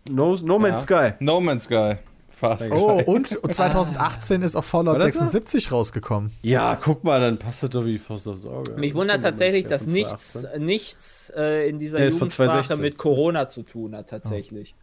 no, 0.09 0.37
no 0.37 0.59
Man's 0.59 0.83
Sky. 0.83 1.13
No 1.21 1.41
Man's 1.41 1.65
Sky. 1.65 1.95
Fast. 2.29 2.71
Oh, 2.71 3.03
und 3.07 3.27
2018 3.27 4.43
ist 4.43 4.57
auch 4.57 4.63
Fallout 4.63 4.99
War 4.99 5.07
das 5.07 5.15
da? 5.19 5.21
76 5.27 5.73
rausgekommen. 5.73 6.33
Ja, 6.43 6.77
guck 6.77 7.03
mal, 7.03 7.19
dann 7.19 7.39
passt 7.39 7.63
das 7.63 7.71
doch 7.71 7.85
wie 7.87 7.93
die 7.93 7.99
Faust 7.99 8.29
aufs 8.29 8.45
Auge. 8.45 8.73
Mich 8.75 8.95
wundert 8.95 9.23
tatsächlich, 9.23 9.65
dass 9.67 9.87
nichts, 9.87 10.33
2018? 10.33 10.67
nichts 10.67 11.33
äh, 11.35 11.69
in 11.71 11.79
dieser 11.79 11.99
Nee, 11.99 12.09
Jugendsprache 12.09 12.51
2016. 12.51 12.83
mit 12.85 12.99
Corona 12.99 13.49
zu 13.49 13.63
tun 13.63 13.97
hat, 13.97 14.11
tatsächlich. 14.11 14.75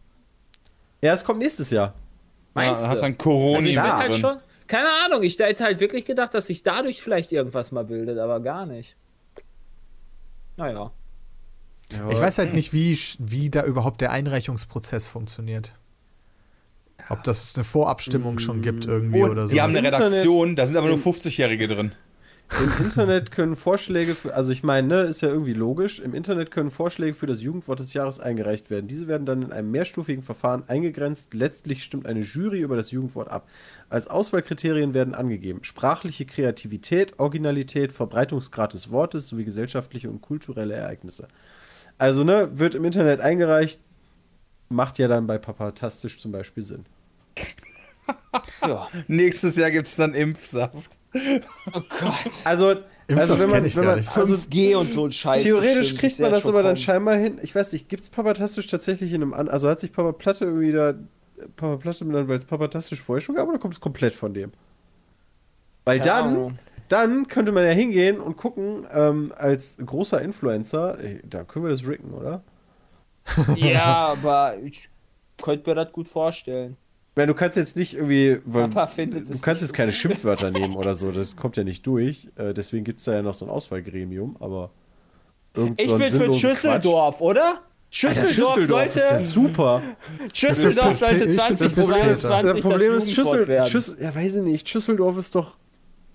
Ja, 1.01 1.13
es 1.13 1.23
kommt 1.23 1.39
nächstes 1.39 1.69
Jahr. 1.69 1.93
Meinst 2.55 2.81
ja, 2.81 2.87
du? 2.87 2.91
hast 2.91 3.01
du 3.01 3.05
ein 3.05 3.17
Corona 3.19 3.57
Also 3.57 3.69
ich 3.69 3.75
Ja, 3.75 3.83
bin 3.83 3.93
halt 3.93 4.15
schon, 4.15 4.37
keine 4.67 4.89
Ahnung, 5.05 5.21
ich 5.21 5.37
hätte 5.37 5.63
halt 5.63 5.79
wirklich 5.79 6.05
gedacht, 6.05 6.33
dass 6.33 6.47
sich 6.47 6.63
dadurch 6.63 7.03
vielleicht 7.03 7.31
irgendwas 7.31 7.71
mal 7.71 7.85
bildet, 7.85 8.17
aber 8.17 8.39
gar 8.39 8.65
nicht. 8.65 8.95
Naja. 10.57 10.91
Ich 12.09 12.19
weiß 12.19 12.37
halt 12.39 12.53
nicht, 12.53 12.73
wie, 12.73 12.97
wie 13.19 13.49
da 13.49 13.63
überhaupt 13.63 14.01
der 14.01 14.11
Einreichungsprozess 14.11 15.07
funktioniert. 15.07 15.73
Ob 17.09 17.23
das 17.23 17.55
eine 17.55 17.63
Vorabstimmung 17.63 18.39
schon 18.39 18.61
gibt 18.61 18.85
irgendwie 18.85 19.23
Und 19.23 19.31
oder 19.31 19.47
so. 19.47 19.53
die 19.53 19.61
haben 19.61 19.75
eine 19.75 19.85
Redaktion, 19.87 20.55
da 20.55 20.65
sind 20.65 20.77
aber 20.77 20.87
nur 20.87 20.97
50-Jährige 20.97 21.67
drin. 21.67 21.93
Im 22.51 22.85
Internet 22.85 23.31
können 23.31 23.55
Vorschläge 23.55 24.13
für, 24.13 24.35
also 24.35 24.51
ich 24.51 24.61
meine, 24.61 24.87
ne, 24.87 25.01
ist 25.01 25.21
ja 25.21 25.29
irgendwie 25.29 25.53
logisch, 25.53 25.99
im 25.99 26.13
Internet 26.13 26.51
können 26.51 26.69
Vorschläge 26.69 27.15
für 27.15 27.25
das 27.25 27.41
Jugendwort 27.41 27.79
des 27.79 27.93
Jahres 27.93 28.19
eingereicht 28.19 28.69
werden. 28.69 28.87
Diese 28.87 29.07
werden 29.07 29.25
dann 29.25 29.41
in 29.41 29.51
einem 29.51 29.71
mehrstufigen 29.71 30.23
Verfahren 30.23 30.63
eingegrenzt. 30.67 31.33
Letztlich 31.33 31.83
stimmt 31.83 32.05
eine 32.05 32.19
Jury 32.19 32.59
über 32.59 32.75
das 32.75 32.91
Jugendwort 32.91 33.29
ab. 33.29 33.47
Als 33.89 34.07
Auswahlkriterien 34.07 34.93
werden 34.93 35.15
angegeben 35.15 35.63
sprachliche 35.63 36.25
Kreativität, 36.25 37.17
Originalität, 37.17 37.91
Verbreitungsgrad 37.91 38.73
des 38.73 38.91
Wortes 38.91 39.27
sowie 39.27 39.45
gesellschaftliche 39.45 40.09
und 40.09 40.21
kulturelle 40.21 40.75
Ereignisse. 40.75 41.27
Also, 41.97 42.23
ne, 42.23 42.49
wird 42.59 42.75
im 42.75 42.85
Internet 42.85 43.19
eingereicht, 43.19 43.79
macht 44.69 44.99
ja 44.99 45.07
dann 45.07 45.25
bei 45.25 45.37
Papatastisch 45.37 46.19
zum 46.19 46.31
Beispiel 46.31 46.63
Sinn. 46.63 46.85
Ja. 48.65 48.87
Nächstes 49.07 49.57
Jahr 49.57 49.71
gibt 49.71 49.87
es 49.87 49.97
dann 49.97 50.13
Impfsaft. 50.13 50.89
Oh 51.73 51.81
Gott. 51.89 52.15
Also, 52.45 52.75
also 53.07 53.39
wenn 53.39 53.49
man, 53.49 53.75
wenn 53.75 53.85
man 53.85 53.97
nicht. 53.99 54.17
also 54.17 54.35
5G 54.35 54.75
und 54.75 54.91
so 54.91 55.05
ein 55.05 55.11
Scheiß. 55.11 55.43
Theoretisch 55.43 55.97
kriegt 55.97 56.19
man 56.19 56.31
das 56.31 56.45
aber 56.45 56.63
dann 56.63 56.75
kommen. 56.75 56.77
scheinbar 56.77 57.15
hin. 57.15 57.39
Ich 57.41 57.53
weiß 57.53 57.73
nicht, 57.73 57.89
gibt 57.89 58.03
es 58.03 58.09
Papatastisch 58.09 58.67
tatsächlich 58.67 59.13
in 59.13 59.21
einem 59.21 59.33
an 59.33 59.49
Also 59.49 59.69
hat 59.69 59.79
sich 59.79 59.91
Papa 59.91 60.11
Platte 60.13 60.45
irgendwie 60.45 60.71
da 60.71 60.93
Papa 61.55 61.77
Platte 61.77 62.05
benannt, 62.05 62.29
weil 62.29 62.37
es 62.37 62.45
Papatastisch 62.45 63.01
vorher 63.01 63.21
schon 63.21 63.35
gab 63.35 63.47
oder 63.47 63.59
kommt 63.59 63.73
es 63.73 63.81
komplett 63.81 64.15
von 64.15 64.33
dem? 64.33 64.51
Weil 65.85 65.99
Keine 65.99 66.09
dann, 66.09 66.25
Ahnung. 66.25 66.59
dann 66.89 67.27
könnte 67.27 67.51
man 67.51 67.65
ja 67.65 67.71
hingehen 67.71 68.19
und 68.19 68.37
gucken, 68.37 68.87
ähm, 68.91 69.33
als 69.37 69.77
großer 69.83 70.21
Influencer, 70.21 70.97
ey, 70.99 71.21
da 71.23 71.43
können 71.43 71.65
wir 71.65 71.71
das 71.71 71.85
ricken, 71.85 72.13
oder? 72.13 72.43
Ja, 73.57 74.07
aber 74.11 74.57
ich 74.63 74.89
könnte 75.41 75.69
mir 75.69 75.75
das 75.75 75.91
gut 75.91 76.07
vorstellen. 76.07 76.77
Ich 77.13 77.17
meine, 77.17 77.27
du 77.27 77.35
kannst 77.35 77.57
jetzt 77.57 77.75
nicht 77.77 77.93
irgendwie, 77.93 78.39
weil, 78.43 78.69
Papa 78.69 78.87
findet 78.87 79.29
du 79.29 79.33
es 79.33 79.43
kannst 79.43 79.61
jetzt 79.61 79.73
keine 79.73 79.93
Schimpfwörter 79.93 80.49
nehmen 80.59 80.75
oder 80.75 80.95
so, 80.95 81.11
das 81.11 81.35
kommt 81.35 81.55
ja 81.57 81.63
nicht 81.63 81.85
durch. 81.85 82.29
Äh, 82.37 82.55
deswegen 82.55 82.83
gibt 82.83 82.99
es 82.99 83.05
da 83.05 83.13
ja 83.13 83.21
noch 83.21 83.35
so 83.35 83.45
ein 83.45 83.49
Auswahlgremium, 83.51 84.35
aber 84.39 84.71
Ich 85.77 85.87
so 85.89 85.97
bin 85.97 86.11
für 86.11 86.33
Schüsseldorf, 86.33 87.21
oder? 87.21 87.59
Quatsch. 87.91 88.05
Alter, 88.05 88.27
Schüsseldorf, 88.29 88.57
ist 88.87 88.95
ja 88.95 89.09
sollte, 89.09 89.23
super. 89.23 89.81
Schüsseldorf 90.33 90.93
sollte 90.93 91.19
für- 91.19 91.31
ich 91.31 91.43
bin 91.47 91.57
für 91.57 91.69
2022 91.69 92.53
Das 92.53 92.61
Problem 92.61 92.93
das 92.93 93.03
ist, 93.05 93.13
Schüssel, 93.13 93.47
werden. 93.47 93.69
Schüssel, 93.69 93.97
ja, 94.01 94.15
weiß 94.15 94.35
ich 94.37 94.41
nicht, 94.41 94.67
Schüsseldorf 94.69 95.17
ist 95.19 95.35
doch. 95.35 95.57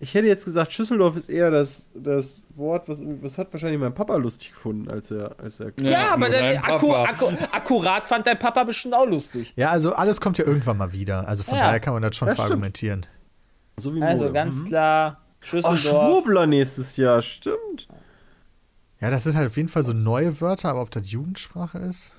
Ich 0.00 0.14
hätte 0.14 0.28
jetzt 0.28 0.44
gesagt, 0.44 0.72
Schüsseldorf 0.72 1.16
ist 1.16 1.28
eher 1.28 1.50
das, 1.50 1.90
das 1.94 2.46
Wort, 2.54 2.88
was, 2.88 3.02
was 3.20 3.36
hat 3.36 3.52
wahrscheinlich 3.52 3.80
mein 3.80 3.94
Papa 3.94 4.14
lustig 4.16 4.50
gefunden, 4.50 4.88
als 4.88 5.10
er. 5.10 5.34
Als 5.40 5.58
er 5.58 5.72
Ja, 5.80 6.12
aber 6.12 6.28
nur 6.28 6.38
der, 6.38 6.64
akku, 6.64 6.92
akku, 6.94 7.26
akkurat 7.50 8.06
fand 8.06 8.26
dein 8.26 8.38
Papa 8.38 8.62
bestimmt 8.62 8.94
auch 8.94 9.06
lustig. 9.06 9.52
Ja, 9.56 9.70
also 9.70 9.94
alles 9.94 10.20
kommt 10.20 10.38
ja 10.38 10.44
irgendwann 10.44 10.76
mal 10.76 10.92
wieder. 10.92 11.26
Also 11.26 11.42
von 11.42 11.58
Ja. 11.58 11.64
daher 11.66 11.80
kann 11.80 11.94
man 11.94 12.02
das 12.02 12.14
schon 12.14 12.28
Ja, 12.28 12.34
stimmt. 12.34 12.46
verargumentieren. 12.46 13.06
so 13.76 13.94
wie 13.94 14.02
Also 14.02 14.24
Mode. 14.24 14.34
ganz 14.34 14.56
Mhm. 14.56 14.64
klar, 14.66 15.20
Oh, 15.20 15.46
Schüsseldorf. 15.46 15.78
Schwurbler 15.80 16.46
nächstes 16.46 16.96
Jahr, 16.96 17.20
stimmt. 17.22 17.88
Ja, 19.00 19.10
das 19.10 19.22
sind 19.24 19.36
halt 19.36 19.46
auf 19.48 19.56
jeden 19.56 19.68
Fall 19.68 19.84
so 19.84 19.92
neue 19.92 20.40
Wörter, 20.40 20.68
aber 20.70 20.82
ob 20.82 20.90
das 20.90 21.10
Jugendsprache 21.10 21.78
ist? 21.78 22.14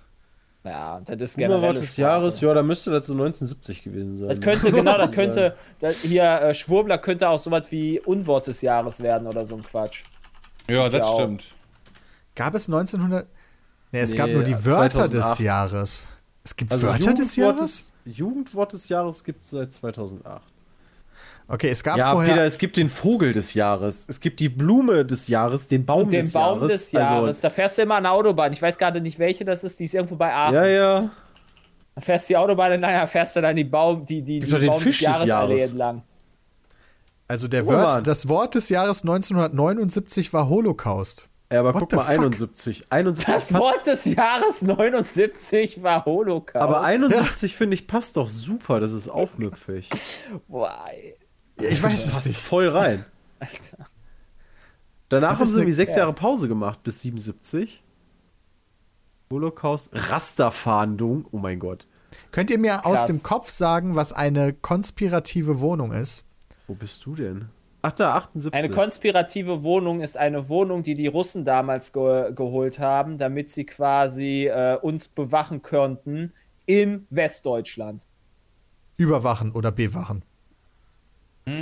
Ja, 0.64 1.00
das 1.06 1.20
ist 1.22 1.38
Generell 1.38 1.62
generell. 1.62 1.82
des 1.82 1.98
Jahres, 1.98 2.42
ja, 2.42 2.54
da 2.54 2.64
müsste 2.64 2.92
das 2.92 3.08
so 3.08 3.14
1970 3.14 3.84
gewesen 3.84 4.18
sein. 4.18 4.28
Das 4.30 4.40
könnte, 4.42 4.72
genau, 4.72 4.98
das 4.98 5.12
könnte, 5.14 5.56
das 5.80 6.02
hier, 6.02 6.24
äh, 6.24 6.54
Schwurbler 6.54 6.98
könnte 6.98 7.30
auch 7.30 7.40
sowas 7.40 7.68
wie 7.72 8.00
Unwort 8.00 8.48
des 8.48 8.62
Jahres 8.62 9.02
werden 9.02 9.28
oder 9.28 9.46
so 9.46 9.56
ein 9.56 9.64
Quatsch. 9.64 10.04
Ja, 10.70 10.90
das 10.90 11.00
Ja, 11.00 11.06
auch. 11.06 11.20
stimmt. 11.20 11.46
Gab 12.36 12.54
es 12.56 12.68
1900? 12.68 13.28
Nee, 13.92 14.02
es 14.02 14.12
Nee, 14.12 14.18
gab 14.18 14.30
nur 14.30 14.44
die 14.44 14.54
Wörter 14.66 14.92
2008. 15.10 15.14
des 15.14 15.40
Jahres. 15.40 16.08
Es 16.44 16.56
gibt 16.56 16.72
also 16.72 16.88
Wörter 16.88 17.14
des 17.14 17.36
Jugendwort 17.36 17.58
Jahres? 17.60 17.94
des, 18.06 18.18
Jugendwort 18.18 18.74
des 18.74 18.90
Jahres 18.90 19.24
gibt 19.24 19.44
es 19.44 19.50
seit 19.52 19.74
2008. 19.74 20.42
Okay, 21.52 21.70
es 21.70 21.84
gab 21.84 21.98
Ja, 21.98 22.12
vorher. 22.12 22.34
Peter, 22.34 22.46
es 22.46 22.58
gibt 22.60 22.78
den 22.78 22.90
Vogel 22.90 23.34
des 23.34 23.56
Jahres. 23.56 24.06
Es 24.08 24.20
gibt 24.20 24.40
die 24.40 24.50
Blume 24.50 25.04
des 25.04 25.28
Jahres, 25.28 25.68
den 25.68 25.84
Baum 25.84 26.04
Und 26.04 26.14
den 26.14 26.22
des 26.22 26.32
Baum 26.32 26.60
Jahres. 26.60 26.72
des 26.72 26.92
Jahres. 26.92 27.42
da 27.42 27.50
fährst 27.50 27.78
du 27.80 27.82
immer 27.82 27.96
an 27.96 28.04
der 28.04 28.12
Autobahn. 28.12 28.54
Ich 28.54 28.62
weiß 28.62 28.78
gerade 28.78 29.02
nicht, 29.02 29.18
welche 29.18 29.44
das 29.46 29.64
ist. 29.64 29.80
Die 29.80 29.86
ist 29.86 29.96
irgendwo 29.96 30.16
bei 30.16 30.32
Aachen. 30.32 30.56
Also, 30.56 30.70
ja, 30.70 30.76
ja. 31.02 31.12
Da 31.96 32.02
fährst 32.02 32.30
die 32.30 32.38
Autobahn 32.38 32.74
entlang, 32.74 33.08
fährst 33.08 33.36
du 33.36 33.42
dann 33.42 33.56
die 33.56 33.64
Baum, 33.64 34.06
die, 34.06 34.22
die, 34.22 34.40
Gibt 34.42 34.52
die 34.54 34.60
den 34.60 34.70
Baum 34.70 34.80
Fisch 34.80 35.00
des 35.00 35.06
Jahresallee 35.08 35.56
Jahres. 35.58 35.72
entlang. 35.72 36.04
also 37.28 37.48
der 37.48 37.66
Wort, 37.66 37.92
an. 37.98 38.04
das 38.04 38.30
Wort 38.30 38.54
des 38.56 38.70
Jahres 38.70 39.02
1979 39.02 40.32
war 40.32 40.50
Holocaust. 40.50 41.28
Ja, 41.52 41.62
aber 41.62 41.74
What 41.74 41.80
guck 41.82 41.94
mal, 41.94 42.02
fuck? 42.04 42.10
71. 42.26 42.86
71 42.92 43.26
Das 43.26 43.52
passt, 43.52 43.54
Wort 43.64 43.88
des 43.88 44.06
Jahres 44.06 44.62
79 44.62 45.82
war 45.82 46.06
Holocaust. 46.06 46.62
aber 46.64 46.82
71, 46.84 47.56
finde 47.56 47.74
ich, 47.74 47.88
passt 47.88 48.18
doch 48.18 48.28
super. 48.30 48.80
Das 48.80 48.92
ist 48.94 49.10
aufmüpfig. 49.10 49.90
Boah, 50.48 50.78
ey. 50.94 51.16
Ja, 51.60 51.70
ich 51.70 51.82
weiß 51.82 52.06
es 52.06 52.26
nicht. 52.26 52.40
voll 52.40 52.70
rein. 52.70 53.06
Alter. 53.40 53.88
Danach 55.10 55.40
haben 55.40 55.46
sie 55.46 55.58
irgendwie 55.58 55.74
sechs 55.74 55.94
ja. 55.94 56.00
Jahre 56.00 56.14
Pause 56.14 56.48
gemacht, 56.48 56.84
bis 56.84 57.02
77. 57.02 57.84
Holocaust, 59.32 59.92
Rasterfahndung, 59.94 61.26
oh 61.32 61.38
mein 61.38 61.60
Gott. 61.60 61.88
Könnt 62.32 62.50
ihr 62.50 62.58
mir 62.58 62.86
aus 62.86 63.00
Krass. 63.00 63.06
dem 63.06 63.24
Kopf 63.24 63.50
sagen, 63.50 63.96
was 63.96 64.14
eine 64.14 64.54
konspirative 64.54 65.60
Wohnung 65.60 65.92
ist? 65.92 66.26
Wo 66.68 66.74
bist 66.74 67.06
du 67.06 67.16
denn? 67.16 67.50
Ach 67.82 67.94
da, 67.94 68.16
78. 68.16 68.54
Eine 68.54 68.74
konspirative 68.74 69.64
Wohnung 69.64 70.02
ist 70.02 70.18
eine 70.18 70.50
Wohnung, 70.50 70.84
die 70.84 70.96
die 70.96 71.08
Russen 71.08 71.46
damals 71.46 71.94
ge 71.94 72.34
geholt 72.34 72.80
haben, 72.80 73.18
damit 73.18 73.50
sie 73.50 73.66
quasi 73.66 74.48
äh, 74.48 74.78
uns 74.82 75.08
bewachen 75.08 75.62
könnten 75.62 76.34
in 76.66 77.08
Westdeutschland. 77.10 78.06
Überwachen 78.98 79.54
oder 79.54 79.72
bewachen? 79.72 80.26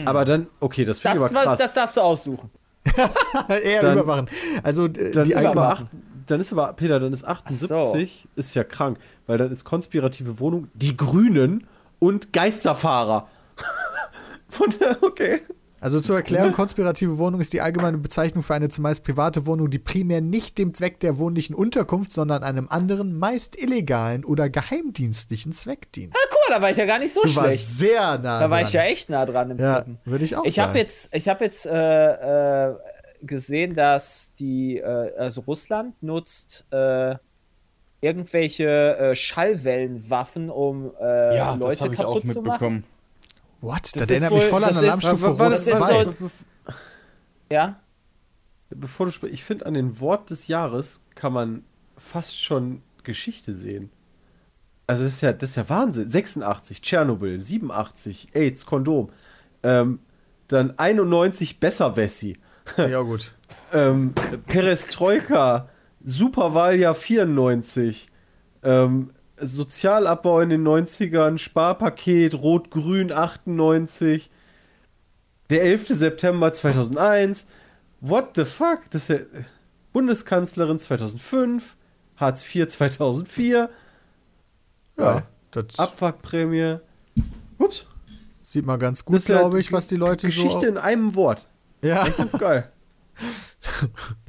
Aber 0.06 0.26
dann, 0.26 0.48
okay, 0.60 0.84
das 0.86 1.00
finde 1.00 1.20
Das, 1.20 1.32
ich 1.32 1.36
aber 1.38 1.44
krass. 1.46 1.52
was, 1.54 1.60
das 1.60 1.74
darfst 1.74 1.98
du 1.98 2.02
aussuchen. 2.02 2.50
Eher 3.64 3.82
Dann- 3.82 3.98
überwachen. 3.98 4.30
Also 4.64 4.86
äh, 4.86 5.12
dann, 5.12 5.24
die 5.26 5.34
ist 5.34 5.46
aber 5.46 5.70
acht, 5.70 5.86
dann 6.28 6.40
ist 6.40 6.52
aber, 6.54 6.74
Peter, 6.74 7.00
dann 7.00 7.14
ist 7.14 7.26
78, 7.26 8.28
ist 8.36 8.54
ja 8.54 8.64
krank, 8.64 8.98
weil 9.28 9.38
dann 9.38 9.52
ist 9.52 9.64
konspirative 9.64 10.40
Wohnung 10.40 10.70
die 10.74 10.96
Grünen 10.98 11.68
und 12.00 12.34
Geisterfahrer. 12.34 13.28
Von 14.50 14.74
der, 14.80 15.02
okay. 15.04 15.42
Also 15.80 16.00
zur 16.02 16.16
Erklärung, 16.16 16.54
konspirative 16.54 17.20
Wohnung 17.20 17.40
ist 17.40 17.54
die 17.54 17.62
allgemeine 17.62 18.00
Bezeichnung 18.00 18.44
für 18.44 18.56
eine 18.56 18.68
zumeist 18.70 19.04
private 19.04 19.46
Wohnung, 19.46 19.70
die 19.70 19.78
primär 19.78 20.22
nicht 20.22 20.58
dem 20.58 20.74
Zweck 20.74 21.00
der 21.02 21.20
wohnlichen 21.20 21.54
Unterkunft, 21.56 22.12
sondern 22.12 22.44
einem 22.44 22.68
anderen, 22.68 23.18
meist 23.18 23.62
illegalen 23.62 24.26
oder 24.26 24.50
geheimdienstlichen 24.50 25.52
Zweck 25.54 25.92
dient. 25.92 26.16
Ah, 26.16 26.28
guck 26.32 26.40
mal, 26.50 26.56
da 26.56 26.62
war 26.64 26.72
ich 26.72 26.78
ja 26.78 26.86
gar 26.86 26.98
nicht 26.98 27.14
so 27.14 27.22
Du 27.22 27.28
schlecht. 27.28 27.46
warst 27.48 27.78
sehr 27.78 28.18
nah 28.18 28.40
Da 28.40 28.50
war 28.50 28.58
dran. 28.60 28.68
ich 28.68 28.74
ja 28.74 28.82
echt 28.84 29.10
nah 29.12 29.26
dran 29.28 29.52
im 29.52 29.58
Ja, 29.60 29.80
Tippen. 29.82 30.00
würde 30.06 30.26
ich 30.26 30.36
auch 30.36 30.46
Ich 30.46 30.56
sagen. 30.56 30.70
habe 30.70 30.80
jetzt, 30.80 31.14
ich 31.16 31.28
hab 31.30 31.42
jetzt 31.42 31.66
äh, 31.68 32.70
äh, 32.72 32.76
gesehen, 33.22 33.76
dass 33.76 34.34
die, 34.40 34.78
äh, 34.80 35.14
also 35.18 35.42
Russland 35.42 36.02
nutzt 36.02 36.66
äh, 36.72 37.16
irgendwelche 38.02 38.98
äh, 38.98 39.16
Schallwellenwaffen, 39.16 40.50
um 40.50 40.92
äh, 41.00 41.38
Ja, 41.38 41.52
das 41.52 41.60
Leute 41.60 41.84
habe 41.84 41.94
ich 41.94 42.00
auch 42.00 42.14
kaputt 42.16 42.28
zu 42.28 42.42
machen. 42.42 42.84
What? 43.62 43.84
Das, 43.84 43.92
Das 43.94 44.10
erinnert 44.10 44.32
mich 44.34 44.44
wohl- 44.44 44.50
voll 44.50 44.64
an 44.64 44.78
Alarmstufe 44.78 45.28
Rot 45.28 45.52
das 45.52 45.68
ist 45.68 45.78
2. 45.78 46.04
so- 46.04 46.12
Be- 46.12 46.32
Ja, 47.52 47.80
Bevor 48.70 49.06
du 49.06 49.12
sprichst, 49.14 49.34
ich 49.34 49.44
finde, 49.46 49.66
an 49.66 49.76
den 49.76 50.02
Wort 50.02 50.30
des 50.30 50.48
Jahres 50.50 51.06
kann 51.16 51.32
man 51.32 51.64
fast 51.96 52.44
schon 52.44 52.82
Geschichte 53.04 53.54
sehen. 53.54 53.90
Also 54.88 55.04
das 55.06 55.14
ist 55.14 55.22
ja, 55.22 55.32
das 55.32 55.52
ist 55.52 55.56
ja 55.56 55.70
Wahnsinn. 55.70 56.10
86, 56.10 56.82
Tschernobyl, 56.82 57.40
87, 57.40 58.28
AIDS, 58.34 58.66
Kondom. 58.66 59.10
Ähm, 59.64 60.00
dann 60.50 60.78
91, 60.78 61.60
Besserwessi. 61.62 62.38
Ja, 62.78 63.02
gut. 63.02 63.32
Ähm, 63.74 64.14
Perestroika, 64.48 65.70
Superwahljahr 66.04 66.96
94. 66.96 68.08
Ähm, 68.64 69.12
Sozialabbau 69.40 70.42
in 70.42 70.50
den 70.50 70.68
90ern, 70.68 71.38
Sparpaket, 71.38 72.34
Rot-Grün 72.36 73.12
98. 73.12 74.30
Der 75.50 75.64
11. 75.64 75.88
September 75.90 76.52
2001. 76.52 77.46
What 78.02 78.36
the 78.36 78.46
fuck? 78.46 78.82
Das 78.90 79.04
ist 79.04 79.10
ja 79.10 79.20
Bundeskanzlerin 79.94 80.80
2005. 80.80 81.76
Hartz 82.18 82.44
IV 82.44 82.68
2004. 82.68 83.70
Ja, 84.98 85.24
das 85.52 85.80
Abfuckprämie. 85.80 86.78
Ups. 87.60 87.86
sieht 88.42 88.66
man 88.66 88.80
ganz 88.80 89.06
gut, 89.06 89.28
ja 89.28 89.40
glaube 89.40 89.60
ich, 89.60 89.72
was 89.72 89.88
die 89.88 89.96
Leute 89.96 90.28
Geschichte 90.28 90.62
so. 90.62 90.68
in 90.68 90.78
einem 90.78 91.16
Wort. 91.16 91.48
Ja, 91.82 92.08
Ganz 92.10 92.32
geil. 92.34 92.72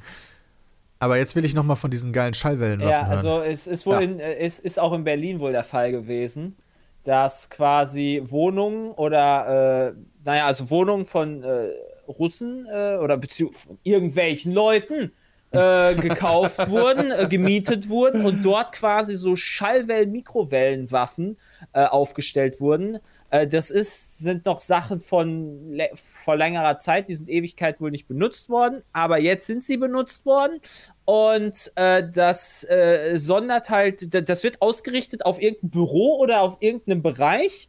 aber 0.98 1.16
jetzt 1.18 1.36
will 1.36 1.44
ich 1.44 1.54
noch 1.54 1.64
mal 1.64 1.76
von 1.76 1.90
diesen 1.90 2.12
geilen 2.12 2.34
Schallwellenwaffen 2.34 2.90
ja, 2.90 3.06
hören. 3.06 3.16
also 3.16 3.40
es 3.42 3.66
ist 3.66 3.86
wohl 3.86 3.94
Ja. 3.96 4.00
in, 4.00 4.20
äh, 4.20 4.36
es 4.38 4.58
ist 4.58 4.78
auch 4.78 4.92
in 4.92 5.04
Berlin 5.04 5.40
wohl 5.40 5.52
der 5.52 5.64
Fall 5.64 5.92
gewesen, 5.92 6.56
dass 7.04 7.48
quasi 7.50 8.22
Wohnungen 8.24 8.90
oder 8.92 9.88
äh, 9.88 9.92
naja, 10.24 10.46
also 10.46 10.68
Wohnungen 10.70 11.04
von 11.06 11.42
äh, 11.42 11.68
Russen 12.08 12.66
äh, 12.66 12.96
oder 12.96 13.16
beziehungsweise 13.16 13.66
von 13.68 13.78
irgendwelchen 13.82 14.52
Leuten 14.52 15.12
äh, 15.50 15.94
gekauft 15.94 16.68
wurden, 16.68 17.10
äh, 17.10 17.26
gemietet 17.28 17.88
wurden 17.88 18.26
und 18.26 18.44
dort 18.44 18.72
quasi 18.72 19.16
so 19.16 19.36
Schallwellen-Mikrowellenwaffen 19.36 21.38
aufgestellt 21.72 22.60
wurden. 22.60 22.98
Äh, 23.30 23.46
das 23.46 23.70
ist, 23.70 24.18
sind 24.18 24.46
noch 24.46 24.60
Sachen 24.60 25.00
von 25.00 25.80
vor 25.94 26.36
längerer 26.36 26.78
Zeit, 26.78 27.08
die 27.08 27.14
sind 27.14 27.28
Ewigkeit 27.28 27.80
wohl 27.80 27.90
nicht 27.90 28.08
benutzt 28.08 28.48
worden, 28.48 28.82
aber 28.92 29.18
jetzt 29.18 29.46
sind 29.46 29.62
sie 29.62 29.76
benutzt 29.76 30.26
worden. 30.26 30.60
Und 31.04 31.72
äh, 31.76 32.08
das 32.08 32.64
äh, 32.64 33.16
sondert 33.16 33.70
halt, 33.70 34.28
das 34.28 34.44
wird 34.44 34.60
ausgerichtet 34.60 35.24
auf 35.24 35.40
irgendein 35.40 35.70
Büro 35.70 36.18
oder 36.18 36.42
auf 36.42 36.58
irgendeinen 36.60 37.02
Bereich, 37.02 37.68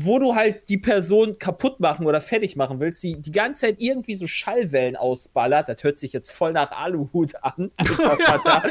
wo 0.00 0.18
du 0.18 0.34
halt 0.34 0.68
die 0.68 0.78
Person 0.78 1.38
kaputt 1.38 1.80
machen 1.80 2.06
oder 2.06 2.20
fertig 2.20 2.54
machen 2.56 2.78
willst, 2.78 3.02
die 3.02 3.20
die 3.20 3.32
ganze 3.32 3.66
Zeit 3.66 3.76
irgendwie 3.78 4.14
so 4.14 4.26
Schallwellen 4.26 4.96
ausballert. 4.96 5.68
Das 5.68 5.82
hört 5.82 5.98
sich 5.98 6.12
jetzt 6.12 6.30
voll 6.30 6.52
nach 6.52 6.70
Aluhut 6.70 7.34
an. 7.42 7.70
Alter. 7.78 8.62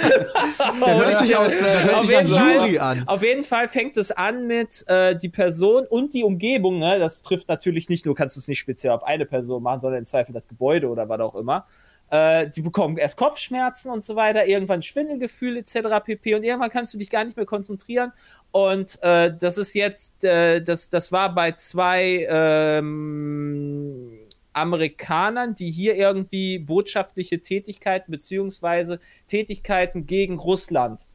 Der 0.86 0.96
hört 0.96 1.18
sich, 1.18 1.36
aus, 1.36 1.50
hört 1.52 2.00
sich 2.02 2.12
nach 2.12 2.22
jeden 2.22 2.28
Fall- 2.30 2.56
Juri 2.56 2.80
an. 2.80 3.04
Auf 3.08 3.24
jeden 3.24 3.44
Fall 3.44 3.68
fängt 3.68 3.98
es 3.98 4.12
an 4.12 4.48
mit 4.48 4.88
äh, 4.88 5.16
die 5.16 5.30
Person 5.30 5.86
und 5.86 6.14
die 6.14 6.24
Umgebung. 6.24 6.80
Ne? 6.80 7.00
Das 7.00 7.22
trifft 7.22 7.50
natürlich 7.50 7.90
nicht 7.90 8.06
nur, 8.06 8.16
kannst 8.16 8.38
du 8.38 8.40
es 8.40 8.48
nicht 8.48 8.60
speziell 8.60 8.94
auf 8.94 9.04
eine 9.04 9.26
Person 9.26 9.64
machen, 9.64 9.82
sondern 9.82 10.00
im 10.00 10.06
Zweifel 10.06 10.34
das 10.34 10.48
Gebäude 10.48 10.88
oder 10.88 11.10
was 11.10 11.20
auch 11.20 11.36
immer. 11.36 11.66
Äh, 12.10 12.50
die 12.50 12.62
bekommen 12.62 12.98
erst 12.98 13.18
Kopfschmerzen 13.18 13.92
und 13.92 14.02
so 14.04 14.16
weiter, 14.16 14.46
irgendwann 14.46 14.82
Schwindelgefühl 14.82 15.58
etc. 15.58 16.04
pp. 16.06 16.36
Und 16.36 16.44
irgendwann 16.44 16.70
kannst 16.70 16.94
du 16.94 16.98
dich 16.98 17.10
gar 17.10 17.26
nicht 17.26 17.36
mehr 17.36 17.46
konzentrieren. 17.46 18.14
Und 18.52 18.98
äh, 19.04 19.36
das 19.38 19.58
ist 19.58 19.74
jetzt, 19.74 20.24
äh, 20.24 20.62
das, 20.62 20.90
das 20.90 21.12
war 21.12 21.34
bei 21.36 21.52
zwei 21.54 22.26
ähm, 22.30 24.20
Amerikanern, 24.54 25.54
die 25.54 25.70
hier 25.70 25.96
irgendwie 25.96 26.58
botschaftliche 26.58 27.42
Tätigkeiten 27.42 28.12
beziehungsweise 28.12 29.00
Tätigkeiten 29.28 30.08
gegen 30.08 30.38
Russland 30.40 31.06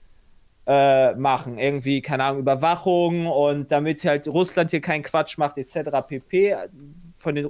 äh, 0.67 1.15
machen. 1.15 1.59
Irgendwie, 1.59 2.01
keine 2.03 2.25
Ahnung, 2.25 2.41
Überwachung 2.41 3.27
und 3.27 3.73
damit 3.73 4.05
halt 4.05 4.29
Russland 4.29 4.71
hier 4.71 4.81
keinen 4.81 5.03
Quatsch 5.03 5.39
macht, 5.39 5.59
etc. 5.59 5.91
pp. 6.07 6.57
Von 7.17 7.35
den 7.35 7.49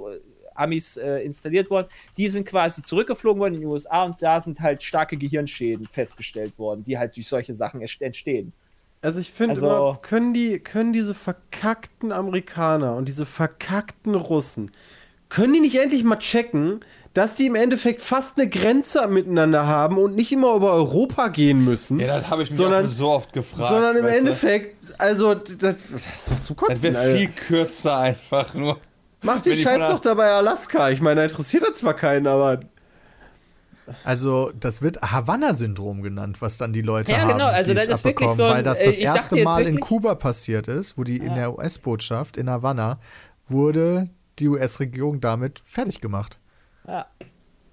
Amis 0.55 0.97
äh, 0.97 1.17
installiert 1.19 1.69
worden. 1.69 1.87
Die 2.17 2.27
sind 2.27 2.47
quasi 2.47 2.81
zurückgeflogen 2.81 3.39
worden 3.39 3.55
in 3.55 3.61
die 3.61 3.65
USA 3.65 4.03
und 4.03 4.21
da 4.21 4.41
sind 4.41 4.59
halt 4.59 4.81
starke 4.83 5.17
Gehirnschäden 5.17 5.87
festgestellt 5.87 6.57
worden, 6.57 6.83
die 6.83 6.97
halt 6.97 7.15
durch 7.15 7.27
solche 7.27 7.53
Sachen 7.53 7.81
entstehen. 7.81 8.53
Also 9.03 9.19
ich 9.19 9.31
finde 9.31 9.53
Also- 9.55 9.67
immer, 9.67 9.99
können 10.01 10.33
die, 10.33 10.59
können 10.59 10.93
diese 10.93 11.13
verkackten 11.13 12.11
Amerikaner 12.11 12.95
und 12.95 13.07
diese 13.07 13.25
verkackten 13.25 14.15
Russen, 14.15 14.71
können 15.29 15.53
die 15.53 15.59
nicht 15.59 15.75
endlich 15.79 16.03
mal 16.03 16.17
checken, 16.17 16.79
dass 17.13 17.35
die 17.35 17.45
im 17.45 17.55
Endeffekt 17.55 18.01
fast 18.01 18.39
eine 18.39 18.49
Grenze 18.49 19.05
miteinander 19.07 19.67
haben 19.67 19.97
und 19.99 20.15
nicht 20.15 20.31
immer 20.31 20.55
über 20.55 20.71
Europa 20.73 21.27
gehen 21.27 21.63
müssen? 21.63 21.99
Ja, 21.99 22.19
das 22.19 22.29
habe 22.29 22.43
ich 22.43 22.49
mich 22.49 22.57
Sondern- 22.57 22.87
so 22.87 23.09
oft 23.11 23.33
gefragt. 23.33 23.69
sondern 23.69 23.97
im 23.97 24.03
du? 24.05 24.09
Endeffekt, 24.09 24.75
also 24.99 25.35
das, 25.35 25.57
das 25.59 25.75
ist 25.91 26.31
doch 26.31 26.39
zu 26.39 26.53
Das 26.53 26.57
kotzen, 26.57 26.81
wäre 26.83 26.97
Alter. 26.97 27.17
viel 27.17 27.29
kürzer 27.29 27.97
einfach 27.99 28.53
nur. 28.55 28.79
Mach 29.21 29.41
den 29.41 29.55
Scheiß 29.55 29.89
doch 29.89 29.99
dabei 29.99 30.31
Alaska. 30.31 30.89
Ich 30.89 31.01
meine, 31.01 31.21
da 31.21 31.23
interessiert 31.25 31.63
das 31.63 31.75
zwar 31.77 31.93
keinen, 31.95 32.25
aber 32.27 32.59
Also, 34.03 34.51
das 34.59 34.81
wird 34.81 35.01
Havanna-Syndrom 35.01 36.01
genannt, 36.01 36.41
was 36.41 36.57
dann 36.57 36.71
die 36.73 36.81
Leute 36.81 37.11
Ja, 37.11 37.19
haben. 37.19 37.33
genau, 37.33 37.47
also 37.47 37.71
die 37.71 37.75
das 37.75 37.87
es 37.89 37.95
ist 37.99 38.05
wirklich 38.05 38.29
abbekommen, 38.29 38.37
so 38.37 38.43
ein- 38.45 38.53
Weil 38.57 38.63
das 38.63 38.79
äh, 38.79 38.85
das 38.85 38.95
dachte 38.95 39.03
erste 39.37 39.43
Mal 39.43 39.67
in 39.67 39.79
Kuba 39.79 40.15
passiert 40.15 40.67
ist, 40.67 40.97
wo 40.97 41.03
die 41.03 41.17
in 41.17 41.35
der 41.35 41.53
US-Botschaft 41.57 42.37
in 42.37 42.49
Havanna 42.49 42.99
wurde 43.47 44.09
die 44.39 44.47
US-Regierung 44.47 45.19
damit 45.21 45.59
fertig 45.63 45.99
gemacht. 46.01 46.39
Ja, 46.87 47.07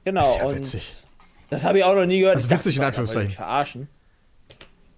genau. 0.05 0.23
Ist 0.23 0.37
ja 0.39 0.45
und 0.47 0.57
witzig. 0.57 1.05
Das 1.49 1.65
habe 1.65 1.79
ich 1.79 1.85
auch 1.85 1.95
noch 1.95 2.07
nie 2.07 2.21
gehört. 2.21 2.37
Also 2.37 2.47
Ich 2.47 2.51
dachte, 2.51 2.65
witzig 2.65 2.77
in 2.77 2.81
das 2.83 2.87
Anführungszeichen. 2.89 3.31
Verarschen. 3.31 3.89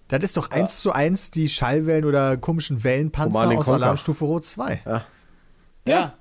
Das 0.09 0.23
ist 0.25 0.37
doch 0.37 0.51
eins 0.51 0.81
zu 0.81 0.93
eins 0.93 1.31
die 1.31 1.49
Schallwellen 1.49 2.05
oder 2.05 2.37
komischen 2.37 2.85
Wellenpanzer 2.85 3.47
aus 3.49 3.55
Conquer. 3.67 3.73
Alarmstufe 3.73 4.25
Rot 4.27 4.45
2. 4.45 4.83
Ja. 5.87 6.15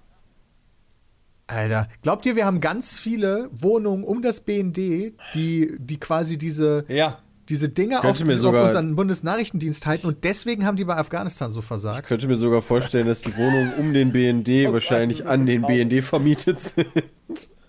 Alter, 1.51 1.87
glaubt 2.01 2.25
ihr, 2.25 2.35
wir 2.35 2.45
haben 2.45 2.61
ganz 2.61 2.99
viele 2.99 3.49
Wohnungen 3.51 4.03
um 4.03 4.21
das 4.21 4.41
BND, 4.41 5.13
die, 5.33 5.75
die 5.79 5.99
quasi 5.99 6.37
diese, 6.37 6.85
Ja. 6.87 7.19
diese 7.49 7.69
Dinge 7.69 7.97
auf, 7.97 8.03
Könnte 8.03 8.25
mir 8.25 8.33
auf 8.33 8.39
sogar- 8.39 8.65
unseren 8.65 8.95
Bundesnachrichtendienst 8.95 9.85
halten 9.85 10.07
und 10.07 10.23
deswegen 10.23 10.65
haben 10.65 10.77
die 10.77 10.85
bei 10.85 10.95
Afghanistan 10.95 11.51
so 11.51 11.59
ich 11.59 11.65
versagt? 11.65 12.07
könnte 12.07 12.27
mir 12.27 12.35
sogar 12.35 12.61
vorstellen, 12.61 13.07
dass 13.07 13.21
die 13.21 13.35
Wohnungen 13.37 13.73
um 13.77 13.93
den 13.93 14.11
BND 14.11 14.67
Oh 14.67 14.73
wahrscheinlich 14.73 15.19
Gott, 15.19 15.27
an 15.27 15.45
den 15.45 15.61
traurig. 15.63 15.89
BND 15.89 16.01
vermietet 16.03 16.59
sind. 16.61 16.87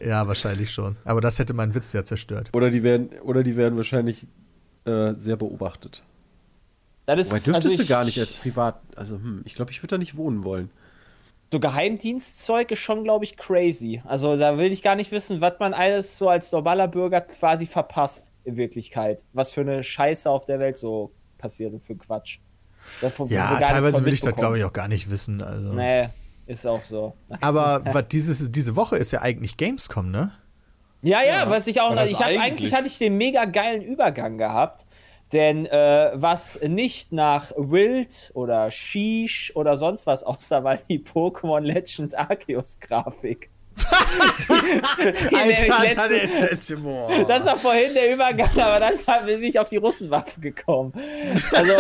Ja, 0.01 0.27
wahrscheinlich 0.27 0.71
schon. 0.73 0.97
Aber 1.05 1.21
das 1.21 1.39
hätte 1.39 1.55
meinen 1.55 1.75
Witz 1.75 1.93
ja 1.93 2.05
zerstört. 2.05 2.51
Oder 2.55 2.71
die 2.71 2.83
werden, 2.83 3.11
oder 3.23 3.43
die 3.43 3.57
werden 3.57 3.77
wahrscheinlich 3.77 4.27
äh, 4.85 5.15
sehr 5.17 5.37
beobachtet. 5.37 6.03
Das 7.07 7.19
ist, 7.21 7.31
Wobei 7.31 7.39
dürftest 7.41 7.67
also 7.67 7.77
du 7.77 7.83
ich- 7.83 7.89
gar 7.89 8.05
nicht 8.05 8.19
als 8.19 8.33
Privat. 8.35 8.81
Also, 8.97 9.17
hm, 9.17 9.43
ich 9.45 9.55
glaube, 9.55 9.71
ich 9.73 9.81
würde 9.83 9.95
da 9.95 9.99
nicht 9.99 10.17
wohnen 10.17 10.45
wollen. 10.45 10.71
So 11.53 11.61
Geheimdienstzeug 11.61 12.71
ist 12.71 12.79
schon, 12.79 13.05
glaube 13.05 13.27
ich, 13.27 13.37
crazy. 13.37 14.01
Also 14.07 14.39
da 14.39 14.57
will 14.57 14.73
ich 14.73 14.81
gar 14.83 14.95
nicht 14.95 15.13
wissen, 15.13 15.43
was 15.43 15.59
man 15.61 15.75
alles 15.75 16.17
so 16.19 16.31
als 16.31 16.51
normaler 16.51 16.89
Bürger 16.89 17.21
quasi 17.21 17.67
verpasst 17.67 18.33
in 18.45 18.57
Wirklichkeit. 18.57 19.23
Was 19.35 19.53
für 19.53 19.61
eine 19.61 19.83
Scheiße 19.85 20.31
auf 20.31 20.47
der 20.47 20.59
Welt 20.61 20.79
so 20.79 21.13
passiert 21.37 21.75
und 21.75 21.81
für 21.81 21.95
Quatsch. 21.95 22.39
Davon- 23.03 23.29
Ja, 23.29 23.61
teilweise 23.61 24.03
will 24.03 24.15
ich 24.15 24.23
das, 24.23 24.35
glaube 24.35 24.57
ich, 24.57 24.65
auch 24.65 24.73
gar 24.73 24.89
nicht 24.89 25.11
wissen. 25.11 25.43
Also. 25.43 25.75
Nee, 25.75 26.09
ist 26.47 26.67
auch 26.67 26.83
so. 26.85 27.13
Aber 27.43 27.83
was 27.85 28.09
dieses, 28.09 28.51
diese 28.51 28.75
Woche 28.75 28.97
ist 28.97 29.11
ja 29.13 29.21
eigentlich 29.21 29.59
Gamescom, 29.59 30.11
ne? 30.11 30.33
Ja, 31.03 31.21
ja, 31.23 31.51
was 31.51 31.67
ich 31.67 31.83
auch 31.83 31.93
Ich 32.07 32.15
hab, 32.15 32.29
eigentlich- 32.29 32.41
eigentlich 32.41 32.75
hatte 32.75 32.87
ich 32.87 32.97
den 32.97 33.19
mega 33.19 33.45
geilen 33.45 33.83
Übergang 33.83 34.39
gehabt. 34.39 34.87
Denn 35.33 35.65
äh, 35.67 36.11
was 36.15 36.61
nicht 36.61 37.13
nach 37.13 37.53
Wild 37.57 38.31
oder 38.35 38.71
Sheesh 38.71 39.53
oder 39.55 39.77
sonst 39.77 40.07
was 40.07 40.23
aussah, 40.25 40.63
war 40.63 40.77
die 40.89 40.99
Pokémon 40.99 41.61
Legend 41.61 42.15
Arceus 42.17 42.79
Grafik. 42.81 43.51
Die 44.99 45.35
nämlich 45.35 45.61
letzte- 45.81 45.97
Das 47.27 47.47
war 47.47 47.57
vorhin 47.57 47.95
der 47.95 48.13
Übergang, 48.13 48.51
aber 48.61 48.79
dann 48.81 49.25
bin 49.27 49.43
ich 49.43 49.59
auf 49.59 49.71
die 49.71 49.79
Russenwaffen 49.79 50.43
gekommen. 50.43 50.93
Also, 51.53 51.73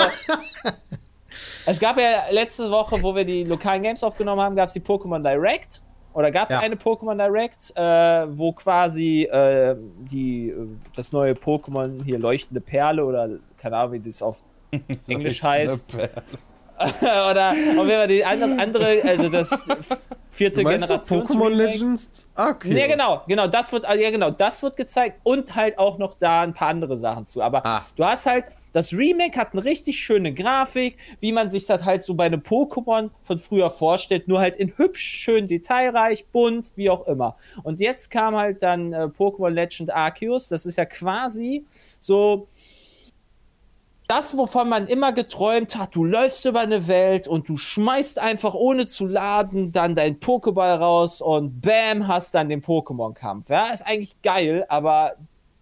es 1.67 1.79
gab 1.79 1.99
ja 1.99 2.25
letzte 2.31 2.71
Woche, 2.71 3.03
wo 3.03 3.15
wir 3.15 3.25
die 3.27 3.45
lokalen 3.45 3.83
Games 3.83 4.03
aufgenommen 4.03 4.41
haben, 4.41 4.57
gab 4.57 4.69
es 4.69 4.73
die 4.73 4.81
Pokémon 4.81 5.23
Direct. 5.23 5.83
Oder 6.15 6.31
gab 6.31 6.49
es 6.49 6.55
Ja. 6.55 6.61
eine 6.61 6.77
Pokémon 6.77 7.17
Direct, 7.17 7.73
äh, 7.75 8.37
wo 8.39 8.53
quasi 8.53 9.25
äh, 9.25 9.77
die, 10.11 10.51
äh, 10.51 10.67
das 10.95 11.13
neue 11.13 11.33
Pokémon 11.33 12.05
hier 12.05 12.19
leuchtende 12.19 12.61
Perle 12.61 13.05
oder 13.05 13.29
keine 13.59 13.77
Ahnung, 13.77 13.93
wie 13.95 14.01
das 14.01 14.23
auf 14.23 14.43
Englisch 15.07 15.43
heißt. 15.43 15.97
oder 17.31 17.51
auf 17.51 17.57
jeden 17.57 17.91
Fall 17.91 18.09
die 18.09 18.25
andere, 18.25 19.03
also 19.05 19.29
das 19.29 19.65
vierte 20.31 20.65
Generation. 20.65 21.23
Pokémon 21.23 21.51
Legends 21.51 22.27
Arceus? 22.35 22.79
Ja, 22.79 22.87
genau, 22.87 23.23
genau, 23.29 23.47
das 23.47 23.73
wird, 23.73 23.85
ja, 23.85 24.11
genau, 24.11 24.31
das 24.31 24.63
wird 24.63 24.77
gezeigt 24.77 25.21
und 25.23 25.55
halt 25.55 25.79
auch 25.79 25.99
noch 25.99 26.15
da 26.15 26.41
ein 26.43 26.55
paar 26.55 26.69
andere 26.69 26.97
Sachen 26.99 27.27
zu. 27.27 27.43
Aber 27.43 27.65
Ah. 27.65 27.87
du 27.97 28.05
hast 28.05 28.27
halt, 28.27 28.47
das 28.73 28.93
Remake 28.93 29.39
hat 29.39 29.53
eine 29.53 29.65
richtig 29.65 29.99
schöne 30.01 30.33
Grafik, 30.33 30.97
wie 31.21 31.33
man 31.33 31.51
sich 31.51 31.67
das 31.67 31.85
halt 31.85 32.03
so 32.05 32.15
bei 32.15 32.25
einem 32.25 32.41
Pokémon 32.41 33.11
von 33.23 33.39
früher 33.39 33.71
vorstellt, 33.71 34.29
nur 34.29 34.41
halt 34.41 34.57
in 34.57 34.73
hübsch, 34.77 35.03
schön 35.03 35.47
detailreich, 35.47 36.27
bunt, 36.33 36.73
wie 36.77 36.89
auch 36.89 37.07
immer. 37.07 37.37
Und 37.63 37.81
jetzt 37.81 38.11
kam 38.11 38.35
halt 38.37 38.63
dann 38.63 38.93
äh, 38.95 39.05
Pokémon 39.17 39.51
Legend 39.51 39.91
Arceus, 39.95 40.49
das 40.49 40.65
ist 40.65 40.77
ja 40.79 40.87
quasi 40.87 41.67
so 42.01 42.47
das, 44.13 44.37
wovon 44.37 44.69
man 44.69 44.89
immer 44.89 45.13
geträumt 45.13 45.77
hat, 45.77 45.97
du 45.97 46.05
läufst 46.05 46.45
über 46.45 46.61
eine 46.61 46.87
Welt 46.87 47.27
und 47.27 47.49
du 47.49 47.57
schmeißt 47.57 48.19
einfach 48.19 48.53
ohne 48.53 48.87
zu 48.87 49.07
laden 49.07 49.73
dann 49.73 49.95
deinen 49.95 50.21
Pokéball 50.21 50.77
raus 50.77 51.23
und 51.23 51.63
bam, 51.63 52.07
hast 52.09 52.35
dann 52.35 52.51
den 52.51 52.63
Pokémon-Kampf. 52.63 53.49
Ja, 53.49 53.71
ist 53.71 53.87
eigentlich 53.87 54.21
geil, 54.21 54.67
aber 54.69 55.15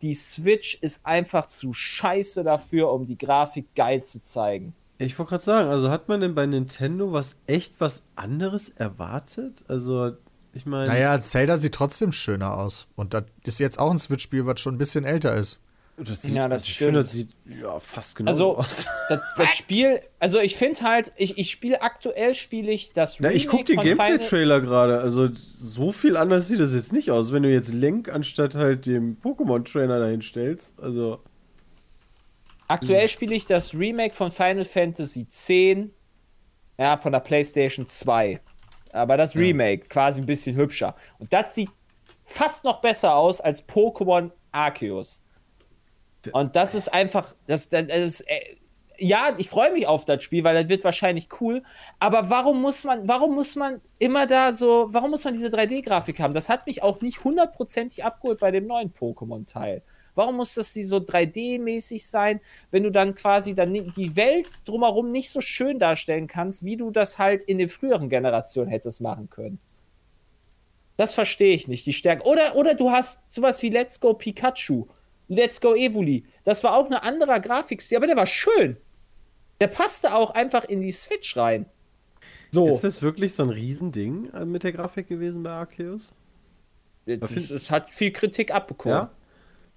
die 0.02 0.14
Switch 0.14 0.78
ist 0.80 1.06
einfach 1.06 1.46
zu 1.46 1.72
scheiße 1.72 2.42
dafür, 2.42 2.90
um 2.92 3.06
die 3.06 3.16
Grafik 3.16 3.72
geil 3.76 4.02
zu 4.02 4.20
zeigen. 4.20 4.74
Ich 4.98 5.16
wollte 5.16 5.30
gerade 5.30 5.44
sagen, 5.44 5.68
also 5.68 5.88
hat 5.88 6.08
man 6.08 6.20
denn 6.20 6.34
bei 6.34 6.46
Nintendo 6.46 7.12
was 7.12 7.36
echt 7.46 7.76
was 7.78 8.02
anderes 8.16 8.68
erwartet? 8.68 9.62
Also, 9.68 10.10
ich 10.52 10.66
meine. 10.66 10.88
Naja, 10.88 11.22
Zelda 11.22 11.56
sieht 11.56 11.74
trotzdem 11.74 12.10
schöner 12.10 12.58
aus. 12.58 12.88
Und 12.96 13.14
das 13.14 13.24
ist 13.44 13.60
jetzt 13.60 13.78
auch 13.78 13.92
ein 13.92 13.98
Switch-Spiel, 14.00 14.44
was 14.44 14.60
schon 14.60 14.74
ein 14.74 14.78
bisschen 14.78 15.04
älter 15.04 15.36
ist. 15.36 15.60
Das 16.02 16.22
sieht, 16.22 16.34
Ja, 16.34 16.48
das 16.48 16.62
also 16.62 16.66
ich 16.66 16.74
stimmt. 16.74 16.86
finde, 16.86 17.00
das 17.00 17.12
sieht 17.12 17.28
ja, 17.62 17.78
fast 17.78 18.16
genau 18.16 18.30
Also, 18.30 18.56
aus. 18.58 18.86
das, 19.08 19.20
das 19.36 19.48
Spiel, 19.56 20.00
also 20.18 20.40
ich 20.40 20.56
finde 20.56 20.80
halt, 20.82 21.12
ich, 21.16 21.36
ich 21.36 21.50
spiele 21.50 21.82
aktuell, 21.82 22.32
spiele 22.34 22.72
ich 22.72 22.92
das 22.92 23.16
Na, 23.20 23.30
ich 23.30 23.46
gucke 23.48 23.64
Remake 23.70 23.88
den 23.88 23.96
von 23.96 24.04
Final- 24.06 24.18
Gameplay-Trailer 24.18 24.60
gerade. 24.60 25.00
Also, 25.00 25.28
so 25.32 25.92
viel 25.92 26.16
anders 26.16 26.48
sieht 26.48 26.60
das 26.60 26.72
jetzt 26.72 26.92
nicht 26.92 27.10
aus. 27.10 27.32
Wenn 27.32 27.42
du 27.42 27.50
jetzt 27.52 27.72
Link 27.74 28.08
anstatt 28.08 28.54
halt 28.54 28.86
dem 28.86 29.18
Pokémon-Trainer 29.20 29.98
dahin 30.00 30.22
stellst. 30.22 30.80
Also, 30.80 31.22
Aktuell 32.68 33.08
spiele 33.08 33.34
ich 33.34 33.46
das 33.46 33.74
Remake 33.74 34.14
von 34.14 34.30
Final 34.30 34.64
Fantasy 34.64 35.22
X, 35.22 35.48
ja, 36.78 36.96
von 36.98 37.12
der 37.12 37.20
PlayStation 37.20 37.88
2. 37.88 38.40
Aber 38.92 39.16
das 39.16 39.34
Remake, 39.36 39.86
quasi 39.88 40.20
ein 40.20 40.26
bisschen 40.26 40.56
hübscher. 40.56 40.94
Und 41.18 41.32
das 41.32 41.54
sieht 41.54 41.70
fast 42.24 42.64
noch 42.64 42.80
besser 42.80 43.14
aus 43.14 43.40
als 43.40 43.66
Pokémon 43.68 44.30
Arceus. 44.52 45.22
Und 46.32 46.56
das 46.56 46.74
ist 46.74 46.92
einfach, 46.92 47.34
das, 47.46 47.68
das, 47.68 47.84
ist, 47.86 48.20
äh, 48.22 48.56
ja, 48.98 49.34
ich 49.38 49.48
freue 49.48 49.72
mich 49.72 49.86
auf 49.86 50.04
das 50.04 50.22
Spiel, 50.22 50.44
weil 50.44 50.54
das 50.54 50.68
wird 50.68 50.84
wahrscheinlich 50.84 51.28
cool. 51.40 51.62
Aber 51.98 52.28
warum 52.28 52.60
muss 52.60 52.84
man, 52.84 53.08
warum 53.08 53.34
muss 53.34 53.56
man 53.56 53.80
immer 53.98 54.26
da 54.26 54.52
so, 54.52 54.88
warum 54.90 55.10
muss 55.10 55.24
man 55.24 55.34
diese 55.34 55.48
3D-Grafik 55.48 56.20
haben? 56.20 56.34
Das 56.34 56.48
hat 56.48 56.66
mich 56.66 56.82
auch 56.82 57.00
nicht 57.00 57.24
hundertprozentig 57.24 58.04
abgeholt 58.04 58.40
bei 58.40 58.50
dem 58.50 58.66
neuen 58.66 58.92
Pokémon-Teil. 58.92 59.82
Warum 60.14 60.36
muss 60.36 60.54
das 60.54 60.74
so 60.74 60.98
3D-mäßig 60.98 62.06
sein, 62.06 62.40
wenn 62.70 62.82
du 62.82 62.90
dann 62.90 63.14
quasi 63.14 63.54
dann 63.54 63.72
die 63.72 64.16
Welt 64.16 64.46
drumherum 64.66 65.12
nicht 65.12 65.30
so 65.30 65.40
schön 65.40 65.78
darstellen 65.78 66.26
kannst, 66.26 66.64
wie 66.64 66.76
du 66.76 66.90
das 66.90 67.18
halt 67.18 67.42
in 67.44 67.58
den 67.58 67.68
früheren 67.68 68.10
Generationen 68.10 68.70
hättest 68.70 69.00
machen 69.00 69.30
können? 69.30 69.58
Das 70.96 71.14
verstehe 71.14 71.54
ich 71.54 71.68
nicht, 71.68 71.86
die 71.86 71.94
Stärke. 71.94 72.28
Oder, 72.28 72.56
oder 72.56 72.74
du 72.74 72.90
hast 72.90 73.20
sowas 73.30 73.62
wie 73.62 73.70
Let's 73.70 74.00
Go 74.00 74.12
Pikachu, 74.12 74.86
Let's 75.30 75.60
Go 75.60 75.74
Evoli. 75.74 76.24
Das 76.44 76.64
war 76.64 76.74
auch 76.74 76.86
eine 76.86 77.04
andere 77.04 77.40
Grafikstil, 77.40 77.96
aber 77.96 78.08
der 78.08 78.16
war 78.16 78.26
schön. 78.26 78.76
Der 79.60 79.68
passte 79.68 80.14
auch 80.14 80.32
einfach 80.32 80.64
in 80.64 80.80
die 80.80 80.90
Switch 80.90 81.36
rein. 81.36 81.66
So. 82.50 82.68
ist 82.74 82.82
das 82.82 83.00
wirklich 83.00 83.34
so 83.34 83.44
ein 83.44 83.50
Riesending 83.50 84.28
äh, 84.34 84.44
mit 84.44 84.64
der 84.64 84.72
Grafik 84.72 85.06
gewesen 85.08 85.44
bei 85.44 85.50
Arceus? 85.50 86.12
Es, 87.06 87.50
es 87.50 87.70
hat 87.70 87.90
viel 87.90 88.10
Kritik 88.10 88.52
abbekommen. 88.52 88.96
Ja? 88.96 89.10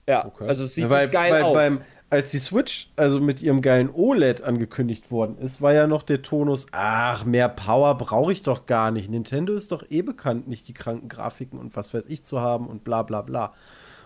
Ja, 0.07 0.25
Okay. 0.25 0.47
also 0.47 0.65
es 0.65 0.73
sieht 0.73 0.85
Ja, 0.85 0.89
weil, 0.89 1.09
geil 1.09 1.31
weil 1.31 1.43
aus. 1.43 1.53
Beim, 1.53 1.81
als 2.09 2.31
die 2.31 2.39
Switch 2.39 2.89
also 2.95 3.21
mit 3.21 3.41
ihrem 3.43 3.61
geilen 3.61 3.89
OLED 3.93 4.41
angekündigt 4.41 5.11
worden 5.11 5.37
ist, 5.37 5.61
war 5.61 5.73
ja 5.73 5.85
noch 5.85 6.01
der 6.01 6.23
Tonus, 6.23 6.65
ach, 6.71 7.25
mehr 7.25 7.47
Power 7.49 7.95
brauche 7.97 8.31
ich 8.31 8.41
doch 8.41 8.65
gar 8.65 8.89
nicht. 8.89 9.09
Nintendo 9.09 9.53
ist 9.53 9.71
doch 9.71 9.83
eh 9.91 10.01
bekannt, 10.01 10.47
nicht 10.47 10.67
die 10.67 10.73
kranken 10.73 11.09
Grafiken 11.09 11.59
und 11.59 11.75
was 11.75 11.93
weiß 11.93 12.05
ich 12.07 12.23
zu 12.23 12.41
haben 12.41 12.67
und 12.67 12.83
bla 12.83 13.03
bla 13.03 13.21
bla. 13.21 13.53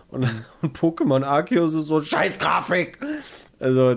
Und, 0.08 0.24
und 0.62 0.78
Pokémon 0.78 1.24
Arceus 1.24 1.74
ist 1.74 1.86
so 1.86 2.02
scheiß 2.02 2.38
Grafik. 2.38 2.98
Also 3.58 3.96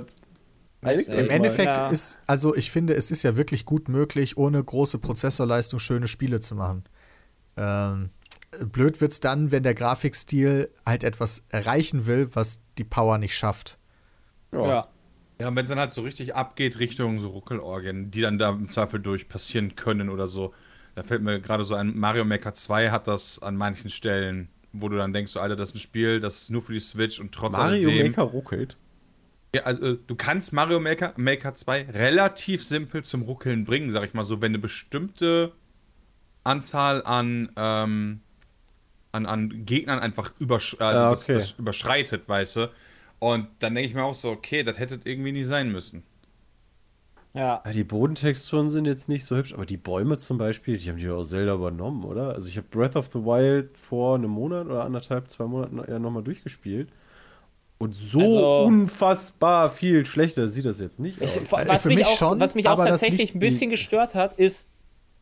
Weiß 0.81 1.07
Im. 1.07 1.29
Endeffekt 1.29 1.77
Ja. 1.77 1.89
ist, 1.89 2.19
also 2.25 2.55
ich 2.55 2.71
finde, 2.71 2.95
es 2.95 3.11
ist 3.11 3.21
ja 3.23 3.37
wirklich 3.37 3.65
gut 3.65 3.87
möglich, 3.87 4.37
ohne 4.37 4.63
große 4.63 4.97
Prozessorleistung 4.97 5.79
schöne 5.79 6.07
Spiele 6.07 6.39
zu 6.39 6.55
machen. 6.55 6.85
Ähm, 7.55 8.09
blöd 8.59 8.99
wird's 8.99 9.19
dann, 9.19 9.51
wenn 9.51 9.61
der 9.61 9.75
Grafikstil 9.75 10.69
halt 10.83 11.03
etwas 11.03 11.45
erreichen 11.49 12.07
will, 12.07 12.29
was 12.33 12.61
die 12.79 12.83
Power 12.83 13.19
nicht 13.19 13.37
schafft. 13.37 13.77
Ja. 14.51 14.87
Ja, 15.39 15.47
und 15.47 15.55
wenn 15.55 15.63
es 15.63 15.69
dann 15.69 15.79
halt 15.79 15.91
so 15.91 16.01
richtig 16.01 16.35
abgeht 16.35 16.79
Richtung 16.79 17.19
so 17.19 17.29
Ruckelorgien, 17.29 18.11
die 18.11 18.21
dann 18.21 18.37
da 18.37 18.49
im 18.49 18.67
Zweifel 18.69 18.99
durch 18.99 19.27
passieren 19.27 19.75
können 19.75 20.09
oder 20.09 20.27
so. 20.27 20.53
Da 20.93 21.01
fällt 21.01 21.23
mir 21.23 21.39
gerade 21.39 21.63
so 21.63 21.73
ein, 21.73 21.97
Mario 21.97 22.25
Maker 22.25 22.53
2 22.53 22.91
hat 22.91 23.07
das 23.07 23.41
an 23.41 23.55
manchen 23.55 23.89
Stellen, 23.89 24.49
wo 24.73 24.89
du 24.89 24.97
dann 24.97 25.13
denkst, 25.13 25.31
so, 25.31 25.39
Alter, 25.39 25.55
das 25.55 25.69
ist 25.69 25.75
ein 25.75 25.79
Spiel, 25.79 26.19
das 26.19 26.43
ist 26.43 26.49
nur 26.49 26.61
für 26.61 26.73
die 26.73 26.79
Switch 26.79 27.19
und 27.19 27.31
trotz 27.33 27.53
Mario 27.53 27.89
alledem. 27.89 28.07
Maker 28.07 28.23
ruckelt. 28.23 28.77
Ja, 29.53 29.63
also 29.63 29.85
äh, 29.93 29.97
du 30.07 30.15
kannst 30.15 30.53
Mario 30.53 30.79
Maker, 30.79 31.13
Maker 31.17 31.53
2 31.53 31.87
relativ 31.91 32.65
simpel 32.65 33.03
zum 33.03 33.23
Ruckeln 33.23 33.65
bringen, 33.65 33.91
sag 33.91 34.03
ich 34.05 34.13
mal 34.13 34.23
so, 34.23 34.41
wenn 34.41 34.51
eine 34.51 34.59
bestimmte 34.59 35.51
Anzahl 36.43 37.03
an, 37.03 37.51
ähm, 37.57 38.21
an, 39.11 39.25
an 39.25 39.65
Gegnern 39.65 39.99
einfach 39.99 40.31
übersch 40.39 40.77
also 40.79 41.03
Ah, 41.03 41.09
das, 41.11 41.23
okay. 41.23 41.33
das 41.33 41.51
überschreitet, 41.51 42.27
weißt 42.29 42.55
du. 42.57 42.71
Und 43.19 43.47
dann 43.59 43.75
denke 43.75 43.89
ich 43.89 43.95
mir 43.95 44.03
auch 44.03 44.15
so, 44.15 44.29
okay, 44.31 44.63
das 44.63 44.79
hätte 44.79 44.99
irgendwie 45.03 45.31
nie 45.31 45.43
sein 45.43 45.71
müssen. 45.71 46.03
Ja. 47.33 47.63
Die 47.73 47.83
Bodentexturen 47.85 48.67
sind 48.69 48.85
jetzt 48.85 49.07
nicht 49.07 49.23
so 49.23 49.37
hübsch, 49.37 49.53
aber 49.53 49.65
die 49.65 49.77
Bäume 49.77 50.17
zum 50.17 50.37
Beispiel, 50.37 50.77
die 50.77 50.89
haben 50.89 50.97
die 50.97 51.07
aus 51.09 51.29
Zelda 51.29 51.53
übernommen, 51.55 52.03
oder? 52.03 52.33
Also 52.33 52.49
ich 52.49 52.57
habe 52.57 52.67
Breath 52.69 52.95
of 52.97 53.07
the 53.13 53.19
Wild 53.19 53.77
vor 53.77 54.15
einem 54.15 54.31
Monat 54.31 54.65
oder 54.67 54.83
anderthalb, 54.83 55.29
zwei 55.29 55.45
Monaten 55.45 55.81
ja 55.89 55.97
nochmal 55.97 56.23
durchgespielt. 56.23 56.89
Und 57.77 57.95
so 57.95 58.19
Also- 58.19 58.63
unfassbar 58.65 59.69
viel 59.71 60.05
schlechter 60.05 60.47
sieht 60.47 60.65
das 60.65 60.79
jetzt 60.81 60.99
nicht 60.99 61.21
aus. 61.21 61.37
Ich, 61.37 61.51
was, 61.51 61.83
für 61.83 61.87
mich 61.87 61.99
mich 61.99 62.07
auch, 62.07 62.15
schon, 62.17 62.39
was 62.39 62.53
mich 62.53 62.67
auch 62.67 62.77
tatsächlich 62.77 63.33
ein 63.33 63.39
bisschen 63.39 63.69
gestört 63.69 64.13
hat, 64.13 64.33
ist, 64.37 64.69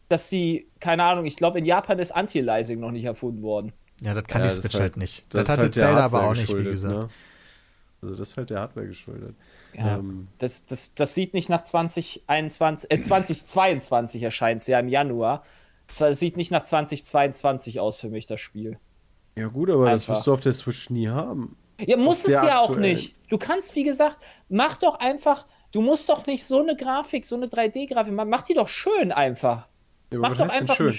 dass 0.09 0.29
die, 0.29 0.67
keine 0.79 1.03
Ahnung, 1.03 1.25
ich 1.25 1.35
glaube, 1.35 1.59
in 1.59 1.65
Japan 1.65 1.99
ist 1.99 2.11
Anti-Aliasing 2.11 2.79
noch 2.79 2.91
nicht 2.91 3.05
erfunden 3.05 3.43
worden. 3.43 3.71
Ja, 4.01 4.13
das 4.15 4.23
kann 4.25 4.41
Ja, 4.41 4.47
die 4.47 4.53
Switch 4.55 4.73
halt, 4.73 4.81
halt- 4.81 4.97
nicht. 4.97 5.25
das 5.33 5.43
Das, 5.43 5.49
hatte 5.49 5.61
halt 5.63 5.75
der 5.75 5.83
Zelda 5.83 6.05
aber 6.05 6.21
Hardware 6.23 6.31
auch 6.31 6.35
nicht, 6.35 6.57
wie 6.57 6.63
gesagt. 6.71 6.97
ne? 6.97 7.09
Also 8.01 8.15
das 8.15 8.29
ist 8.31 8.37
halt 8.37 8.49
der 8.49 8.59
Hardware 8.61 8.87
geschuldet. 8.87 9.35
Ja. 9.73 9.95
Ähm, 9.97 10.27
Das, 10.39 10.65
das, 10.65 10.93
das 10.95 11.13
sieht 11.15 11.33
nicht 11.33 11.49
nach 11.49 11.63
2021, 11.63 12.91
äh, 12.91 13.01
2022 13.01 14.23
erscheint 14.23 14.61
es 14.61 14.67
ja 14.67 14.79
im 14.79 14.87
Januar. 14.89 15.43
Es 15.99 16.19
sieht 16.19 16.37
nicht 16.37 16.51
nach 16.51 16.63
2022 16.63 17.79
aus 17.79 17.99
für 17.99 18.09
mich, 18.09 18.27
das 18.27 18.39
Spiel. 18.39 18.79
ja 19.35 19.47
gut, 19.47 19.69
aber 19.69 19.85
das 19.89 20.01
Einfach. 20.03 20.15
wirst 20.15 20.27
du 20.27 20.33
auf 20.33 20.41
der 20.41 20.53
Switch 20.53 20.89
nie 20.89 21.07
haben. 21.09 21.57
Ja, 21.79 21.97
muss 21.97 22.25
es 22.25 22.31
ja 22.31 22.59
auch 22.59 22.69
aktuellen. 22.71 22.81
nicht. 22.93 23.15
Du 23.29 23.37
kannst, 23.37 23.75
wie 23.75 23.83
gesagt, 23.83 24.17
mach 24.49 24.77
doch 24.77 24.99
einfach, 24.99 25.47
du 25.71 25.81
musst 25.81 26.09
doch 26.09 26.25
nicht 26.27 26.43
so 26.45 26.59
eine 26.61 26.75
Grafik, 26.75 27.25
so 27.25 27.35
eine 27.35 27.47
3D-Grafik, 27.47 28.13
machen. 28.13 28.29
mach 28.29 28.43
die 28.43 28.53
doch 28.53 28.67
schön 28.67 29.11
einfach. 29.11 29.67
Ja, 30.11 30.19
aber 30.19 30.29
Mach 30.29 30.39
was 30.39 30.47
doch 30.49 30.53
einfach 30.55 30.75
schön? 30.75 30.93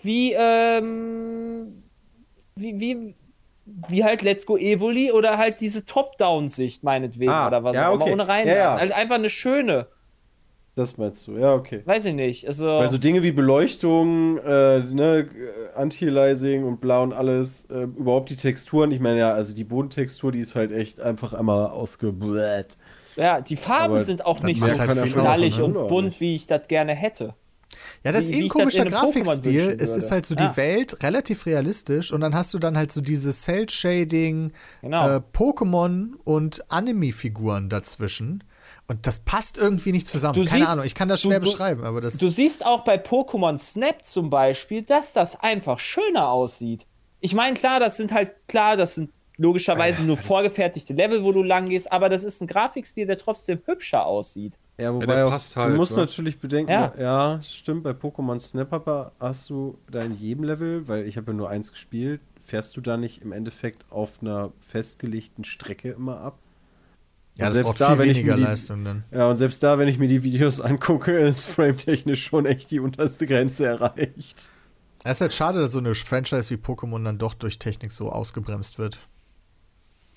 wie, 0.00 0.32
ähm, 0.32 1.82
wie, 2.54 2.78
wie, 2.80 3.14
wie 3.66 4.04
halt 4.04 4.22
Let's 4.22 4.46
Go 4.46 4.56
Evoli 4.56 5.10
oder 5.12 5.38
halt 5.38 5.60
diese 5.60 5.84
Top-Down-Sicht 5.84 6.84
meinetwegen 6.84 7.30
Ah, 7.30 7.48
oder 7.48 7.64
was 7.64 7.74
ja, 7.74 7.88
auch 7.90 7.94
immer, 7.94 8.04
okay. 8.04 8.12
ohne 8.12 8.28
rein. 8.28 8.46
Ja, 8.46 8.54
ja. 8.54 8.78
Halt 8.78 8.92
einfach 8.92 9.16
eine 9.16 9.28
schöne, 9.30 9.88
Das 10.76 10.98
meinst 10.98 11.26
du, 11.26 11.38
ja, 11.38 11.54
okay. 11.54 11.80
weiß 11.86 12.04
ich 12.04 12.14
nicht. 12.14 12.46
Also, 12.46 12.66
Weil 12.66 12.88
so 12.90 12.98
Dinge 12.98 13.22
wie 13.22 13.32
Beleuchtung, 13.32 14.38
äh, 14.38 14.80
ne, 14.80 15.28
Anti-Aliasing 15.74 16.64
und 16.64 16.80
blau 16.80 17.02
und 17.02 17.12
alles, 17.14 17.64
äh, 17.70 17.84
überhaupt 17.84 18.28
die 18.30 18.36
Texturen, 18.36 18.90
ich 18.92 19.00
meine 19.00 19.18
ja, 19.18 19.32
also 19.32 19.54
die 19.54 19.64
Bodentextur, 19.64 20.32
die 20.32 20.40
ist 20.40 20.54
halt 20.54 20.72
echt 20.72 21.00
einfach 21.00 21.32
einmal 21.32 21.66
ausgebläht. 21.70 22.76
ja, 23.16 23.40
die 23.40 23.56
Farben 23.56 23.94
Aber 23.94 24.04
sind 24.04 24.26
auch 24.26 24.42
nicht 24.42 24.60
so 24.60 24.66
halt 24.66 25.12
knallig 25.12 25.58
ne? 25.58 25.64
und 25.64 25.76
Auch 25.76 25.88
bunt, 25.88 26.20
wie 26.20 26.36
ich 26.36 26.46
das 26.46 26.68
gerne 26.68 26.94
hätte. 26.94 27.34
Ja, 28.04 28.12
das 28.12 28.28
Wie- 28.28 28.32
ist 28.32 28.38
eh 28.38 28.42
ein 28.44 28.48
komischer 28.48 28.84
Grafikstil. 28.84 29.76
Es 29.80 29.96
ist 29.96 30.10
halt 30.10 30.26
so 30.26 30.34
Ja. 30.34 30.48
die 30.48 30.56
Welt 30.56 31.02
relativ 31.02 31.46
realistisch 31.46 32.12
und 32.12 32.20
dann 32.20 32.34
hast 32.34 32.52
du 32.54 32.58
dann 32.58 32.76
halt 32.76 32.92
so 32.92 33.00
diese 33.00 33.32
Cell-Shading, 33.32 34.52
Genau. 34.82 35.16
äh, 35.16 35.20
Pokémon 35.32 36.10
und 36.24 36.70
Anime-Figuren 36.70 37.68
dazwischen. 37.68 38.44
Und 38.88 39.06
das 39.06 39.18
passt 39.20 39.58
irgendwie 39.58 39.92
nicht 39.92 40.06
zusammen. 40.06 40.34
Du 40.34 40.44
Keine 40.44 40.60
siehst- 40.64 40.70
Ahnung, 40.70 40.84
ich 40.84 40.94
kann 40.94 41.08
das 41.08 41.22
schwer 41.22 41.40
du- 41.40 41.46
beschreiben, 41.50 41.84
aber 41.84 42.00
das. 42.00 42.18
Du 42.18 42.30
siehst 42.30 42.64
auch 42.64 42.84
bei 42.84 42.96
Pokémon 43.02 43.58
Snap 43.58 44.04
zum 44.04 44.30
Beispiel, 44.30 44.82
dass 44.82 45.12
das 45.12 45.34
einfach 45.40 45.78
schöner 45.80 46.28
aussieht. 46.30 46.86
Ich 47.20 47.34
meine, 47.34 47.54
klar, 47.54 47.80
das 47.80 47.96
sind 47.96 48.12
halt, 48.12 48.30
klar, 48.46 48.76
das 48.76 48.94
sind 48.94 49.10
logischerweise 49.38 50.04
nur 50.04 50.16
vorgefertigte 50.16 50.92
Level, 50.94 51.22
wo 51.22 51.32
du 51.32 51.42
lang 51.42 51.68
gehst, 51.68 51.90
aber 51.92 52.08
das 52.08 52.24
ist 52.24 52.40
ein 52.40 52.46
Grafikstil, 52.46 53.06
der 53.06 53.18
trotzdem 53.18 53.60
hübscher 53.66 54.06
aussieht. 54.06 54.58
Ja, 54.78 54.92
wobei 54.94 55.06
der 55.06 55.26
auch, 55.26 55.32
halt, 55.32 55.72
du 55.72 55.76
musst 55.76 55.92
ne? 55.92 55.98
natürlich 55.98 56.38
bedenken, 56.38 56.70
Ja. 56.72 56.92
ja. 56.98 57.42
stimmt, 57.42 57.82
bei 57.82 57.90
Pokémon 57.90 58.38
Snap 58.40 58.72
aber 58.72 59.12
hast 59.20 59.48
du 59.50 59.78
da 59.90 60.00
in 60.02 60.12
jedem 60.12 60.44
Level, 60.44 60.86
weil 60.88 61.06
ich 61.06 61.16
habe 61.16 61.32
ja 61.32 61.36
nur 61.36 61.48
eins 61.48 61.72
gespielt, 61.72 62.20
fährst 62.44 62.76
du 62.76 62.80
da 62.80 62.96
nicht 62.96 63.22
im 63.22 63.32
Endeffekt 63.32 63.84
auf 63.90 64.22
einer 64.22 64.52
festgelegten 64.60 65.44
Strecke 65.44 65.90
immer 65.90 66.20
ab? 66.20 66.38
ja, 67.38 67.44
und 67.44 67.48
das 67.48 67.54
selbst 67.54 67.66
braucht 67.68 67.80
da, 67.82 67.88
viel 67.90 67.98
wenn 67.98 68.08
ich 68.10 68.16
weniger 68.18 68.32
mir 68.36 68.38
die- 68.42 68.44
Leistung 68.48 68.84
dann. 68.84 69.04
Ja, 69.10 69.28
und 69.28 69.36
selbst 69.36 69.62
da, 69.62 69.78
wenn 69.78 69.88
ich 69.88 69.98
mir 69.98 70.08
die 70.08 70.22
Videos 70.22 70.60
angucke, 70.62 71.18
ist 71.18 71.44
frametechnisch 71.46 72.24
schon 72.24 72.46
echt 72.46 72.70
die 72.70 72.80
unterste 72.80 73.26
Grenze 73.26 73.66
erreicht. 73.66 74.48
Es 75.04 75.12
ist 75.12 75.20
halt 75.20 75.32
schade, 75.34 75.60
dass 75.60 75.72
so 75.72 75.78
eine 75.78 75.94
Franchise 75.94 76.50
wie 76.50 76.58
Pokémon 76.60 77.04
dann 77.04 77.18
doch 77.18 77.34
durch 77.34 77.58
Technik 77.58 77.92
so 77.92 78.10
ausgebremst 78.10 78.78
wird. 78.78 78.98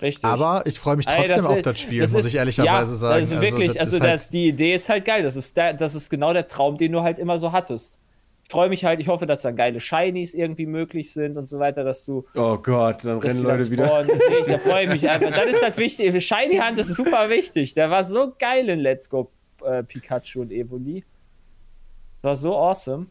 Richtig. 0.02 0.24
Aber 0.24 0.62
ich 0.66 0.78
freue 0.78 0.96
mich 0.96 1.06
Ey, 1.06 1.14
trotzdem 1.26 1.46
auf 1.46 1.56
ist- 1.56 1.66
das 1.66 1.78
Spiel, 1.80 2.00
das 2.02 2.12
muss 2.12 2.22
ist- 2.22 2.28
ich 2.28 2.36
ehrlicherweise 2.36 2.92
ja, 2.92 2.98
sagen. 2.98 3.20
Das 3.20 3.30
ist 3.32 3.40
wirklich, 3.40 3.68
das 3.68 3.76
also, 3.78 3.96
ist 3.96 4.02
halt- 4.02 4.12
das, 4.14 4.28
die 4.30 4.48
Idee 4.48 4.72
ist 4.74 4.88
halt 4.88 5.04
geil. 5.04 5.22
Das 5.22 5.36
ist, 5.36 5.56
der, 5.56 5.74
das 5.74 5.94
ist 5.94 6.08
genau 6.10 6.32
der 6.32 6.46
Traum, 6.46 6.76
den 6.78 6.92
du 6.92 7.02
halt 7.02 7.18
immer 7.18 7.38
so 7.38 7.52
hattest. 7.52 7.98
Ich 8.44 8.50
freue 8.52 8.68
mich 8.68 8.84
halt, 8.84 8.98
ich 8.98 9.06
hoffe, 9.08 9.26
dass 9.26 9.42
dann 9.42 9.54
geile 9.54 9.78
Shinies 9.78 10.34
irgendwie 10.34 10.66
möglich 10.66 11.12
sind 11.12 11.36
und 11.36 11.46
so 11.46 11.58
weiter, 11.60 11.84
dass 11.84 12.04
du. 12.04 12.24
Oh 12.34 12.56
Gott, 12.58 13.04
dann 13.04 13.20
dass 13.20 13.30
rennen 13.30 13.44
dann 13.44 13.58
Leute 13.58 13.70
wieder. 13.70 14.04
Deswegen, 14.04 14.50
da 14.50 14.58
freue 14.70 14.84
ich 14.84 14.90
mich 14.90 15.08
einfach. 15.08 15.30
Das 15.30 15.46
ist 15.54 15.62
das 15.62 15.76
Wichtige. 15.76 16.20
Shiny 16.20 16.56
Hunt 16.58 16.78
ist 16.78 16.94
super 16.96 17.28
wichtig. 17.28 17.74
Der 17.74 17.90
war 17.90 18.02
so 18.02 18.32
geil 18.38 18.68
in 18.68 18.80
Let's 18.80 19.08
Go 19.08 19.30
äh, 19.64 19.82
Pikachu 19.84 20.40
und 20.40 20.50
Evoli. 20.50 21.04
War 22.22 22.34
so 22.34 22.56
awesome. 22.56 23.06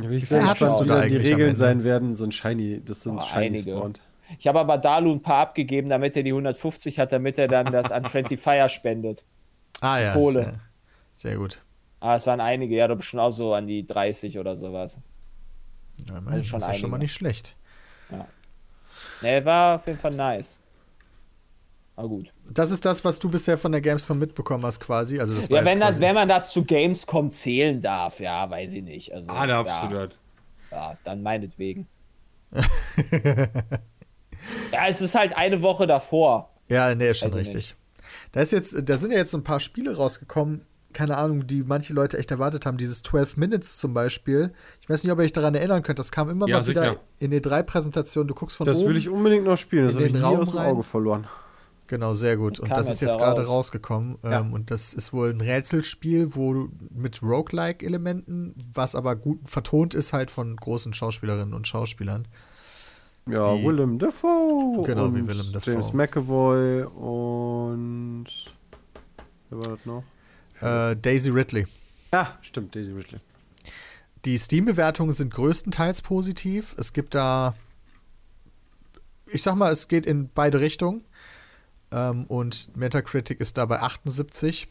Ja, 0.00 0.10
wie 0.10 0.16
ich 0.16 0.22
hattest 0.32 0.58
gespannt, 0.58 0.80
du 0.80 0.84
dann 0.86 1.08
die 1.08 1.16
Regeln 1.18 1.54
sein 1.54 1.84
werden, 1.84 2.14
so 2.14 2.24
ein 2.24 2.32
Shiny, 2.32 2.80
das 2.84 3.02
sind 3.02 3.18
Oh, 3.18 3.20
Shiny 3.20 3.60
spawnt. 3.60 4.00
Ich 4.38 4.46
habe 4.46 4.60
aber 4.60 4.78
Dalu 4.78 5.12
ein 5.12 5.22
paar 5.22 5.38
abgegeben, 5.40 5.88
damit 5.88 6.16
er 6.16 6.22
die 6.22 6.30
150 6.32 6.98
hat, 6.98 7.12
damit 7.12 7.38
er 7.38 7.48
dann 7.48 7.66
das 7.72 7.90
an 7.92 8.04
Friendly 8.04 8.36
Fire 8.36 8.68
spendet. 8.68 9.24
ah, 9.80 9.98
ja, 9.98 10.12
Kohle. 10.12 10.42
ja. 10.42 10.52
Sehr 11.16 11.36
gut. 11.36 11.62
Ah, 12.00 12.16
es 12.16 12.26
waren 12.26 12.40
einige, 12.40 12.74
ja, 12.74 12.88
doch 12.88 12.96
bestimmt 12.96 13.20
auch 13.20 13.30
so 13.30 13.54
an 13.54 13.66
die 13.66 13.86
30 13.86 14.38
oder 14.38 14.56
sowas. 14.56 15.00
Ja, 16.08 16.16
Also 16.16 16.30
das 16.30 16.46
schon 16.46 16.60
ist 16.60 16.66
ja 16.66 16.74
schon 16.74 16.90
mal 16.90 16.98
nicht 16.98 17.12
schlecht. 17.12 17.54
Ne, 19.20 19.44
war 19.44 19.76
auf 19.76 19.86
jeden 19.86 19.98
Fall 20.00 20.10
nice. 20.14 20.60
Aber 21.94 22.08
gut. 22.08 22.32
Das 22.50 22.70
ist 22.72 22.84
das, 22.84 23.04
was 23.04 23.18
du 23.20 23.30
bisher 23.30 23.56
von 23.56 23.70
der 23.70 23.80
Gamescom 23.80 24.18
mitbekommen 24.18 24.64
hast, 24.64 24.80
quasi. 24.80 25.20
Also 25.20 25.34
das 25.34 25.48
war 25.48 25.58
Ja, 25.58 25.64
wenn, 25.64 25.78
das, 25.78 26.00
wenn 26.00 26.14
man 26.14 26.26
das 26.26 26.50
zu 26.52 26.64
Gamescom 26.64 27.30
zählen 27.30 27.80
darf, 27.80 28.18
ja, 28.18 28.48
weiß 28.50 28.72
ich 28.72 28.82
nicht. 28.82 29.12
Also, 29.14 29.28
Ah, 29.28 29.46
darfst 29.46 29.72
ja, 29.82 29.86
du 29.88 29.94
das. 29.94 30.10
ja, 30.72 30.96
dann 31.04 31.22
meinetwegen. 31.22 31.86
ja, 34.72 34.86
es 34.88 35.00
ist 35.00 35.14
halt 35.14 35.36
eine 35.36 35.62
Woche 35.62 35.86
davor. 35.86 36.50
Ja, 36.68 36.94
nee, 36.94 37.10
ist 37.10 37.18
schon 37.18 37.30
ich 37.30 37.34
richtig. 37.36 37.74
Da, 38.32 38.40
ist 38.40 38.52
jetzt, 38.52 38.88
da 38.88 38.96
sind 38.98 39.10
ja 39.12 39.18
jetzt 39.18 39.30
so 39.30 39.38
ein 39.38 39.44
paar 39.44 39.60
Spiele 39.60 39.96
rausgekommen, 39.96 40.64
keine 40.92 41.16
Ahnung, 41.16 41.46
die 41.46 41.62
manche 41.62 41.94
Leute 41.94 42.18
echt 42.18 42.30
erwartet 42.30 42.66
haben. 42.66 42.76
Dieses 42.76 43.02
12 43.02 43.38
Minutes 43.38 43.78
zum 43.78 43.94
Beispiel. 43.94 44.52
Ich 44.82 44.88
weiß 44.90 45.02
nicht, 45.02 45.12
ob 45.12 45.18
ihr 45.18 45.24
euch 45.24 45.32
daran 45.32 45.54
erinnern 45.54 45.82
könnt. 45.82 45.98
Das 45.98 46.10
kam 46.12 46.28
immer 46.28 46.46
Ja, 46.48 46.58
mal 46.60 46.66
wieder 46.66 46.82
sicher. 46.84 47.00
in 47.18 47.30
den 47.30 47.40
drei 47.40 47.62
Präsentationen. 47.62 48.28
Du 48.28 48.34
guckst 48.34 48.58
von 48.58 48.66
Das 48.66 48.80
oben. 48.80 48.90
will 48.90 48.96
ich 48.98 49.08
unbedingt 49.08 49.44
noch 49.44 49.56
spielen, 49.56 49.84
das 49.86 49.94
in 49.94 49.98
habe 50.00 50.06
ich 50.08 50.12
den 50.12 50.20
nie 50.20 50.26
Raum 50.26 50.40
aus 50.40 50.50
dem 50.50 50.58
rein. 50.58 50.70
Auge 50.72 50.82
verloren. 50.82 51.26
Genau, 51.86 52.12
sehr 52.14 52.36
gut. 52.36 52.60
Und 52.60 52.70
das 52.70 52.88
ist 52.90 53.00
jetzt 53.00 53.14
ja 53.14 53.20
gerade 53.20 53.40
raus. 53.42 53.48
rausgekommen. 53.48 54.18
Ja. 54.22 54.40
Ähm, 54.40 54.52
und 54.52 54.70
das 54.70 54.92
ist 54.94 55.12
wohl 55.14 55.30
ein 55.30 55.40
Rätselspiel, 55.40 56.34
wo 56.34 56.52
du 56.54 56.68
mit 56.90 57.22
Roguelike-Elementen, 57.22 58.54
was 58.72 58.94
aber 58.94 59.16
gut 59.16 59.40
vertont 59.48 59.94
ist 59.94 60.12
halt 60.12 60.30
von 60.30 60.56
großen 60.56 60.94
Schauspielerinnen 60.94 61.54
und 61.54 61.66
Schauspielern. 61.68 62.28
Ja, 63.26 63.54
Wie- 63.56 63.64
Willem 63.66 63.98
Dafoe. 63.98 64.82
Genau, 64.84 65.14
wie 65.14 65.26
Willem 65.26 65.52
Dafoe. 65.52 65.72
James 65.72 65.92
McAvoy 65.92 66.82
und. 66.84 68.26
Wer 69.50 69.58
war 69.60 69.76
das 69.76 69.86
noch? 69.86 70.02
Äh, 70.60 70.96
Daisy 70.96 71.30
Ridley. 71.30 71.66
Ja, 72.12 72.36
stimmt, 72.42 72.74
Daisy 72.74 72.92
Ridley. 72.92 73.20
Die 74.24 74.38
Steam-Bewertungen 74.38 75.12
sind 75.12 75.32
größtenteils 75.34 76.02
positiv. 76.02 76.74
Es 76.78 76.92
gibt 76.92 77.14
da, 77.14 77.54
ich 79.26 79.42
sag 79.42 79.54
mal, 79.56 79.72
es 79.72 79.88
geht 79.88 80.06
in 80.06 80.28
beide 80.32 80.60
Richtungen. 80.60 81.04
Ähm, 81.90 82.24
und 82.26 82.74
Metacritic 82.76 83.40
ist 83.40 83.56
da 83.58 83.66
bei 83.66 83.80
78. 83.80 84.68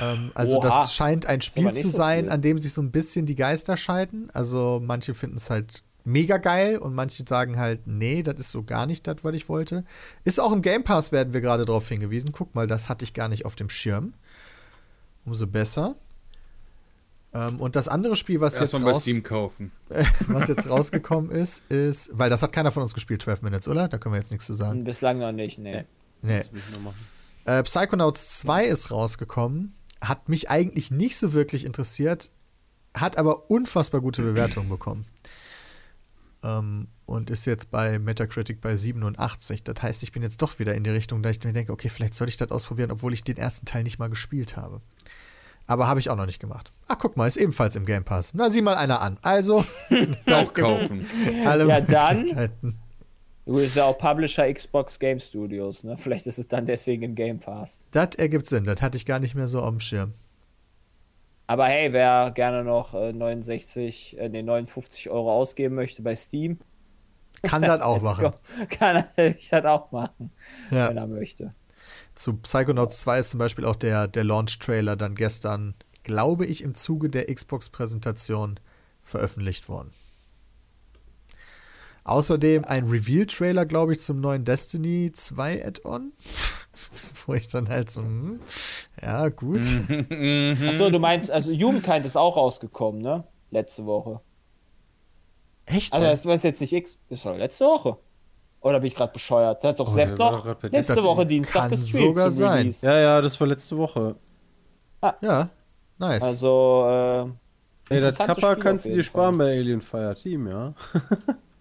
Ähm, 0.00 0.30
also 0.34 0.58
Oha. 0.58 0.68
das 0.68 0.94
scheint 0.94 1.26
ein 1.26 1.42
Spiel 1.42 1.72
zu 1.72 1.90
so 1.90 1.96
sein, 1.96 2.24
viel. 2.24 2.32
an 2.32 2.40
dem 2.42 2.58
sich 2.58 2.72
so 2.72 2.80
ein 2.82 2.90
bisschen 2.90 3.26
die 3.26 3.34
Geister 3.34 3.76
scheiden. 3.76 4.30
Also 4.32 4.80
manche 4.82 5.12
finden 5.14 5.36
es 5.36 5.50
halt 5.50 5.82
mega 6.04 6.36
geil 6.36 6.78
und 6.78 6.94
manche 6.94 7.24
sagen 7.26 7.58
halt, 7.58 7.86
nee, 7.86 8.22
das 8.22 8.38
ist 8.38 8.50
so 8.50 8.62
gar 8.62 8.86
nicht 8.86 9.06
das, 9.06 9.24
was 9.24 9.34
ich 9.34 9.48
wollte. 9.48 9.84
Ist 10.24 10.38
auch 10.38 10.52
im 10.52 10.62
Game 10.62 10.84
Pass, 10.84 11.12
werden 11.12 11.32
wir 11.32 11.40
gerade 11.40 11.64
darauf 11.64 11.88
hingewiesen. 11.88 12.32
Guck 12.32 12.54
mal, 12.54 12.66
das 12.66 12.88
hatte 12.88 13.04
ich 13.04 13.14
gar 13.14 13.28
nicht 13.28 13.44
auf 13.44 13.56
dem 13.56 13.70
Schirm. 13.70 14.14
Umso 15.24 15.46
besser. 15.46 15.96
Ähm, 17.32 17.58
und 17.58 17.74
das 17.74 17.88
andere 17.88 18.14
Spiel, 18.14 18.40
was 18.40 18.58
jetzt, 18.58 18.74
raus, 18.74 19.02
Steam 19.02 19.22
kaufen. 19.22 19.72
was 20.28 20.48
jetzt 20.48 20.68
rausgekommen 20.68 21.30
ist, 21.30 21.64
ist, 21.70 22.10
weil 22.12 22.30
das 22.30 22.42
hat 22.42 22.52
keiner 22.52 22.70
von 22.70 22.82
uns 22.82 22.94
gespielt, 22.94 23.22
12 23.22 23.42
Minutes, 23.42 23.66
oder? 23.66 23.88
Da 23.88 23.98
können 23.98 24.14
wir 24.14 24.18
jetzt 24.18 24.30
nichts 24.30 24.46
zu 24.46 24.54
sagen. 24.54 24.84
Bislang 24.84 25.18
noch 25.18 25.32
nicht, 25.32 25.58
nee. 25.58 25.84
Nee. 26.22 26.42
Machen. 26.82 26.94
Äh, 27.44 27.62
Psychonauts 27.64 28.38
2 28.38 28.66
ist 28.66 28.90
rausgekommen. 28.90 29.74
Hat 30.00 30.28
mich 30.28 30.50
eigentlich 30.50 30.90
nicht 30.90 31.16
so 31.16 31.32
wirklich 31.32 31.64
interessiert, 31.64 32.30
hat 32.94 33.18
aber 33.18 33.50
unfassbar 33.50 34.00
gute 34.00 34.22
Bewertungen 34.22 34.68
bekommen. 34.68 35.06
Ähm, 36.44 36.88
und 37.06 37.30
ist 37.30 37.44
jetzt 37.46 37.70
bei 37.70 37.98
Metacritic 37.98 38.60
bei 38.60 38.76
87. 38.76 39.64
Das 39.64 39.82
heißt, 39.82 40.02
ich 40.02 40.12
bin 40.12 40.22
jetzt 40.22 40.40
doch 40.40 40.58
wieder 40.58 40.74
in 40.74 40.84
die 40.84 40.90
Richtung, 40.90 41.22
da 41.22 41.30
ich 41.30 41.42
mir 41.42 41.52
denke, 41.52 41.72
okay, 41.72 41.88
vielleicht 41.88 42.14
sollte 42.14 42.30
ich 42.30 42.36
das 42.36 42.50
ausprobieren, 42.50 42.90
obwohl 42.90 43.12
ich 43.12 43.24
den 43.24 43.36
ersten 43.36 43.66
Teil 43.66 43.82
nicht 43.82 43.98
mal 43.98 44.08
gespielt 44.08 44.56
habe. 44.56 44.80
Aber 45.66 45.86
habe 45.86 46.00
ich 46.00 46.10
auch 46.10 46.16
noch 46.16 46.26
nicht 46.26 46.40
gemacht. 46.40 46.72
Ach, 46.88 46.98
guck 46.98 47.16
mal, 47.16 47.26
ist 47.26 47.36
ebenfalls 47.36 47.76
im 47.76 47.86
Game 47.86 48.04
Pass. 48.04 48.32
Na, 48.34 48.50
sieh 48.50 48.62
mal 48.62 48.76
einer 48.76 49.00
an. 49.00 49.18
Also, 49.22 49.64
da 50.26 50.44
gibt's 50.44 50.60
kaufen. 50.60 51.06
alle 51.46 51.66
Ja, 51.66 51.80
dann. 51.80 52.78
Du 53.46 53.54
bist 53.54 53.76
ja 53.76 53.84
auch 53.84 53.98
Publisher 53.98 54.52
Xbox 54.52 54.98
Game 54.98 55.20
Studios, 55.20 55.84
ne? 55.84 55.96
Vielleicht 55.96 56.26
ist 56.26 56.38
es 56.38 56.48
dann 56.48 56.64
deswegen 56.66 57.02
im 57.02 57.14
Game 57.14 57.38
Pass. 57.38 57.84
Das 57.90 58.10
ergibt 58.16 58.46
Sinn. 58.46 58.64
Das 58.64 58.80
hatte 58.80 58.96
ich 58.96 59.04
gar 59.04 59.18
nicht 59.18 59.34
mehr 59.34 59.48
so 59.48 59.60
auf 59.60 59.70
dem 59.70 59.80
Schirm. 59.80 60.14
Aber 61.46 61.66
hey, 61.66 61.92
wer 61.92 62.30
gerne 62.30 62.64
noch 62.64 62.94
äh, 62.94 63.12
69, 63.12 64.18
äh, 64.18 64.28
nee, 64.28 64.42
59 64.42 65.10
Euro 65.10 65.32
ausgeben 65.32 65.74
möchte 65.74 66.02
bei 66.02 66.16
Steam, 66.16 66.58
Kann 67.42 67.60
das 67.62 67.82
auch 67.82 68.00
machen. 68.00 68.32
kann 68.70 69.04
ich 69.16 69.50
das 69.50 69.64
auch 69.66 69.92
machen, 69.92 70.32
Ja. 70.70 70.88
wenn 70.88 70.96
er 70.96 71.06
möchte. 71.06 71.54
Zu 72.14 72.36
Psychonauts 72.38 73.00
2 73.00 73.18
ist 73.18 73.30
zum 73.30 73.38
Beispiel 73.38 73.66
auch 73.66 73.76
der, 73.76 74.08
der 74.08 74.24
Launch-Trailer 74.24 74.96
dann 74.96 75.14
gestern, 75.14 75.74
glaube 76.04 76.46
ich, 76.46 76.62
im 76.62 76.74
Zuge 76.74 77.10
der 77.10 77.26
Xbox-Präsentation 77.32 78.58
veröffentlicht 79.02 79.68
worden. 79.68 79.92
Außerdem 82.04 82.64
ein 82.64 82.84
Reveal-Trailer, 82.84 83.64
glaube 83.66 83.92
ich, 83.92 84.00
zum 84.00 84.20
neuen 84.20 84.44
Destiny 84.44 85.10
2 85.12 85.66
Add-on. 85.66 86.12
Wo 87.26 87.34
ich 87.34 87.48
dann 87.48 87.68
halt 87.68 87.90
so, 87.90 88.02
hm, 88.02 88.40
ja, 89.02 89.28
gut. 89.28 89.60
Achso, 90.66 90.90
du 90.90 90.98
meinst, 90.98 91.30
also 91.30 91.52
Jugendkind 91.52 92.04
ist 92.06 92.16
auch 92.16 92.36
rausgekommen, 92.36 93.02
ne? 93.02 93.24
Letzte 93.50 93.84
Woche. 93.86 94.20
Echt? 95.66 95.92
Also, 95.92 96.06
das 96.06 96.24
war 96.24 96.34
jetzt 96.36 96.60
nicht 96.60 96.72
X, 96.72 96.98
das 97.08 97.24
war 97.24 97.36
letzte 97.36 97.64
Woche. 97.66 97.96
Oder 98.60 98.80
bin 98.80 98.86
ich 98.88 98.94
gerade 98.94 99.12
bescheuert? 99.12 99.62
Der 99.62 99.70
hat 99.70 99.80
doch 99.80 99.86
Oh, 99.88 99.90
Sepp 99.90 100.16
doch 100.16 100.46
letzte 100.62 100.94
Das 100.94 101.02
Woche 101.04 101.26
Dienstag 101.26 101.62
kann 101.62 101.70
gestreamt. 101.70 102.16
sogar 102.16 102.30
sein. 102.30 102.58
Release. 102.58 102.86
Ja, 102.86 102.98
ja, 102.98 103.20
das 103.20 103.38
war 103.38 103.46
letzte 103.46 103.76
Woche. 103.76 104.16
ja, 105.20 105.50
nice. 105.98 106.22
Also, 106.22 106.86
äh, 107.90 107.94
Ey, 107.94 108.00
das 108.00 108.16
Kappa 108.16 108.52
Spiel 108.52 108.62
kannst 108.62 108.86
du 108.86 108.92
dir 108.94 109.02
sparen 109.02 109.36
Fall. 109.36 109.46
bei 109.48 109.58
Alien 109.58 109.80
Fire 109.82 110.14
Team, 110.14 110.48
ja. 110.48 110.72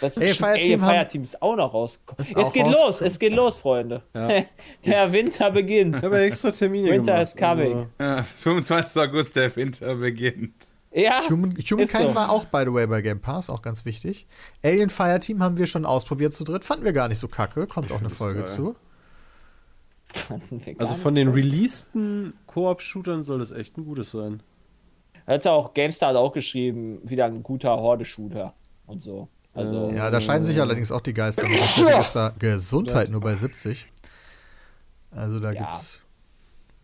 Das 0.00 0.16
Ey, 0.16 0.30
ist 0.30 0.38
Fireteam 0.38 0.62
Alien 0.62 0.82
haben- 0.82 0.88
Fireteam 0.90 1.22
ist 1.22 1.42
auch 1.42 1.56
noch 1.56 1.74
rausgekommen. 1.74 2.16
Es 2.20 2.52
geht 2.52 2.66
los, 2.66 2.76
rausgekommen. 2.76 3.06
es 3.06 3.18
geht 3.18 3.32
los, 3.32 3.56
Freunde. 3.58 4.02
Ja. 4.14 4.28
Der 4.84 5.12
Winter 5.12 5.50
beginnt. 5.50 5.96
Ich 5.98 6.02
habe 6.02 6.16
ja 6.18 6.22
extra 6.24 6.50
Termine 6.50 6.90
Winter 6.90 7.12
gemacht. 7.12 7.22
is 7.28 7.36
coming. 7.36 7.76
Also, 7.76 7.88
Ja, 7.98 8.22
25. 8.38 9.02
August, 9.02 9.36
der 9.36 9.54
Winter 9.56 9.94
beginnt. 9.96 10.54
Ja, 10.90 11.20
Human, 11.28 11.50
Humankind 11.56 12.10
so. 12.10 12.14
war 12.14 12.30
auch, 12.30 12.46
by 12.46 12.62
the 12.64 12.72
way, 12.72 12.86
bei 12.86 13.02
Game 13.02 13.20
Pass, 13.20 13.50
auch 13.50 13.60
ganz 13.60 13.84
wichtig. 13.84 14.26
Alien 14.62 14.88
Fireteam 14.88 15.42
haben 15.42 15.58
wir 15.58 15.66
schon 15.66 15.84
ausprobiert 15.84 16.32
zu 16.32 16.44
dritt, 16.44 16.64
fanden 16.64 16.84
wir 16.84 16.92
gar 16.94 17.08
nicht 17.08 17.18
so 17.18 17.28
kacke, 17.28 17.66
kommt 17.66 17.92
auch 17.92 18.00
eine 18.00 18.08
Folge 18.10 18.40
geil. 18.40 18.48
zu. 18.48 18.74
also 20.78 20.94
von 20.96 21.14
den 21.14 21.28
releaseden 21.28 22.32
Koop-Shootern 22.46 23.22
soll 23.22 23.40
das 23.40 23.50
echt 23.50 23.76
ein 23.76 23.84
gutes 23.84 24.10
sein. 24.12 24.42
Hat 25.26 25.46
auch 25.46 25.74
GameStar 25.74 26.10
hat 26.10 26.16
auch 26.16 26.32
geschrieben, 26.32 27.00
wieder 27.04 27.26
ein 27.26 27.42
guter 27.42 27.76
Horde-Shooter 27.76 28.54
und 28.86 29.02
so. 29.02 29.28
Also, 29.54 29.90
Ja, 29.90 30.10
da 30.10 30.20
scheiden 30.20 30.44
sich 30.44 30.60
allerdings 30.60 30.92
auch 30.92 31.00
die 31.00 31.14
Geister. 31.14 31.46
Da 32.14 32.32
Gesundheit 32.38 33.10
nur 33.10 33.20
bei 33.20 33.34
70. 33.34 33.86
Also 35.10 35.40
da 35.40 35.52
Ja. 35.52 35.60
gibt's 35.62 36.02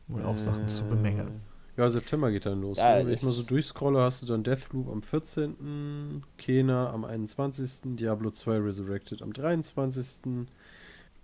wohl 0.09 0.25
auch 0.25 0.39
Sachen 0.39 0.69
zu 0.69 0.85
bemängeln. 0.85 1.41
Ja, 1.77 1.89
September 1.89 2.31
geht 2.31 2.47
dann 2.47 2.61
los. 2.61 2.79
Ja, 2.79 2.99
ne? 2.99 3.07
Wenn 3.07 3.13
ich 3.13 3.23
mal 3.23 3.33
so 3.33 3.43
durchscrolle, 3.43 4.01
hast 4.01 4.23
du 4.23 4.27
dann 4.27 4.45
Deathloop 4.45 4.89
am 4.91 5.03
14., 5.03 6.23
Kena 6.39 6.91
am 6.91 7.05
21., 7.05 7.97
Diablo 7.97 8.31
2 8.31 8.59
Resurrected 8.59 9.23
am 9.23 9.33
23., 9.33 10.47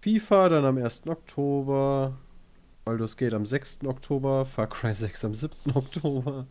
FIFA 0.00 0.48
dann 0.48 0.64
am 0.64 0.78
1. 0.78 1.06
Oktober, 1.06 2.16
Baldur's 2.84 3.16
Gate 3.16 3.34
am 3.34 3.44
6. 3.46 3.80
Oktober, 3.84 4.44
Far 4.44 4.66
Cry 4.68 4.92
6 4.94 5.24
am 5.26 5.34
7. 5.34 5.54
Oktober, 5.74 6.46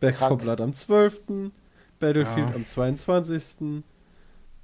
Back 0.00 0.16
4 0.16 0.26
Krank. 0.28 0.42
Blood 0.42 0.60
am 0.60 0.74
12., 0.74 1.22
Battlefield 1.98 2.50
Ja. 2.50 2.54
am 2.54 2.66
22., 2.66 3.82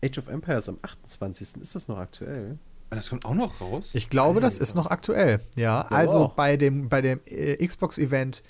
Age 0.05 0.19
of 0.19 0.29
Empires 0.29 0.69
am 0.69 0.79
28. 0.83 1.63
Ist 1.63 1.75
das 1.75 1.89
noch 1.89 1.99
aktuell? 1.99 2.59
Das 2.91 3.11
kommt 3.11 3.25
auch 3.25 3.35
noch 3.35 3.61
raus? 3.61 3.91
Ich 3.95 4.11
glaube, 4.11 4.41
das 4.41 4.59
ist 4.59 4.75
noch 4.75 4.87
aktuell. 4.89 5.41
Ja, 5.57 5.83
also 5.83 6.31
bei 6.35 6.57
dem, 6.57 6.89
bei 6.89 7.01
dem 7.01 7.21
äh, 7.27 7.57
Xbox-Event 7.67 8.43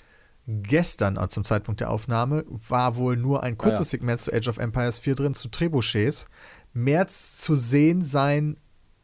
gestern 0.47 1.17
äh, 1.17 1.27
zum 1.29 1.43
Zeitpunkt 1.43 1.81
der 1.81 1.89
Aufnahme 1.89 2.45
war 2.47 2.95
wohl 2.97 3.17
nur 3.17 3.41
ein 3.43 3.57
kurzes 3.57 3.89
Segment 3.89 4.19
zu 4.19 4.31
Age 4.31 4.47
of 4.47 4.57
Empires 4.59 4.99
4 4.99 5.15
drin, 5.15 5.33
zu 5.33 5.47
Trebuchets. 5.47 6.27
Mehr 6.73 7.07
zu 7.07 7.55
sehen 7.55 8.03
sein 8.03 8.57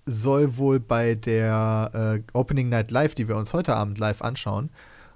soll 0.06 0.58
wohl 0.58 0.80
bei 0.80 1.16
der 1.16 2.22
äh, 2.34 2.38
Opening 2.38 2.70
Night 2.70 2.92
Live, 2.92 3.16
die 3.16 3.28
wir 3.28 3.38
uns 3.38 3.54
heute 3.54 3.76
Abend 3.76 3.98
live 3.98 4.22
anschauen. 4.22 4.70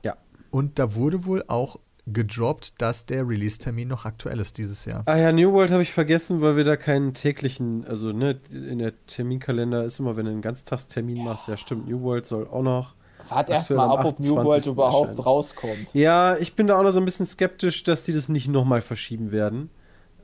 Ja. 0.04 0.16
Und 0.52 0.80
da 0.80 0.96
wurde 0.96 1.26
wohl 1.26 1.44
auch 1.48 1.80
gedroppt, 2.08 2.82
dass 2.82 3.06
der 3.06 3.28
Release-Termin 3.28 3.88
noch 3.88 4.06
aktuell 4.06 4.40
ist 4.40 4.58
dieses 4.58 4.86
Jahr. 4.86 5.04
Ah 5.06 5.18
ja, 5.18 5.32
New 5.32 5.52
World 5.52 5.72
habe 5.72 5.82
ich 5.82 5.92
vergessen, 5.92 6.42
weil 6.42 6.56
wir 6.56 6.64
da 6.64 6.78
keinen 6.78 7.14
täglichen, 7.14 7.86
also 7.88 8.12
ne, 8.12 8.40
in 8.52 8.80
der 8.80 8.94
Terminkalender 9.08 9.84
ist 9.84 10.00
immer, 10.00 10.16
wenn 10.16 10.26
du 10.26 10.32
einen 10.32 10.42
Ganztagstermin 10.42 11.24
machst, 11.24 11.48
ja 11.48 11.58
stimmt, 11.58 11.88
New 11.90 12.02
World 12.02 12.26
soll 12.26 12.48
auch 12.48 12.62
noch. 12.62 12.94
wart 13.28 13.50
erstmal 13.50 13.90
ab, 13.90 14.06
ob 14.06 14.20
New 14.20 14.36
World 14.36 14.48
28. 14.60 14.72
überhaupt 14.72 15.08
erscheinen. 15.10 15.24
rauskommt. 15.24 15.94
Ja, 15.94 16.38
ich 16.38 16.56
bin 16.56 16.68
da 16.68 16.78
auch 16.78 16.84
noch 16.84 16.92
so 16.92 17.00
ein 17.00 17.06
bisschen 17.06 17.26
skeptisch, 17.26 17.84
dass 17.84 18.04
die 18.04 18.14
das 18.14 18.30
nicht 18.30 18.48
nochmal 18.48 18.82
verschieben 18.82 19.32
werden. 19.32 19.70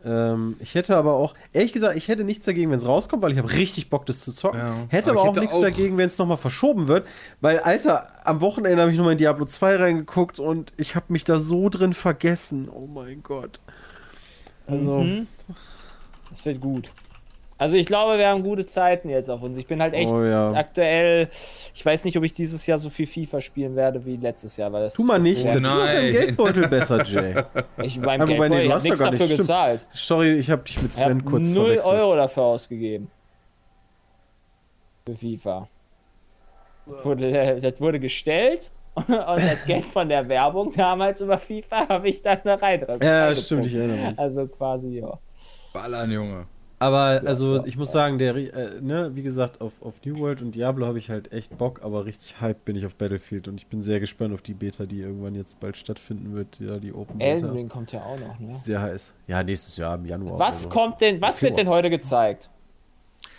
Ähm, 0.03 0.55
ich 0.59 0.73
hätte 0.75 0.97
aber 0.97 1.13
auch, 1.13 1.35
ehrlich 1.53 1.73
gesagt, 1.73 1.95
ich 1.95 2.07
hätte 2.07 2.23
nichts 2.23 2.45
dagegen, 2.45 2.71
wenn 2.71 2.77
es 2.79 2.87
rauskommt, 2.87 3.21
weil 3.21 3.31
ich 3.31 3.37
habe 3.37 3.51
richtig 3.51 3.89
Bock, 3.89 4.05
das 4.07 4.19
zu 4.21 4.33
zocken. 4.33 4.59
Ja. 4.59 4.73
Hätte 4.89 5.11
Aber 5.11 5.19
aber, 5.21 5.25
ich 5.25 5.29
auch 5.29 5.35
hätte 5.35 5.39
nichts 5.41 5.55
auch- 5.55 5.61
dagegen, 5.61 5.97
wenn 5.97 6.07
es 6.07 6.17
nochmal 6.17 6.37
verschoben 6.37 6.87
wird, 6.87 7.07
weil, 7.39 7.59
Alter, 7.59 8.07
am 8.25 8.41
Wochenende 8.41 8.81
habe 8.81 8.91
ich 8.91 8.97
nochmal 8.97 9.13
in 9.13 9.19
Diablo 9.19 9.45
2 9.45 9.75
reingeguckt 9.75 10.39
und 10.39 10.73
ich 10.77 10.95
habe 10.95 11.05
mich 11.09 11.23
da 11.23 11.37
so 11.39 11.69
drin 11.69 11.93
vergessen. 11.93 12.67
Oh 12.69 12.87
mein 12.87 13.21
Gott. 13.23 13.59
Also, 14.67 14.99
Mhm. 15.01 15.27
Das 16.29 16.45
wird 16.45 16.61
gut. 16.61 16.89
Also 17.61 17.77
ich 17.77 17.85
glaube, 17.85 18.17
wir 18.17 18.27
haben 18.27 18.41
gute 18.41 18.65
Zeiten 18.65 19.07
jetzt 19.07 19.29
auf 19.29 19.43
uns. 19.43 19.55
Ich 19.55 19.67
bin 19.67 19.83
halt 19.83 19.93
echt 19.93 20.11
Oh 20.11 20.23
ja. 20.23 20.49
aktuell. 20.49 21.29
Ich 21.75 21.85
weiß 21.85 22.05
nicht, 22.05 22.17
ob 22.17 22.23
ich 22.23 22.33
dieses 22.33 22.65
Jahr 22.65 22.79
so 22.79 22.89
viel 22.89 23.05
FIFA 23.05 23.39
spielen 23.39 23.75
werde 23.75 24.03
wie 24.03 24.15
letztes 24.17 24.57
Jahr, 24.57 24.73
weil 24.73 24.81
das 24.81 24.95
tu 24.95 25.03
mal 25.03 25.19
nicht, 25.19 25.43
sehr- 25.43 25.51
das 25.59 25.61
tut 25.61 25.71
dein 25.71 25.77
Nein. 26.03 26.11
Geldbeutel 26.11 26.67
besser, 26.67 27.03
Jay. 27.03 27.35
Ich 27.83 28.01
beim 28.01 28.21
nee, 28.21 28.25
Geldbeutel, 28.25 28.57
du 28.57 28.63
ich 28.65 28.71
hab 28.71 28.79
ja 28.79 28.83
nichts 28.83 28.99
gar 28.99 29.11
dafür 29.11 29.25
nicht, 29.27 29.33
stimmt. 29.33 29.47
gezahlt. 29.47 29.85
Sorry, 29.93 30.33
ich 30.39 30.49
habe 30.49 30.63
dich 30.63 30.81
mit 30.81 30.89
Ich 30.91 30.97
Sven 30.97 31.23
kurz 31.23 31.49
0 31.51 31.65
verwechselt. 31.65 31.93
Euro 31.93 32.15
dafür 32.15 32.43
ausgegeben. 32.43 33.11
Für 35.05 35.15
FIFA. 35.15 35.67
Das 36.87 37.05
wurde, 37.05 37.61
das 37.61 37.79
wurde 37.79 37.99
gestellt 37.99 38.71
und 38.95 39.07
das 39.07 39.65
Geld 39.67 39.85
von 39.85 40.09
der 40.09 40.27
Werbung 40.27 40.71
damals 40.75 41.21
über 41.21 41.37
FIFA 41.37 41.89
habe 41.89 42.09
ich 42.09 42.23
dann 42.23 42.39
da 42.43 42.55
rein. 42.55 42.83
Ja, 43.03 43.35
stimmt, 43.35 43.67
ich 43.67 43.75
erinnere 43.75 44.09
mich. 44.09 44.19
Also 44.19 44.47
quasi, 44.47 44.99
ja. 44.99 45.13
Ballern, 45.73 46.11
Junge. 46.11 46.45
Aber 46.81 47.21
also 47.27 47.57
ja, 47.57 47.63
ich 47.65 47.77
muss 47.77 47.91
sagen, 47.91 48.17
der, 48.17 48.35
äh, 48.35 48.81
ne, 48.81 49.11
wie 49.13 49.21
gesagt, 49.21 49.61
auf, 49.61 49.83
auf 49.83 50.03
New 50.03 50.17
World 50.17 50.41
und 50.41 50.55
Diablo 50.55 50.87
habe 50.87 50.97
ich 50.97 51.11
halt 51.11 51.31
echt 51.31 51.55
Bock, 51.59 51.83
aber 51.83 52.05
richtig 52.05 52.41
hyped 52.41 52.65
bin 52.65 52.75
ich 52.75 52.87
auf 52.87 52.95
Battlefield 52.95 53.47
und 53.47 53.61
ich 53.61 53.67
bin 53.67 53.83
sehr 53.83 53.99
gespannt 53.99 54.33
auf 54.33 54.41
die 54.41 54.55
Beta, 54.55 54.87
die 54.87 55.01
irgendwann 55.01 55.35
jetzt 55.35 55.59
bald 55.59 55.77
stattfinden 55.77 56.33
wird, 56.33 56.59
ja, 56.59 56.79
die 56.79 56.91
Open 56.91 57.19
Beta. 57.19 57.29
Elden 57.29 57.51
Ring 57.51 57.69
kommt 57.69 57.91
ja 57.91 58.01
auch 58.01 58.19
noch, 58.19 58.39
ne? 58.39 58.51
Sehr 58.55 58.81
heiß. 58.81 59.13
Ja, 59.27 59.43
nächstes 59.43 59.77
Jahr 59.77 59.93
im 59.93 60.05
Januar. 60.07 60.39
Was 60.39 60.65
oder 60.65 60.73
so. 60.73 60.79
kommt 60.79 61.01
denn, 61.01 61.21
was 61.21 61.43
wird 61.43 61.55
denn 61.55 61.69
heute 61.69 61.91
gezeigt? 61.91 62.49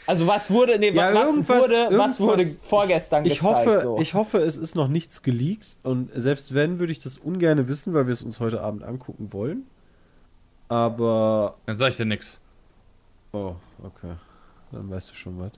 Also 0.07 0.29
was 0.29 0.49
wurde, 0.49 0.79
nee, 0.79 0.93
Ja, 0.93 1.13
was, 1.13 1.37
wurde, 1.49 1.89
was 1.99 2.21
wurde 2.21 2.47
vorgestern 2.47 3.25
Ich 3.27 3.41
gezeigt? 3.41 3.67
hoffe, 3.67 3.81
so? 3.83 3.99
ich 3.99 4.15
hoffe, 4.15 4.39
es 4.39 4.57
ist 4.57 4.77
noch 4.77 4.87
nichts 4.87 5.23
geleakt 5.25 5.79
und 5.83 6.11
selbst 6.15 6.55
wenn, 6.55 6.79
würde 6.79 6.93
ich 6.93 7.01
das 7.01 7.19
ungern 7.19 7.67
wissen, 7.67 7.93
weil 7.93 8.07
wir 8.07 8.13
es 8.13 8.23
uns 8.23 8.39
heute 8.39 8.61
Abend 8.61 8.85
angucken 8.85 9.33
wollen. 9.33 9.65
Aber 10.69 11.57
Dann 11.67 11.75
sag 11.75 11.89
ich 11.89 11.97
dir 11.97 12.05
nix. 12.07 12.39
Oh, 13.33 13.57
okay. 13.83 14.15
Dann 14.71 14.91
weißt 14.91 15.11
du 15.11 15.15
schon 15.15 15.39
was. 15.39 15.53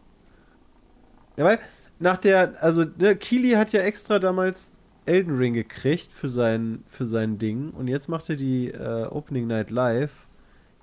Ja, 1.36 1.44
weil 1.44 1.58
nach 1.98 2.18
der, 2.18 2.62
also 2.62 2.84
der 2.84 3.16
Kili 3.16 3.50
hat 3.52 3.72
ja 3.72 3.80
extra 3.82 4.18
damals 4.18 4.72
Elden 5.06 5.36
Ring 5.36 5.54
gekriegt 5.54 6.10
für 6.12 6.28
sein, 6.28 6.82
für 6.86 7.04
sein 7.04 7.38
Ding 7.38 7.70
und 7.70 7.88
jetzt 7.88 8.08
macht 8.08 8.28
er 8.30 8.36
die 8.36 8.68
äh, 8.68 9.06
Opening 9.06 9.46
Night 9.46 9.70
Live. 9.70 10.26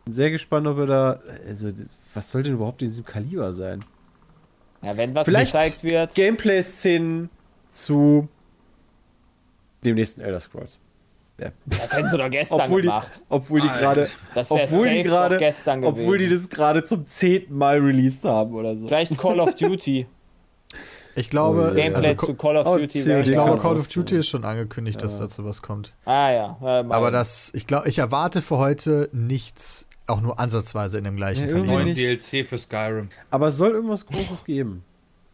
Bin 0.05 0.13
sehr 0.13 0.31
gespannt, 0.31 0.67
ob 0.67 0.77
er 0.79 0.85
da, 0.85 1.19
also 1.47 1.69
was 2.13 2.31
soll 2.31 2.43
denn 2.43 2.53
überhaupt 2.53 2.81
in 2.81 2.87
diesem 2.87 3.05
Kaliber 3.05 3.51
sein? 3.53 3.83
ja, 4.83 4.95
wenn 4.97 5.13
was 5.15 5.25
Vielleicht- 5.27 5.51
gezeigt 5.53 5.83
wird, 5.83 6.15
Gameplay-Szenen 6.15 7.29
zu 7.69 8.27
dem 9.85 9.95
nächsten 9.95 10.21
Elder 10.21 10.39
Scrolls. 10.39 10.79
Das 11.65 11.93
hätten 11.95 12.09
sie 12.09 12.17
doch 12.17 12.29
gestern 12.29 12.61
Obwohl 12.61 12.81
die, 12.81 12.87
gemacht. 12.87 13.21
obwohl 13.29 13.61
die 13.61 13.67
gerade, 13.67 14.09
obwohl 14.35 14.89
die 14.89 15.03
gerade, 15.03 15.35
doch 15.35 15.39
gestern 15.39 15.83
obwohl 15.83 16.17
die 16.17 16.25
gewesen. 16.25 16.43
das 16.43 16.49
gerade 16.49 16.83
zum 16.83 17.05
zehnten 17.07 17.57
Mal 17.57 17.79
released 17.79 18.23
haben 18.23 18.53
oder 18.53 18.75
so. 18.77 18.87
Vielleicht 18.87 19.17
Call 19.17 19.39
of 19.39 19.53
Duty. 19.55 20.07
Ich 21.15 21.29
glaube, 21.29 21.71
Oh, 21.71 21.75
Gameplay 21.75 22.09
also, 22.11 22.25
zu 22.27 22.33
Call 22.35 22.55
of 22.57 22.65
Oh, 22.67 22.77
Duty. 22.77 22.99
Ich 22.99 23.31
glaube, 23.31 23.57
Call 23.61 23.75
of 23.77 23.87
Duty 23.89 24.15
ist 24.15 24.27
schon 24.27 24.45
angekündigt, 24.45 25.01
dass 25.01 25.19
dazu 25.19 25.43
was 25.43 25.61
kommt. 25.61 25.93
Ah 26.05 26.31
ja. 26.31 26.57
äh, 26.61 26.83
mal- 26.83 26.95
Aber 26.95 27.11
das, 27.11 27.51
ich 27.53 27.67
glaube, 27.67 27.89
ich 27.89 27.99
erwarte 27.99 28.41
für 28.41 28.57
heute 28.57 29.09
nichts, 29.11 29.87
auch 30.07 30.21
nur 30.21 30.39
ansatzweise 30.39 30.97
in 30.97 31.03
dem 31.03 31.17
gleichen 31.17 31.47
Ja, 31.49 31.55
Kaliber. 31.55 31.73
Neuen. 31.73 31.95
DLC 31.95 32.45
für 32.47 32.57
Skyrim. 32.57 33.09
Aber 33.29 33.47
es 33.47 33.57
soll 33.57 33.71
irgendwas 33.71 34.05
Großes 34.05 34.45
geben. 34.45 34.83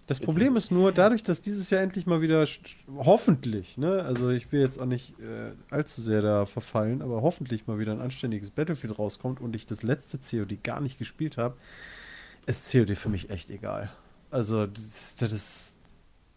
Das 0.08 0.22
Problem 0.22 0.55
ist 0.55 0.72
nur, 0.72 0.93
dadurch, 0.93 1.22
dass 1.22 1.41
dieses 1.41 1.70
Jahr 1.70 1.82
endlich 1.82 2.05
mal 2.05 2.22
wieder, 2.22 2.47
hoffentlich, 2.95 3.78
ne, 3.78 4.03
also 4.03 4.30
ich 4.30 4.49
will 4.53 4.62
jetzt 4.62 4.80
auch 4.80 4.86
nicht 4.86 5.20
äh, 5.20 5.51
allzu 5.70 6.01
sehr 6.01 6.22
da 6.22 6.45
verfallen, 6.45 7.01
aber 7.01 7.22
hoffentlich 7.22 7.68
mal 7.68 7.78
wieder 7.78 7.91
ein 7.91 7.99
anständiges 7.99 8.49
Battlefield 8.51 8.97
rauskommt 8.97 9.41
und 9.41 9.53
ich 9.53 9.66
das 9.66 9.84
letzte 9.84 10.18
COD 10.18 10.64
gar 10.64 10.80
nicht 10.80 10.97
gespielt 10.97 11.38
habe, 11.38 11.58
ist 12.45 12.72
COD 12.72 12.95
für 12.95 13.10
mich 13.10 13.30
echt 13.30 13.49
egal. 13.49 13.91
Also, 14.32 14.66
das, 14.66 15.16
das, 15.16 15.30
das, 15.30 15.78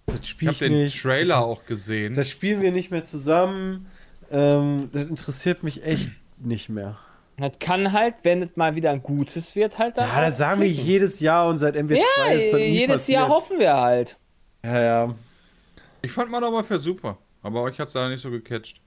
das 0.07 0.37
Ich 0.41 0.47
habe 0.49 0.59
den 0.59 0.73
nicht. 0.73 1.01
Trailer 1.01 1.39
auch 1.39 1.65
gesehen. 1.65 2.15
Das 2.15 2.29
spielen 2.29 2.63
wir 2.63 2.73
nicht 2.73 2.91
mehr 2.91 3.05
zusammen. 3.05 3.87
Ähm, 4.33 4.89
das 4.93 5.07
interessiert 5.07 5.63
mich 5.63 5.85
echt 5.85 6.11
nicht 6.39 6.71
mehr. 6.71 6.99
Das 7.41 7.59
kann 7.59 7.93
halt, 7.93 8.17
wenn 8.23 8.43
es 8.43 8.51
mal 8.57 8.75
wieder 8.75 8.91
ein 8.91 9.03
gutes 9.03 9.57
wird, 9.57 9.79
halt 9.79 9.97
dann. 9.97 10.09
Ja, 10.09 10.21
das 10.29 10.39
sagen 10.39 10.61
wir 10.61 10.69
klicken. 10.69 10.87
jedes 10.87 11.21
Jahr 11.21 11.49
und 11.49 11.59
seit 11.59 11.75
MW2 11.77 11.97
Ja, 12.19 12.33
ist 12.33 12.53
das 12.53 12.61
nie 12.61 12.67
jedes 12.67 12.97
passiert. 12.97 13.21
Jahr 13.21 13.29
hoffen 13.29 13.59
wir 13.59 13.75
halt. 13.75 14.17
Ja, 14.65 14.81
ja. 14.81 15.15
Ich 16.03 16.13
fand 16.13 16.31
Modern 16.31 16.53
Warfare 16.53 16.79
super, 16.81 17.19
aber 17.43 17.63
euch 17.63 17.79
hat 17.79 17.89
es 17.89 17.95
da 17.95 18.09
nicht 18.09 18.21
so 18.21 18.31
gecatcht. 18.31 18.81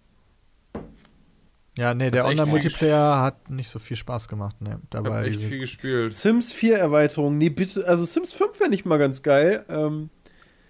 Ja, 1.77 1.93
nee, 1.95 2.11
der 2.11 2.25
Online-Multiplayer 2.27 3.19
hat 3.21 3.49
nicht 3.49 3.67
so 3.67 3.79
viel 3.79 3.97
Spaß 3.97 4.27
gemacht. 4.27 4.57
Nee, 4.59 4.75
da 4.91 4.99
Ich 4.99 5.05
war 5.07 5.17
habe 5.17 5.27
echt 5.27 5.39
viel 5.41 5.57
gespielt. 5.59 6.13
Sims 6.13 6.53
4 6.53 6.77
Erweiterung, 6.77 7.37
nee, 7.39 7.49
bitte, 7.49 7.87
also 7.87 8.05
Sims 8.05 8.31
5 8.33 8.59
wäre 8.59 8.69
nicht 8.69 8.85
mal 8.85 8.97
ganz 8.99 9.23
geil. 9.23 9.65
Ähm, 9.69 10.09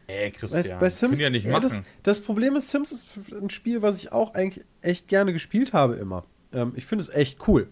Ey, 0.08 0.30
bei, 0.32 0.38
Christian. 0.38 0.80
bei 0.80 0.90
Sims, 0.90 1.12
Können 1.12 1.22
ja 1.22 1.30
nicht 1.30 1.46
ja, 1.46 1.52
machen. 1.52 1.64
das, 1.64 1.82
das 2.04 2.20
Problem 2.22 2.56
ist, 2.56 2.70
Sims 2.70 2.92
ist 2.94 3.08
ein 3.34 3.50
Spiel, 3.50 3.82
was 3.82 3.98
ich 3.98 4.14
auch 4.14 4.34
eigentlich 4.34 4.66
echt 4.82 5.10
gerne 5.10 5.34
gespielt 5.34 5.74
habe 5.74 5.96
immer. 5.96 6.26
Ähm, 6.54 6.74
ich 6.76 6.86
finde 6.86 7.04
es 7.04 7.10
echt 7.10 7.48
cool. 7.48 7.70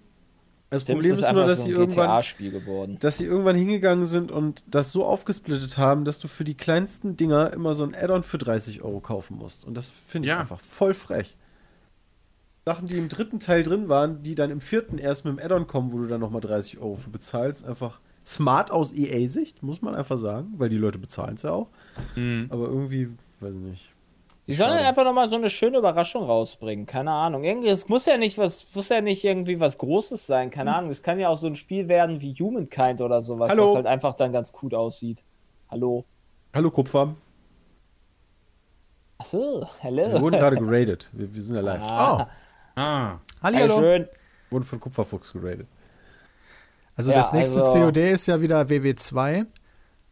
Das 0.69 0.81
Sims 0.85 0.95
Problem 0.99 1.13
ist, 1.13 1.19
nur, 1.19 1.29
einfach 1.29 1.47
dass 1.47 1.57
so 1.59 1.63
sie 1.65 1.71
ein 1.71 1.79
irgendwann, 1.81 2.97
dass 2.99 3.17
sie 3.17 3.25
irgendwann 3.25 3.57
hingegangen 3.57 4.05
sind 4.05 4.31
und 4.31 4.63
das 4.67 4.93
so 4.93 5.05
aufgesplittet 5.05 5.77
haben, 5.77 6.05
dass 6.05 6.19
du 6.19 6.29
für 6.29 6.45
die 6.45 6.55
kleinsten 6.55 7.17
Dinger 7.17 7.51
immer 7.51 7.73
so 7.73 7.83
ein 7.83 7.93
Add-on 7.93 8.23
für 8.23 8.37
30 8.37 8.81
Euro 8.81 9.01
kaufen 9.01 9.37
musst. 9.37 9.65
Und 9.65 9.75
das 9.75 9.89
finde 9.89 10.27
ich 10.27 10.29
Ja. 10.29 10.39
einfach 10.39 10.61
voll 10.61 10.93
frech. 10.93 11.35
Sachen, 12.65 12.87
die 12.87 12.97
im 12.97 13.09
dritten 13.09 13.39
Teil 13.39 13.63
drin 13.63 13.89
waren, 13.89 14.23
die 14.23 14.35
dann 14.35 14.49
im 14.51 14.61
vierten 14.61 14.97
erst 14.97 15.25
mit 15.25 15.33
dem 15.37 15.43
Add-on 15.43 15.67
kommen, 15.67 15.91
wo 15.91 15.97
du 15.97 16.07
dann 16.07 16.21
nochmal 16.21 16.41
30 16.41 16.79
Euro 16.79 16.95
für 16.95 17.09
bezahlst. 17.09 17.65
Einfach 17.65 17.99
smart 18.23 18.71
aus 18.71 18.93
EA-Sicht, 18.93 19.63
muss 19.63 19.81
man 19.81 19.93
einfach 19.95 20.17
sagen, 20.17 20.53
weil 20.57 20.69
die 20.69 20.77
Leute 20.77 20.99
bezahlen 20.99 21.35
es 21.35 21.41
ja 21.41 21.51
auch. 21.51 21.67
Mhm. 22.15 22.45
Aber 22.49 22.67
irgendwie, 22.67 23.09
weiß 23.41 23.55
ich 23.55 23.61
nicht. 23.61 23.91
Die 24.47 24.55
sollen 24.55 24.71
Schade. 24.73 24.85
einfach 24.87 25.03
nochmal 25.03 25.29
so 25.29 25.35
eine 25.35 25.49
schöne 25.49 25.77
Überraschung 25.77 26.23
rausbringen. 26.25 26.85
Keine 26.85 27.11
Ahnung. 27.11 27.43
Irgendwie, 27.43 27.69
es 27.69 27.87
muss 27.89 28.05
ja 28.05 28.17
nicht 28.17 28.37
was, 28.37 28.65
muss 28.75 28.89
ja 28.89 28.99
nicht 29.01 29.23
irgendwie 29.23 29.59
was 29.59 29.77
Großes 29.77 30.25
sein. 30.25 30.45
Hm. 30.45 30.51
Keine 30.51 30.75
Ahnung. 30.75 30.89
Es 30.91 31.03
kann 31.03 31.19
ja 31.19 31.29
auch 31.29 31.35
so 31.37 31.47
ein 31.47 31.55
Spiel 31.55 31.87
werden 31.87 32.21
wie 32.21 32.33
Humankind 32.33 33.01
oder 33.01 33.21
sowas, 33.21 33.49
Hallo. 33.51 33.69
was 33.69 33.75
halt 33.75 33.85
einfach 33.87 34.15
dann 34.15 34.31
ganz 34.33 34.51
gut 34.51 34.73
aussieht. 34.73 35.23
Hallo. 35.69 36.05
Hallo 36.53 36.69
Kupfer, 36.71 37.15
Achso, 39.17 39.61
wir 39.61 39.69
hallo. 39.83 40.19
wurden 40.19 40.39
gerade 40.39 40.57
geradet. 40.57 41.07
Wir, 41.13 41.33
wir 41.33 41.41
sind 41.41 41.55
ja 41.55 41.61
live. 41.61 41.83
Ah, 41.85 42.27
Ah, 42.75 43.19
Hallihallo. 43.43 43.79
schön. 43.79 44.01
Wir 44.03 44.09
wurden 44.49 44.63
von 44.63 44.79
Kupferfuchs 44.79 45.31
geradet. 45.33 45.67
Also 46.95 47.11
Ja, 47.11 47.17
das 47.19 47.31
nächste 47.31 47.59
also- 47.59 47.73
COD 47.73 47.97
ist 48.11 48.25
ja 48.27 48.41
wieder 48.41 48.61
WW2 48.63 49.45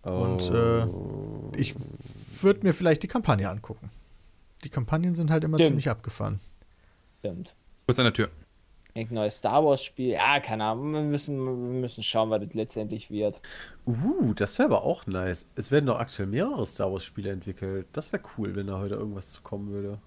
und 0.04 0.50
äh, 0.52 0.86
Oh. 0.86 1.52
ich 1.58 1.76
würde 2.44 2.62
mir 2.64 2.74
vielleicht 2.74 3.02
die 3.04 3.08
Kampagne 3.08 3.50
angucken. 3.50 3.90
Die 4.64 4.70
Kampagnen 4.70 5.16
sind 5.16 5.32
halt 5.32 5.44
immer 5.44 5.58
Stimmt. 5.58 5.68
ziemlich 5.68 5.90
abgefahren. 5.90 6.40
Stimmt. 7.20 7.56
kurz 7.86 8.00
an 8.00 8.06
der 8.06 8.14
Tür. 8.14 8.30
Irgendein 8.94 9.16
neues 9.16 9.38
Star 9.38 9.64
Wars 9.64 9.84
Spiel. 9.84 10.10
Ja, 10.14 10.40
keine 10.40 10.64
Ahnung. 10.66 10.94
Wir 10.94 11.02
müssen, 11.02 11.38
wir 11.46 11.80
müssen 11.82 12.04
schauen, 12.04 12.30
was 12.32 12.42
das 12.44 12.54
letztendlich 12.54 13.12
wird. 13.12 13.40
Uh, 13.86 14.34
das 14.34 14.58
wäre 14.58 14.68
aber 14.70 14.84
auch 14.84 15.06
nice. 15.06 15.52
Es 15.56 15.72
werden 15.72 15.86
doch 15.86 16.00
aktuell 16.00 16.28
mehrere 16.28 16.66
Star 16.66 16.92
Wars 16.92 17.04
Spiele 17.06 17.30
entwickelt. 17.32 17.88
Das 17.94 18.12
wäre 18.12 18.24
cool, 18.38 18.56
wenn 18.56 18.68
da 18.68 18.80
heute 18.80 18.96
irgendwas 18.96 19.30
zu 19.30 19.42
kommen 19.42 19.70
würde. 19.72 20.00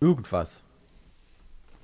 Irgendwas. 0.00 0.62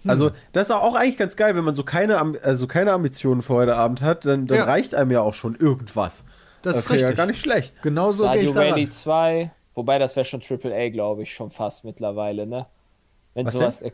Also, 0.07 0.33
das 0.53 0.69
ist 0.69 0.75
auch 0.75 0.97
eigentlich 0.97 1.17
ganz 1.17 1.35
geil, 1.35 1.57
wenn 1.57 1.65
man 1.65 1.75
so 1.75 1.83
keine, 1.83 2.19
also 2.43 2.67
keine 2.67 2.93
Ambitionen 2.93 3.41
für 3.41 3.55
heute 3.55 3.75
Abend 3.77 4.03
hat, 4.03 4.27
dann, 4.27 4.47
dann 4.47 4.59
Ja. 4.59 4.65
reicht 4.65 4.95
einem 4.95 5.11
ja 5.11 5.23
auch 5.23 5.33
schon 5.33 5.55
irgendwas. 5.55 6.25
Das 6.61 6.77
ist 6.77 6.91
wäre 6.91 7.01
ja 7.01 7.07
richtig. 7.07 7.17
gar 7.17 7.27
nicht 7.27 7.41
schlecht. 7.41 7.81
Genau 7.83 8.13
so 8.13 8.31
gehe 8.31 8.43
ich 8.43 8.53
daran. 8.53 8.91
2. 8.91 9.51
Wobei, 9.75 9.99
das 9.99 10.17
wäre 10.17 10.25
schon 10.25 10.43
AAA, 10.43 10.91
glaube 10.91 11.23
ich, 11.25 11.33
schon 11.35 11.51
fast 11.51 11.85
mittlerweile, 11.85 12.47
ne? 12.47 12.67
Wenn 13.35 13.47
Was 13.47 13.53
sowas, 13.53 13.83
äh, 13.83 13.93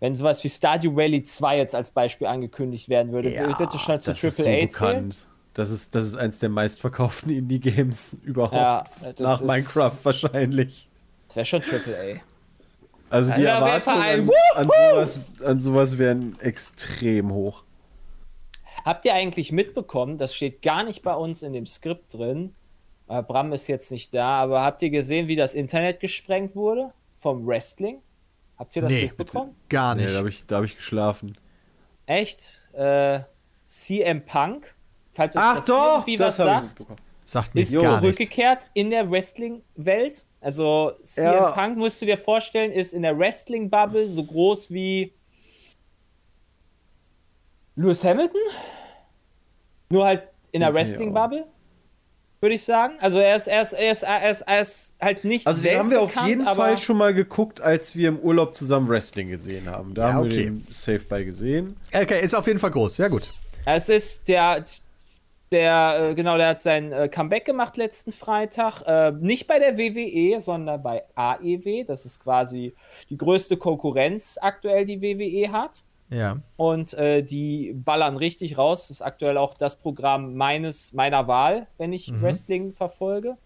wenn 0.00 0.14
sowas 0.16 0.42
wie 0.44 0.48
Stardew 0.48 0.96
Valley 0.96 1.22
2 1.24 1.58
jetzt 1.58 1.74
als 1.74 1.90
Beispiel 1.92 2.26
angekündigt 2.26 2.88
werden 2.88 3.12
würde, 3.12 3.36
würde 3.36 3.54
das 3.56 3.80
schon 3.80 4.00
zu 4.00 4.12
ist 4.12 4.20
so 4.22 4.28
AAA 4.28 4.68
zählen? 4.68 4.68
bekannt. 4.68 5.28
Das 5.54 5.70
ist, 5.70 5.94
das 5.94 6.04
ist 6.06 6.16
eins 6.16 6.38
der 6.38 6.50
meistverkauften 6.50 7.30
Indie-Games 7.32 8.14
überhaupt. 8.22 8.54
Ja, 8.54 8.84
nach 9.18 9.42
Minecraft 9.42 9.98
wahrscheinlich. 10.04 10.88
Das 11.28 11.36
wäre 11.36 11.46
schon 11.46 11.62
AAA. 11.62 12.20
Also 13.10 13.32
die 13.32 13.42
Ja, 13.42 13.56
Erwartungen 13.58 14.30
an, 14.54 14.72
sowas, 14.76 15.20
an 15.44 15.58
sowas 15.60 15.98
wären 15.98 16.38
extrem 16.40 17.32
hoch. 17.32 17.64
Habt 18.84 19.04
ihr 19.04 19.14
eigentlich 19.14 19.52
mitbekommen, 19.52 20.18
das 20.18 20.34
steht 20.34 20.62
gar 20.62 20.84
nicht 20.84 21.02
bei 21.02 21.14
uns 21.14 21.42
in 21.42 21.52
dem 21.52 21.66
Skript 21.66 22.14
drin, 22.14 22.54
Bram 23.08 23.52
ist 23.52 23.66
jetzt 23.68 23.90
nicht 23.90 24.12
da, 24.14 24.28
aber 24.42 24.62
habt 24.62 24.82
ihr 24.82 24.90
gesehen, 24.90 25.28
wie 25.28 25.36
das 25.36 25.54
Internet 25.54 26.00
gesprengt 26.00 26.54
wurde 26.54 26.92
vom 27.16 27.46
Wrestling? 27.46 28.00
Habt 28.58 28.74
ihr 28.76 28.82
das 28.82 28.92
Nee, 28.92 29.02
mitbekommen? 29.16 29.54
Gar 29.68 29.94
Nee, 29.94 30.02
nicht. 30.02 30.14
da 30.14 30.18
habe 30.18 30.28
ich, 30.28 30.46
da 30.46 30.56
hab 30.58 30.64
ich 30.64 30.76
geschlafen. 30.76 31.38
Echt? 32.06 32.52
Äh, 32.72 33.20
CM 33.66 34.24
Punk, 34.24 34.74
falls 35.12 35.36
euch 35.36 35.42
Ach 35.42 35.56
das 35.56 35.64
doch, 35.66 35.92
irgendwie 35.98 36.16
das 36.16 36.38
was 36.38 36.46
habe 36.46 36.50
ich 36.50 36.56
sagt, 36.56 36.68
mitbekommen. 36.80 36.98
Sagt 37.24 37.54
mir 37.54 37.60
ist 37.62 37.72
gar 37.72 37.80
nichts. 38.00 38.16
zurückgekehrt 38.16 38.58
in 38.74 38.90
der 38.90 39.10
Wrestling-Welt. 39.10 40.24
Also 40.40 40.92
CM 41.02 41.24
Ja. 41.34 41.50
Punk, 41.52 41.76
musst 41.76 42.00
du 42.00 42.06
dir 42.06 42.16
vorstellen, 42.18 42.72
ist 42.72 42.94
in 42.94 43.02
der 43.02 43.18
Wrestling-Bubble 43.18 44.06
so 44.08 44.24
groß 44.24 44.70
wie 44.70 45.12
Lewis 47.76 48.02
Hamilton. 48.04 48.40
Nur 49.90 50.04
halt 50.06 50.28
in 50.52 50.60
der 50.60 50.70
Okay, 50.70 50.78
Wrestling-Bubble, 50.78 51.46
würde 52.40 52.54
ich 52.54 52.64
sagen. 52.64 52.94
Also 53.00 53.18
er 53.18 53.36
ist, 53.36 53.48
er 53.48 53.62
ist, 53.62 53.72
er 53.72 53.92
ist, 53.92 54.02
er 54.02 54.30
ist, 54.30 54.40
er 54.42 54.60
ist 54.60 54.96
halt 55.00 55.24
nicht 55.24 55.46
Also 55.46 55.62
den 55.62 55.78
haben 55.78 55.90
wir 55.90 56.00
auf 56.00 56.14
weltbekannt, 56.14 56.28
jeden 56.28 56.46
Fall 56.46 56.78
schon 56.78 56.96
mal 56.96 57.14
geguckt, 57.14 57.60
als 57.60 57.96
wir 57.96 58.08
im 58.08 58.18
Urlaub 58.18 58.54
zusammen 58.54 58.88
Wrestling 58.88 59.28
gesehen 59.28 59.68
haben. 59.68 59.94
Da 59.94 60.08
Ja, 60.08 60.14
haben 60.14 60.30
wir 60.30 60.36
okay. 60.36 60.44
den 60.44 60.66
Safe 60.70 61.00
bei 61.00 61.24
gesehen. 61.24 61.76
Okay, 61.92 62.22
ist 62.22 62.34
auf 62.34 62.46
jeden 62.46 62.58
Fall 62.58 62.70
groß. 62.70 62.98
Ja, 62.98 63.08
gut. 63.08 63.30
Es 63.64 63.88
ist 63.88 64.28
der, 64.28 64.64
der, 65.50 66.10
äh, 66.10 66.14
genau, 66.14 66.36
der 66.36 66.48
hat 66.48 66.62
sein 66.62 66.92
äh, 66.92 67.08
Comeback 67.08 67.44
gemacht 67.44 67.76
letzten 67.76 68.12
Freitag. 68.12 68.82
Äh, 68.86 69.12
nicht 69.12 69.46
bei 69.46 69.58
der 69.58 69.76
WWE, 69.76 70.40
sondern 70.40 70.82
bei 70.82 71.02
AEW. 71.16 71.84
Das 71.86 72.04
ist 72.04 72.22
quasi 72.22 72.74
die 73.10 73.16
größte 73.16 73.56
Konkurrenz 73.56 74.38
aktuell, 74.40 74.86
die 74.86 75.02
WWE 75.02 75.50
hat. 75.52 75.82
Ja. 76.10 76.38
Und 76.56 76.94
äh, 76.94 77.22
die 77.22 77.72
ballern 77.74 78.16
richtig 78.16 78.56
raus. 78.56 78.88
Das 78.88 78.90
ist 78.98 79.02
aktuell 79.02 79.36
auch 79.36 79.54
das 79.54 79.76
Programm 79.76 80.34
meines, 80.34 80.92
meiner 80.92 81.28
Wahl, 81.28 81.66
wenn 81.76 81.92
ich 81.92 82.10
Wrestling 82.20 82.72
verfolge. 82.72 83.36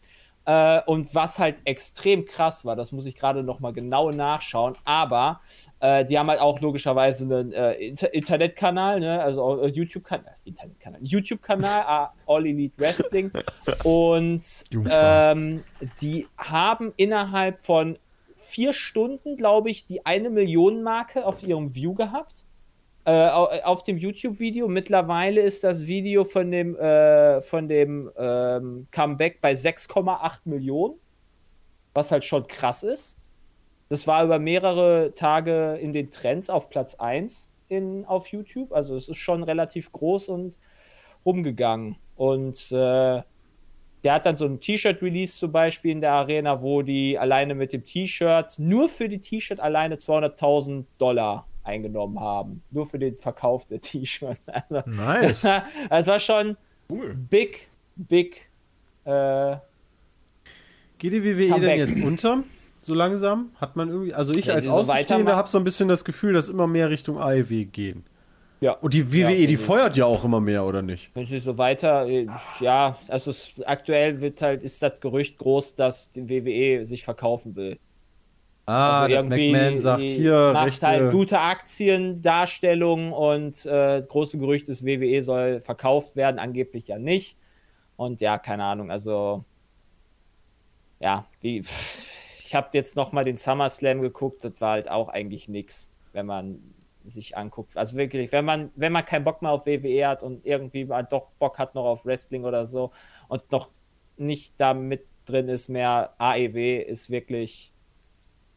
Äh, 0.44 0.80
und 0.86 1.14
was 1.14 1.38
halt 1.38 1.58
extrem 1.64 2.24
krass 2.24 2.64
war, 2.64 2.74
das 2.74 2.90
muss 2.90 3.06
ich 3.06 3.14
gerade 3.14 3.44
noch 3.44 3.60
mal 3.60 3.72
genau 3.72 4.10
nachschauen, 4.10 4.74
aber 4.84 5.40
äh, 5.78 6.04
die 6.04 6.18
haben 6.18 6.28
halt 6.28 6.40
auch 6.40 6.60
logischerweise 6.60 7.24
einen 7.24 7.52
äh, 7.52 7.74
Inter 7.74 8.12
Internetkanal, 8.12 8.98
ne? 8.98 9.22
also 9.22 9.62
äh, 9.62 9.68
YouTube-Kanal, 9.68 10.34
Internetkanal, 10.44 11.00
YouTube-Kanal, 11.00 12.08
äh, 12.26 12.32
All 12.32 12.44
Elite 12.44 12.74
Wrestling 12.76 13.30
und 13.84 14.42
ähm, 14.90 15.62
die 16.00 16.26
haben 16.36 16.92
innerhalb 16.96 17.60
von 17.60 17.96
vier 18.36 18.72
Stunden, 18.72 19.36
glaube 19.36 19.70
ich, 19.70 19.86
die 19.86 20.04
eine 20.04 20.28
Million 20.28 20.82
Marke 20.82 21.24
auf 21.24 21.44
ihrem 21.44 21.76
View 21.76 21.94
gehabt. 21.94 22.41
Äh, 23.05 23.11
au- 23.11 23.48
auf 23.64 23.82
dem 23.82 23.96
YouTube-Video. 23.98 24.68
Mittlerweile 24.68 25.40
ist 25.40 25.64
das 25.64 25.86
Video 25.86 26.22
von 26.24 26.50
dem, 26.50 26.76
äh, 26.76 27.42
von 27.42 27.68
dem 27.68 28.11
ähm, 28.16 28.86
Comeback 28.92 29.40
bei 29.40 29.53
6,8 29.53 30.40
Millionen. 30.44 30.94
Was 31.94 32.11
halt 32.12 32.24
schon 32.24 32.46
krass 32.46 32.82
ist. 32.84 33.18
Das 33.88 34.07
war 34.07 34.24
über 34.24 34.38
mehrere 34.38 35.12
Tage 35.14 35.74
in 35.80 35.92
den 35.92 36.11
Trends 36.11 36.48
auf 36.48 36.70
Platz 36.70 36.94
1 36.94 37.50
in, 37.68 38.05
auf 38.07 38.28
YouTube. 38.28 38.72
Also 38.72 38.96
es 38.96 39.09
ist 39.09 39.18
schon 39.18 39.42
relativ 39.42 39.92
groß 39.92 40.28
und 40.28 40.59
rumgegangen. 41.26 41.96
Und 42.16 42.57
äh, 42.72 43.22
Der 44.05 44.14
hat 44.14 44.26
dann 44.26 44.36
so 44.36 44.46
ein 44.46 44.61
T-Shirt-Release 44.61 45.38
zum 45.38 45.53
Beispiel 45.53 45.90
in 45.92 46.00
der 46.00 46.12
Arena, 46.12 46.62
wo 46.62 46.82
die 46.82 47.18
alleine 47.18 47.55
mit 47.55 47.72
dem 47.72 47.84
T-Shirt, 47.84 48.55
nur 48.59 48.88
für 48.88 49.09
die 49.09 49.20
T-Shirt 49.20 49.61
alleine 49.61 49.96
200.000 49.96 50.84
Dollar 50.98 51.46
eingenommen 51.64 52.18
haben. 52.20 52.62
Nur 52.70 52.86
für 52.86 52.98
den 52.98 53.16
Verkauf 53.18 53.66
der 53.66 53.80
T-Shirt. 53.82 54.38
Also, 54.46 54.82
Nice. 54.90 55.46
es 55.90 56.06
war 56.06 56.18
schon 56.18 56.56
big, 57.30 57.68
big. 57.96 58.48
Äh, 59.04 59.56
Geht 60.98 61.12
die 61.12 61.24
WWE 61.24 61.48
Comeback. 61.48 61.60
denn 61.60 61.78
jetzt 61.78 62.02
unter? 62.04 62.44
So 62.80 62.94
langsam? 62.94 63.50
Hat 63.60 63.76
man 63.76 63.88
irgendwie. 63.88 64.14
Also 64.14 64.32
ich 64.34 64.46
Wenn 64.46 64.56
als 64.56 64.64
so 64.64 64.70
Außenstehender 64.72 65.10
weitermachen- 65.24 65.36
habe 65.36 65.48
so 65.48 65.58
ein 65.58 65.64
bisschen 65.64 65.88
das 65.88 66.04
Gefühl, 66.04 66.32
dass 66.32 66.48
immer 66.48 66.66
mehr 66.66 66.90
Richtung 66.90 67.18
AEW 67.18 67.64
gehen. 67.66 68.04
ja. 68.60 68.72
Und 68.74 68.94
die 68.94 69.12
WWE, 69.12 69.18
Ja, 69.20 69.28
die 69.28 69.34
irgendwie. 69.42 69.56
feuert 69.56 69.96
ja 69.96 70.04
auch 70.04 70.24
immer 70.24 70.40
mehr, 70.40 70.64
oder 70.64 70.82
nicht? 70.82 71.10
Wenn 71.14 71.26
sie 71.26 71.38
so 71.38 71.58
weiter, 71.58 72.06
äh, 72.06 72.26
ja, 72.60 72.96
also 73.08 73.30
es, 73.32 73.52
aktuell 73.66 74.20
wird 74.20 74.42
halt, 74.42 74.62
ist 74.62 74.82
das 74.82 75.00
Gerücht 75.00 75.38
groß, 75.38 75.74
dass 75.76 76.10
die 76.12 76.28
WWE 76.28 76.84
sich 76.84 77.02
verkaufen 77.04 77.56
will. 77.56 77.78
Ah, 78.64 79.08
der 79.08 79.24
McMahon 79.24 79.78
sagt 79.78 80.04
hier 80.04 80.52
macht 80.52 80.66
Rechte. 80.66 80.86
halt 80.86 81.12
gute 81.12 81.40
Aktiendarstellung 81.40 83.12
und 83.12 83.66
äh, 83.66 84.02
große 84.06 84.38
Gerücht 84.38 84.68
ist, 84.68 84.86
WWE 84.86 85.20
soll 85.22 85.60
verkauft 85.60 86.14
werden, 86.14 86.38
angeblich 86.38 86.88
ja 86.88 86.98
nicht. 86.98 87.36
Und 87.96 88.20
ja, 88.20 88.38
keine 88.38 88.64
Ahnung, 88.64 88.90
also 88.90 89.44
ja, 91.00 91.26
wie, 91.40 91.64
ich 92.44 92.54
habe 92.54 92.68
jetzt 92.74 92.94
noch 92.94 93.12
mal 93.12 93.24
den 93.24 93.36
SummerSlam 93.36 94.00
geguckt, 94.00 94.44
das 94.44 94.60
war 94.60 94.72
halt 94.72 94.88
auch 94.88 95.08
eigentlich 95.08 95.48
nix, 95.48 95.92
wenn 96.12 96.26
man 96.26 96.60
sich 97.04 97.36
anguckt. 97.36 97.76
Also 97.76 97.96
wirklich, 97.96 98.30
wenn 98.30 98.44
man, 98.44 98.70
wenn 98.76 98.92
man 98.92 99.04
keinen 99.04 99.24
Bock 99.24 99.42
mehr 99.42 99.50
auf 99.50 99.66
WWE 99.66 100.06
hat 100.06 100.22
und 100.22 100.46
irgendwie 100.46 100.84
mal 100.84 101.02
doch 101.02 101.30
Bock 101.38 101.58
hat 101.58 101.74
noch 101.74 101.84
auf 101.84 102.06
Wrestling 102.06 102.44
oder 102.44 102.64
so 102.64 102.92
und 103.26 103.50
noch 103.50 103.70
nicht 104.16 104.54
da 104.58 104.74
mit 104.74 105.04
drin 105.24 105.48
ist 105.48 105.68
mehr, 105.68 106.14
AEW 106.18 106.82
ist 106.82 107.10
wirklich, 107.10 107.71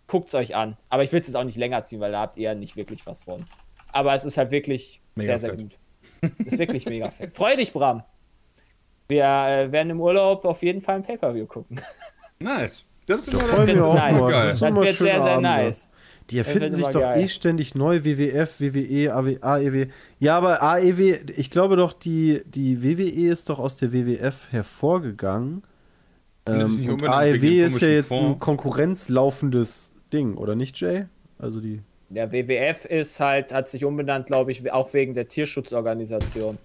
guckt's 0.08 0.34
euch 0.36 0.56
an. 0.56 0.78
Aber 0.89 1.03
ich 1.03 1.12
will 1.12 1.22
es 1.22 1.28
jetzt 1.28 1.36
auch 1.36 1.43
nicht 1.43 1.58
länger 1.58 1.84
ziehen, 1.84 1.99
weil 1.99 2.12
da 2.12 2.22
habt 2.22 2.38
ihr 2.38 2.43
ja 2.43 2.56
nicht 2.56 2.76
wirklich 2.76 3.06
was 3.06 3.22
von. 3.24 3.43
Aber 3.91 4.14
es 4.14 4.26
ist 4.26 4.38
halt 4.38 4.51
wirklich 4.51 5.01
Mega 5.16 5.38
sehr, 5.38 5.39
sehr 5.39 5.49
fett. 5.51 5.60
gut. 5.60 5.80
Ist 6.45 6.58
wirklich 6.60 6.86
mega 6.86 7.10
fett. 7.10 7.34
Freu 7.36 7.56
dich, 7.56 7.72
Bram. 7.72 8.03
Wir 9.08 9.24
äh, 9.24 9.72
werden 9.72 9.91
im 9.91 10.01
Urlaub 10.01 10.45
auf 10.45 10.64
jeden 10.64 10.82
Fall 10.82 10.95
ein 10.95 11.03
Pay-Per-View 11.03 11.45
gucken. 11.45 11.80
Nice. 12.39 12.84
Das 13.06 13.22
ist 13.28 13.34
immer 13.34 13.41
freuen 13.43 13.68
wir 13.68 13.76
das 13.76 13.84
auch 13.84 13.93
ist 13.95 14.01
nice. 14.01 14.32
geil. 14.32 14.49
Das 14.49 14.60
Das 14.60 14.70
immer 14.70 14.82
wird 14.82 14.95
sehr, 14.95 15.24
sehr 15.24 15.41
nice. 15.41 15.91
Die 16.32 16.39
erfinden 16.39 16.72
sich 16.72 16.88
doch 16.88 17.01
geil. 17.01 17.22
eh 17.24 17.28
ständig 17.28 17.76
neu, 17.76 18.03
WWF, 18.03 18.60
WWE, 18.60 19.14
AW, 19.14 19.38
AEW. 19.41 19.86
Ja, 20.20 20.38
aber 20.38 20.64
AEW, 20.64 21.20
ich 21.38 21.51
glaube 21.51 21.76
doch, 21.76 21.93
die, 21.93 22.41
die 22.47 22.82
WWE 22.82 23.30
ist 23.30 23.49
doch 23.49 23.60
aus 23.60 23.78
der 23.78 23.93
WWF 23.93 24.51
hervorgegangen. 24.51 25.62
Ähm, 26.47 26.89
und 26.89 27.08
AEW 27.08 27.64
ist 27.64 27.80
ja 27.82 27.89
jetzt 27.89 28.12
ein 28.12 28.38
Fonds. 28.39 28.39
konkurrenzlaufendes 28.39 29.93
Ding, 30.14 30.36
oder 30.38 30.56
nicht, 30.56 30.80
Jay? 30.80 31.06
Also 31.39 31.60
die. 31.62 31.82
Der 32.10 32.32
WWF 32.32 32.86
ist 32.86 33.20
halt, 33.20 33.51
hat 33.51 33.68
sich 33.70 33.84
umbenannt, 33.84 34.28
glaube 34.28 34.51
ich, 34.51 34.72
auch 34.72 34.93
wegen 34.93 35.14
der 35.16 35.28
Tierschutzorganisation. 35.28 36.58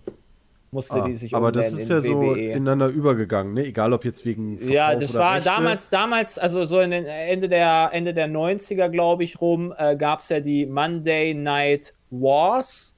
Musste 0.72 1.02
Ah, 1.02 1.06
die 1.08 1.14
sich 1.14 1.34
aber 1.34 1.50
das 1.50 1.72
ist 1.72 1.88
ja 1.88 2.00
so 2.00 2.20
WWE. 2.20 2.52
ineinander 2.52 2.86
übergegangen, 2.86 3.54
ne? 3.54 3.64
Egal 3.66 3.92
ob 3.92 4.04
jetzt 4.04 4.24
wegen 4.24 4.56
Verkauf 4.58 4.72
Ja, 4.74 4.94
das 4.94 5.14
war 5.14 5.34
Rechte. 5.36 5.48
damals, 5.50 5.90
damals, 5.90 6.38
also 6.38 6.64
so 6.64 6.78
in 6.80 6.92
den 6.92 7.06
Ende 7.06 7.48
der 7.48 7.90
Ende 7.92 8.14
der 8.14 8.28
90er, 8.28 8.88
glaube 8.88 9.24
ich, 9.24 9.40
rum, 9.40 9.74
äh, 9.76 9.96
gab 9.96 10.20
es 10.20 10.28
ja 10.28 10.38
die 10.38 10.66
Monday 10.66 11.34
Night 11.34 11.92
Wars, 12.10 12.94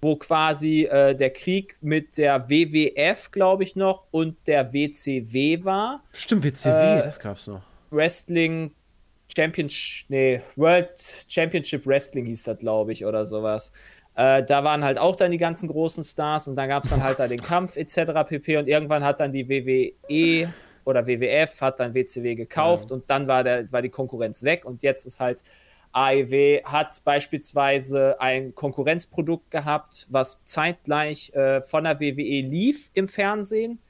wo 0.00 0.14
quasi 0.14 0.84
äh, 0.84 1.16
der 1.16 1.30
Krieg 1.30 1.78
mit 1.80 2.16
der 2.16 2.48
WWF, 2.48 3.32
glaube 3.32 3.64
ich, 3.64 3.74
noch 3.74 4.06
und 4.12 4.36
der 4.46 4.72
WCW 4.72 5.64
war. 5.64 6.04
Stimmt, 6.12 6.44
WCW, 6.44 7.00
Äh, 7.00 7.02
das 7.02 7.18
gab's 7.18 7.48
noch. 7.48 7.62
Wrestling 7.90 8.70
Championship, 9.36 10.08
nee, 10.08 10.40
World 10.56 10.90
Championship 11.28 11.86
Wrestling 11.86 12.24
hieß 12.24 12.44
das, 12.44 12.58
glaube 12.58 12.92
ich, 12.92 13.04
oder 13.04 13.26
sowas. 13.26 13.70
Äh, 14.14 14.42
da 14.42 14.64
waren 14.64 14.82
halt 14.82 14.96
auch 14.96 15.14
dann 15.14 15.30
die 15.30 15.36
ganzen 15.36 15.68
großen 15.68 16.02
Stars 16.02 16.48
und 16.48 16.56
dann 16.56 16.70
gab 16.70 16.84
es 16.84 16.90
dann 16.90 17.02
halt 17.02 17.18
da 17.18 17.28
den 17.28 17.40
Kampf 17.42 17.76
etc. 17.76 18.26
pp. 18.26 18.56
Und 18.56 18.66
irgendwann 18.66 19.04
hat 19.04 19.20
dann 19.20 19.32
die 19.32 19.46
WWE 19.48 20.48
oder 20.86 21.06
WWF 21.06 21.60
hat 21.60 21.80
dann 21.80 21.94
WCW 21.94 22.34
gekauft 22.34 22.90
und 22.92 23.10
dann 23.10 23.26
war, 23.28 23.44
der, 23.44 23.70
war 23.70 23.82
die 23.82 23.90
Konkurrenz 23.90 24.42
weg 24.42 24.64
und 24.64 24.82
jetzt 24.82 25.04
ist 25.04 25.20
halt 25.20 25.42
AEW 25.92 26.62
hat 26.64 27.02
beispielsweise 27.04 28.20
ein 28.20 28.54
Konkurrenzprodukt 28.54 29.50
gehabt, 29.50 30.06
was 30.10 30.40
zeitgleich 30.44 31.30
äh, 31.34 31.62
von 31.62 31.84
der 31.84 32.00
WWE 32.00 32.40
lief 32.42 32.90
im 32.94 33.08
Fernsehen 33.08 33.80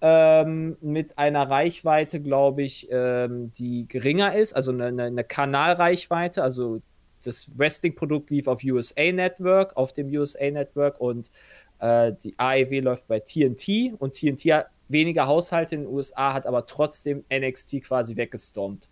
ähm, 0.00 0.76
mit 0.80 1.18
einer 1.18 1.48
Reichweite, 1.48 2.20
glaube 2.20 2.62
ich, 2.62 2.88
ähm, 2.90 3.52
die 3.58 3.86
geringer 3.88 4.34
ist, 4.34 4.54
also 4.54 4.72
eine, 4.72 5.04
eine, 5.04 5.24
Kanalreichweite. 5.24 6.42
Also 6.42 6.82
das 7.24 7.48
Wrestling-Produkt 7.56 8.30
lief 8.30 8.46
auf 8.46 8.62
USA 8.62 9.10
Network, 9.10 9.76
auf 9.76 9.92
dem 9.92 10.08
USA 10.08 10.50
Network 10.50 11.00
und 11.00 11.30
äh, 11.78 12.12
die 12.22 12.34
AEW 12.38 12.80
läuft 12.80 13.08
bei 13.08 13.20
TNT 13.20 13.94
und 13.98 14.14
TNT 14.14 14.52
hat 14.52 14.66
weniger 14.88 15.26
Haushalte 15.26 15.74
in 15.74 15.82
den 15.82 15.90
USA, 15.90 16.32
hat 16.32 16.46
aber 16.46 16.66
trotzdem 16.66 17.24
NXT 17.32 17.82
quasi 17.82 18.16
weggestormt. 18.16 18.88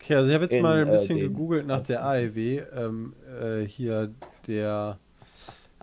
Okay, 0.00 0.14
also 0.16 0.28
ich 0.28 0.34
habe 0.34 0.44
jetzt 0.44 0.54
in, 0.54 0.62
mal 0.62 0.82
ein 0.82 0.88
äh, 0.88 0.90
bisschen 0.90 1.18
den- 1.18 1.28
gegoogelt 1.32 1.66
nach 1.66 1.82
der 1.82 2.04
AEW. 2.04 2.62
Ähm, 2.76 3.14
äh, 3.40 3.66
hier 3.66 4.12
der 4.46 4.98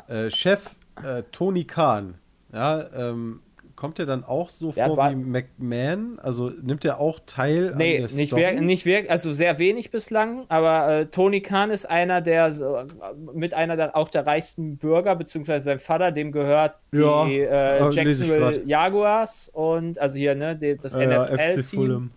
äh, 0.07 0.30
Chef 0.30 0.76
äh, 1.03 1.24
Tony 1.32 1.64
Khan. 1.64 2.16
Ja, 2.53 2.89
ähm, 2.93 3.41
kommt 3.82 3.97
er 3.97 4.05
dann 4.05 4.23
auch 4.23 4.51
so 4.51 4.71
Der 4.71 4.86
vor 4.86 5.09
wie 5.09 5.15
McMahon? 5.15 6.19
Also 6.19 6.51
nimmt 6.61 6.86
er 6.86 6.99
auch 6.99 7.19
teil 7.25 7.73
Nee, 7.75 7.97
an 8.01 8.07
der 8.07 8.15
nicht, 8.15 8.27
Story? 8.27 8.41
wir, 8.43 8.61
nicht 8.61 8.86
wirklich, 8.86 9.09
also 9.09 9.32
sehr 9.32 9.57
wenig 9.57 9.89
bislang, 9.89 10.45
aber 10.49 10.88
äh, 10.99 11.05
Tony 11.07 11.41
Khan 11.41 11.71
ist 11.71 11.89
einer 11.89 12.21
der, 12.21 12.53
so, 12.53 12.75
äh, 12.75 12.86
mit 13.34 13.55
einer 13.55 13.75
der, 13.75 13.95
auch 13.97 14.09
der 14.09 14.27
reichsten 14.27 14.77
Bürger, 14.77 15.15
beziehungsweise 15.15 15.65
sein 15.65 15.79
Vater, 15.79 16.11
dem 16.11 16.32
gehört 16.32 16.75
Ja, 16.91 17.25
die 17.25 17.39
äh, 17.39 17.79
äh, 17.79 17.89
Jacksonville. 17.89 18.61
Jaguars 18.67 19.49
und, 19.51 19.97
also 19.97 20.15
hier, 20.15 20.36
ne, 20.36 20.55
die, 20.55 20.77
das 20.77 20.93
Äh, 20.93 21.07
NFL-Team 21.07 22.11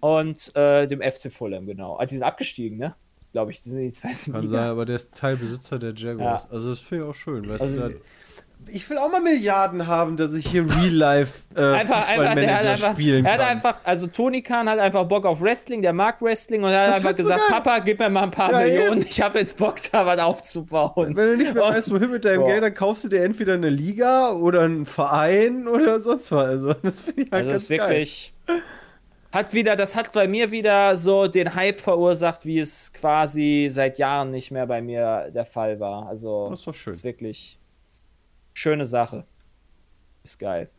und 0.00 0.56
äh, 0.56 0.86
dem 0.86 1.02
FC 1.02 1.30
Fulham, 1.30 1.66
genau. 1.66 1.96
Ah, 1.98 2.06
die 2.06 2.14
sind 2.14 2.22
abgestiegen, 2.22 2.78
ne? 2.78 2.94
Glaube 3.32 3.50
ich, 3.50 3.60
die 3.60 3.68
sind 3.68 3.80
in 3.80 3.86
die 3.88 3.92
zweite 3.92 4.30
Kann 4.30 4.40
Liga. 4.42 4.58
sein, 4.58 4.70
aber 4.70 4.86
der 4.86 4.96
ist 4.96 5.14
Teilbesitzer 5.14 5.78
der 5.78 5.92
Jaguars. 5.94 6.44
Ja. 6.44 6.50
Also 6.54 6.70
das 6.70 6.78
finde 6.80 7.04
ich 7.04 7.10
auch 7.10 7.14
schön. 7.14 7.46
Weißt 7.48 7.62
Also- 7.62 7.88
du, 7.88 7.94
ich 8.68 8.88
will 8.90 8.98
auch 8.98 9.10
mal 9.10 9.20
Milliarden 9.20 9.86
haben, 9.86 10.16
dass 10.16 10.34
ich 10.34 10.46
hier 10.48 10.62
Real 10.64 10.88
Life 10.92 11.44
äh, 11.54 11.60
Einfach, 11.60 12.08
einfach, 12.08 12.14
der 12.16 12.26
hat 12.26 12.34
Fußballmanager 12.34 12.70
einfach, 12.70 12.92
spielen 12.92 13.24
er 13.24 13.32
hat 13.34 13.38
kann. 13.40 13.48
einfach, 13.48 13.76
also 13.84 14.06
Tony 14.08 14.42
Khan 14.42 14.68
hat 14.68 14.78
einfach 14.80 15.04
Bock 15.04 15.24
auf 15.24 15.40
Wrestling, 15.40 15.82
der 15.82 15.92
mag 15.92 16.20
Wrestling 16.20 16.64
und 16.64 16.70
er 16.70 16.80
hat 16.82 16.88
Das 16.88 16.96
einfach 16.96 17.10
so 17.10 17.16
gesagt, 17.16 17.40
geil. 17.48 17.48
Papa, 17.62 17.78
gib 17.78 17.98
mir 18.00 18.10
mal 18.10 18.24
ein 18.24 18.30
paar 18.32 18.50
Ja, 18.52 18.58
Millionen, 18.66 19.06
ich 19.08 19.20
habe 19.20 19.38
jetzt 19.38 19.56
Bock, 19.56 19.76
da 19.92 20.04
was 20.04 20.18
aufzubauen. 20.18 21.14
Wenn 21.14 21.28
du 21.28 21.36
nicht 21.36 21.54
mehr 21.54 21.64
Und- 21.64 21.74
weißt, 21.74 21.92
wohin 21.92 22.10
mit 22.10 22.24
deinem 22.24 22.40
Ja. 22.42 22.46
Geld, 22.48 22.62
dann 22.64 22.74
kaufst 22.74 23.04
du 23.04 23.08
dir 23.08 23.22
entweder 23.22 23.54
eine 23.54 23.70
Liga 23.70 24.32
oder 24.32 24.62
einen 24.62 24.84
Verein 24.84 25.68
oder 25.68 26.00
sonst 26.00 26.32
was. 26.32 26.46
Also, 26.46 26.72
das 26.74 26.98
finde 26.98 27.22
ich 27.22 27.30
halt 27.30 27.34
Also 27.44 27.50
ganz 27.50 27.62
ist 27.62 27.70
wirklich. 27.70 28.34
Hat 29.32 29.52
wieder, 29.52 29.76
das 29.76 29.94
hat 29.94 30.12
bei 30.12 30.26
mir 30.26 30.50
wieder 30.50 30.96
so 30.96 31.26
den 31.26 31.54
Hype 31.54 31.80
verursacht, 31.80 32.46
wie 32.46 32.58
es 32.58 32.92
quasi 32.92 33.68
seit 33.70 33.98
Jahren 33.98 34.30
nicht 34.30 34.50
mehr 34.50 34.66
bei 34.66 34.80
mir 34.80 35.30
der 35.34 35.44
Fall 35.44 35.78
war. 35.78 36.08
Also 36.08 36.48
Das 36.50 36.60
ist 36.60 36.66
doch 36.66 36.74
schön. 36.74 36.92
Ist 36.94 37.04
wirklich 37.04 37.58
schöne 38.56 38.86
Sache. 38.86 39.26
Ist 40.24 40.38
geil. 40.38 40.70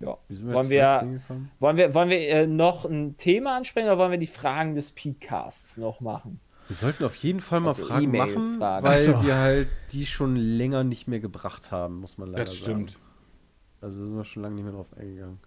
Ja. 0.00 0.18
Wir 0.28 0.52
Wollen 0.52 0.68
wir, 0.70 1.20
wollen 1.58 1.76
wir, 1.76 1.94
wollen 1.94 2.10
wir 2.10 2.18
äh, 2.28 2.46
noch 2.46 2.84
ein 2.84 3.16
Thema 3.16 3.56
ansprechen 3.56 3.86
oder 3.86 3.98
wollen 3.98 4.10
wir 4.10 4.18
die 4.18 4.26
Fragen 4.26 4.74
des 4.74 4.90
Podcasts 4.90 5.76
noch 5.78 6.00
machen? 6.00 6.40
Wir 6.68 6.76
sollten 6.76 7.04
auf 7.04 7.14
jeden 7.16 7.40
Fall 7.40 7.60
mal 7.60 7.68
Also 7.70 7.86
Fragen 7.86 8.04
E-Mail 8.04 8.34
machen, 8.34 8.58
Fragen. 8.58 8.86
weil 8.86 8.98
so. 8.98 9.22
wir 9.24 9.36
halt 9.36 9.68
die 9.92 10.06
schon 10.06 10.36
länger 10.36 10.84
nicht 10.84 11.08
mehr 11.08 11.20
gebracht 11.20 11.72
haben, 11.72 12.00
muss 12.00 12.18
man 12.18 12.28
leider 12.30 12.44
Das 12.44 12.52
sagen. 12.58 12.88
stimmt. 12.88 12.98
Also 13.80 14.04
sind 14.04 14.16
wir 14.16 14.24
schon 14.24 14.42
lange 14.42 14.56
nicht 14.56 14.64
mehr 14.64 14.72
drauf 14.72 14.92
eingegangen. 14.96 15.38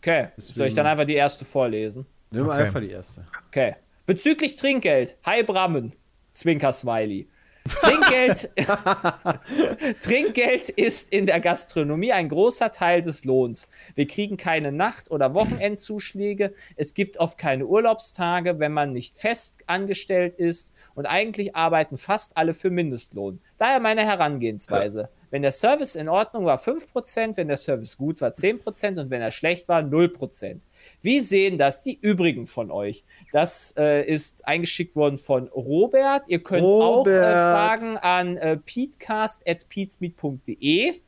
Okay. 0.00 0.28
Soll 0.36 0.48
ich 0.48 0.54
Deswegen- 0.54 0.76
dann 0.76 0.86
einfach 0.86 1.04
die 1.04 1.14
erste 1.14 1.44
vorlesen? 1.44 2.06
Nehmen 2.30 2.46
wir 2.46 2.52
Okay. 2.54 2.62
einfach 2.64 2.80
die 2.80 2.90
erste. 2.90 3.24
Okay. 3.48 3.76
Bezüglich 4.06 4.56
Trinkgeld. 4.56 5.16
Hi 5.24 5.42
Brammen. 5.42 5.92
Zwinker 6.32 6.72
Smiley. 6.72 7.28
Trinkgeld, 7.68 8.50
Trinkgeld 10.02 10.68
ist 10.68 11.12
in 11.12 11.26
der 11.26 11.40
Gastronomie 11.40 12.12
ein 12.12 12.28
großer 12.28 12.72
Teil 12.72 13.02
des 13.02 13.24
Lohns. 13.24 13.68
Wir 13.94 14.06
kriegen 14.06 14.36
keine 14.36 14.72
Nacht- 14.72 15.10
oder 15.10 15.34
Wochenendzuschläge. 15.34 16.54
Es 16.76 16.94
gibt 16.94 17.18
oft 17.18 17.38
keine 17.38 17.66
Urlaubstage, 17.66 18.58
wenn 18.58 18.72
man 18.72 18.92
nicht 18.92 19.16
fest 19.16 19.58
angestellt 19.66 20.34
ist. 20.34 20.74
Und 20.94 21.06
eigentlich 21.06 21.54
arbeiten 21.54 21.98
fast 21.98 22.36
alle 22.36 22.54
für 22.54 22.70
Mindestlohn. 22.70 23.40
Daher 23.58 23.80
meine 23.80 24.04
Herangehensweise. 24.04 25.10
Wenn 25.30 25.42
der 25.42 25.52
Service 25.52 25.94
in 25.94 26.08
Ordnung 26.08 26.46
war, 26.46 26.58
5%, 26.58 27.36
wenn 27.36 27.48
der 27.48 27.58
Service 27.58 27.98
gut 27.98 28.20
war, 28.20 28.30
10% 28.30 28.98
und 28.98 29.10
wenn 29.10 29.20
er 29.20 29.30
schlecht 29.30 29.68
war, 29.68 29.82
0%. 29.82 30.60
Wie 31.02 31.20
sehen 31.20 31.58
das 31.58 31.82
die 31.82 31.98
übrigen 32.00 32.46
von 32.46 32.70
euch? 32.70 33.04
Das 33.32 33.74
äh, 33.76 34.04
ist 34.04 34.46
eingeschickt 34.46 34.94
worden 34.96 35.18
von 35.18 35.48
Robert. 35.48 36.28
Ihr 36.28 36.42
könnt 36.42 36.64
auch 36.64 37.06
äh, 37.06 37.10
Robert. 37.10 37.34
Fragen 37.34 37.96
an 37.96 38.36
äh, 38.36 38.56
peatcast.peatsmeet.de 38.56 41.00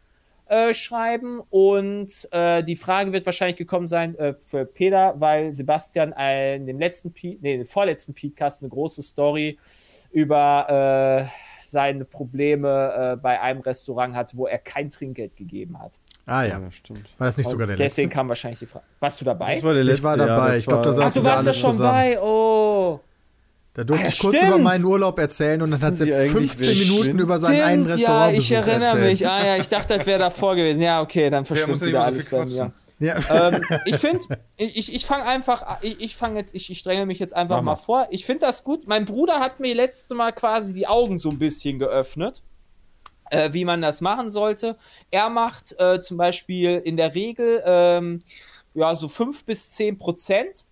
äh, 0.46 0.74
schreiben 0.74 1.40
und 1.50 2.10
äh, 2.32 2.64
die 2.64 2.76
Frage 2.76 3.12
wird 3.12 3.24
wahrscheinlich 3.24 3.56
gekommen 3.56 3.88
sein 3.88 4.14
äh, 4.16 4.34
für 4.44 4.64
Peter, 4.64 5.14
weil 5.18 5.52
Sebastian 5.52 6.12
in 6.12 6.66
dem 6.66 6.78
letzten, 6.78 7.14
nee, 7.22 7.38
dem 7.40 7.66
vorletzten 7.66 8.14
Podcast 8.14 8.62
eine 8.62 8.68
große 8.68 9.02
Story 9.02 9.58
über 10.10 11.28
äh, 11.28 11.30
seine 11.64 12.04
Probleme 12.04 13.12
äh, 13.12 13.16
bei 13.16 13.40
einem 13.40 13.60
Restaurant 13.60 14.16
hat, 14.16 14.36
wo 14.36 14.46
er 14.46 14.58
kein 14.58 14.90
Trinkgeld 14.90 15.36
gegeben 15.36 15.78
hat. 15.78 16.00
Ah 16.30 16.44
ja. 16.44 16.60
stimmt. 16.70 17.04
War 17.18 17.26
das 17.26 17.36
nicht 17.36 17.50
sogar 17.50 17.66
der 17.66 17.76
deswegen 17.76 18.06
letzte? 18.08 18.16
kam 18.16 18.28
wahrscheinlich 18.28 18.60
die 18.60 18.66
Frage. 18.66 18.84
Warst 19.00 19.20
du 19.20 19.24
dabei? 19.24 19.54
Das 19.56 19.64
war 19.64 19.72
der 19.72 19.82
Ich 19.82 19.88
letzte 19.88 20.02
war 20.04 20.16
dabei. 20.16 20.48
das 20.48 20.56
Ich 20.58 20.66
glaub, 20.66 20.82
da 20.82 20.88
war- 20.90 20.94
saß- 20.96 21.00
Ach, 21.00 21.04
du 21.04 21.08
saßen 21.10 21.22
wir 21.22 21.28
warst 21.30 21.38
alle 21.38 21.46
da 21.46 21.52
schon 21.52 21.70
zusammen. 21.72 21.90
bei. 21.92 22.20
Oh. 22.22 23.00
Da 23.74 23.84
durfte 23.84 24.06
Ah, 24.06 24.08
ich 24.08 24.18
kurz 24.18 24.36
stimmt. 24.36 24.50
über 24.54 24.58
meinen 24.62 24.84
Urlaub 24.84 25.18
erzählen 25.18 25.62
und 25.62 25.70
dann 25.70 25.80
hat 25.80 25.96
sie 25.96 26.04
Sie 26.04 26.14
eigentlich, 26.14 26.32
15 26.32 26.66
wer 26.68 26.72
ich 26.74 26.88
Minuten 26.90 27.06
bin? 27.08 27.18
über 27.20 27.38
seinen 27.38 27.60
einen 27.62 27.84
Stimmt, 27.84 27.98
Restaurant 28.00 28.32
ja, 28.32 28.38
ich 28.38 28.52
erinnere 28.52 28.84
erzählt. 28.88 29.10
mich. 29.10 29.28
Ah 29.28 29.46
ja, 29.46 29.56
ich 29.56 29.68
dachte, 29.68 29.96
das 29.98 30.06
wäre 30.06 30.18
davor 30.18 30.56
gewesen. 30.56 30.82
Ja, 30.82 31.00
okay, 31.02 31.30
dann 31.30 31.44
Ja, 31.44 31.46
verschwimmt 31.46 31.80
ja 31.80 31.86
wieder 31.86 32.04
alles 32.04 32.26
bei 32.28 32.44
mir. 32.44 32.72
Ja. 32.98 33.16
ähm, 33.48 33.62
ich 33.86 33.96
finde, 33.96 34.20
ich, 34.58 34.92
ich 34.94 35.06
fange 35.06 35.24
einfach, 35.24 35.78
ich, 35.80 36.00
ich 36.00 36.16
fange 36.16 36.38
jetzt, 36.40 36.54
ich, 36.54 36.68
ich 36.70 36.78
strenge 36.80 37.06
mich 37.06 37.18
jetzt 37.18 37.34
einfach 37.34 37.56
mal 37.56 37.62
mal. 37.72 37.76
vor. 37.76 38.08
Ich 38.10 38.26
finde 38.26 38.40
das 38.42 38.62
gut. 38.62 38.86
Mein 38.86 39.04
Bruder 39.06 39.40
hat 39.40 39.58
mir 39.58 39.74
letzte 39.74 40.14
Mal 40.14 40.32
quasi 40.32 40.74
die 40.74 40.86
Augen 40.86 41.18
so 41.18 41.30
ein 41.30 41.38
bisschen 41.38 41.78
geöffnet, 41.78 42.42
äh, 43.30 43.52
wie 43.52 43.64
man 43.64 43.80
das 43.80 44.00
machen 44.00 44.30
sollte. 44.30 44.76
Er 45.10 45.30
macht 45.30 45.74
äh, 45.80 46.00
zum 46.00 46.16
Beispiel 46.16 46.78
in 46.78 46.96
der 46.96 47.14
Regel 47.14 47.62
ähm, 47.64 48.22
ja 48.74 48.94
so 48.94 49.08
5 49.08 49.44
bis 49.44 49.70
10 49.72 49.98
Prozent. 49.98 50.64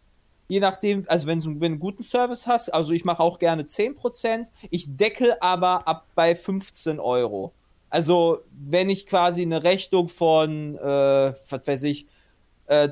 Je 0.49 0.61
nachdem, 0.61 1.05
also 1.09 1.27
wenn 1.27 1.41
du, 1.41 1.51
einen 1.51 1.79
guten 1.79 2.03
Service 2.03 2.47
hast, 2.47 2.73
also 2.73 2.93
ich 2.93 3.05
mache 3.05 3.23
auch 3.23 3.39
gerne 3.39 3.67
10 3.67 3.95
Prozent. 3.95 4.49
Ich 4.71 4.97
deckel 4.97 5.37
aber 5.41 5.87
ab 5.87 6.07
bei 6.15 6.35
15 6.35 7.01
Euro. 7.01 7.53
Also, 7.91 8.41
wenn 8.51 8.91
ich 8.91 9.07
quasi 9.07 9.43
eine 9.43 9.63
Rechnung 9.63 10.09
von, 10.09 10.77
äh, 10.77 11.33
was 11.51 11.67
weiß 11.67 11.83
ich, 11.85 12.07
äh, 12.67 12.91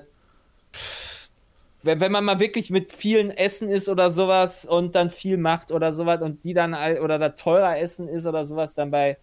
wenn, 1.83 2.01
wenn 2.01 2.13
man 2.13 2.25
mal 2.25 2.41
wirklich 2.41 2.71
mit 2.71 2.93
vielen 2.93 3.31
Essen 3.31 3.69
ist 3.69 3.89
oder 3.89 4.11
sowas 4.11 4.65
und 4.65 4.95
dann 4.95 5.11
viel 5.11 5.37
macht 5.37 5.71
oder 5.71 5.93
sowas 5.93 6.21
und 6.23 6.45
die 6.45 6.55
dann 6.55 6.75
oder 6.75 7.19
da 7.19 7.31
teurer 7.31 7.79
Essen 7.79 8.09
ist 8.09 8.27
oder 8.27 8.45
sowas, 8.45 8.75
dann 8.75 8.91
bei, 8.91 9.19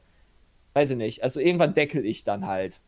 weiß 0.74 0.92
ich 0.92 0.98
nicht, 0.98 1.24
also 1.24 1.40
irgendwann 1.40 1.74
deckel 1.74 2.06
ich 2.06 2.24
dann 2.24 2.48
halt. 2.48 2.82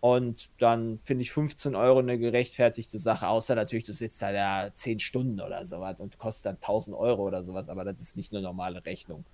Und 0.00 0.50
dann 0.58 0.98
finde 1.00 1.22
ich 1.22 1.32
15 1.32 1.74
Euro 1.74 1.98
eine 1.98 2.18
gerechtfertigte 2.18 2.98
Sache, 2.98 3.28
außer 3.28 3.54
natürlich, 3.54 3.84
du 3.84 3.92
sitzt 3.92 4.22
da 4.22 4.30
ja 4.30 4.70
10 4.72 5.00
Stunden 5.00 5.40
oder 5.40 5.64
sowas 5.64 6.00
und 6.00 6.18
kostet 6.18 6.46
dann 6.46 6.56
1000 6.56 6.96
Euro 6.96 7.22
oder 7.22 7.42
sowas, 7.42 7.68
aber 7.68 7.84
das 7.84 8.00
ist 8.02 8.16
nicht 8.16 8.32
eine 8.32 8.42
normale 8.42 8.84
Rechnung, 8.84 9.24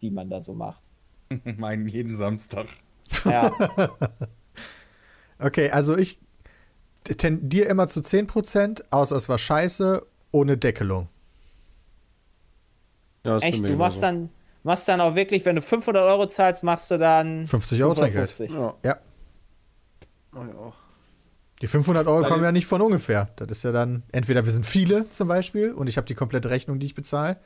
die 0.00 0.10
man 0.10 0.30
da 0.30 0.40
so 0.40 0.54
macht. 0.54 0.82
Meinen 1.44 1.86
jeden 1.86 2.16
Samstag. 2.16 2.66
Ja. 3.24 3.52
Okay, 5.38 5.70
also 5.70 5.96
ich 5.96 6.18
tendiere 7.04 7.68
immer 7.68 7.88
zu 7.88 8.00
10%, 8.00 8.84
außer 8.90 9.16
es 9.16 9.28
war 9.28 9.38
scheiße, 9.38 10.06
ohne 10.32 10.56
Deckelung. 10.56 11.08
Ja, 13.24 13.38
Echt, 13.38 13.58
du 13.58 13.76
machst 13.76 14.00
genauso. 14.00 14.00
dann, 14.00 14.30
machst 14.66 14.86
dann 14.88 15.00
auch 15.00 15.14
wirklich, 15.14 15.44
wenn 15.44 15.56
du 15.56 15.62
500 15.62 16.02
Euro 16.02 16.26
zahlst, 16.26 16.62
machst 16.62 16.90
du 16.90 16.98
dann 16.98 17.44
50 17.44 17.82
Euro 17.82 17.94
Trinkgeld. 17.94 18.30
550. 18.30 18.50
Ja. 18.54 18.74
Ja. 18.84 20.72
Die 21.62 21.66
500 21.66 22.06
Euro 22.06 22.18
Also- 22.18 22.28
kommen 22.30 22.44
ja 22.44 22.52
nicht 22.52 22.66
von 22.66 22.82
ungefähr. 22.82 23.28
Das 23.36 23.48
ist 23.50 23.62
ja 23.64 23.72
dann, 23.72 24.02
entweder 24.12 24.44
wir 24.44 24.52
sind 24.52 24.66
viele 24.66 25.08
zum 25.08 25.28
Beispiel 25.28 25.72
und 25.72 25.88
ich 25.88 25.96
habe 25.96 26.06
die 26.06 26.14
komplette 26.14 26.50
Rechnung, 26.50 26.78
die 26.78 26.86
ich 26.86 26.94
bezahle. 26.94 27.38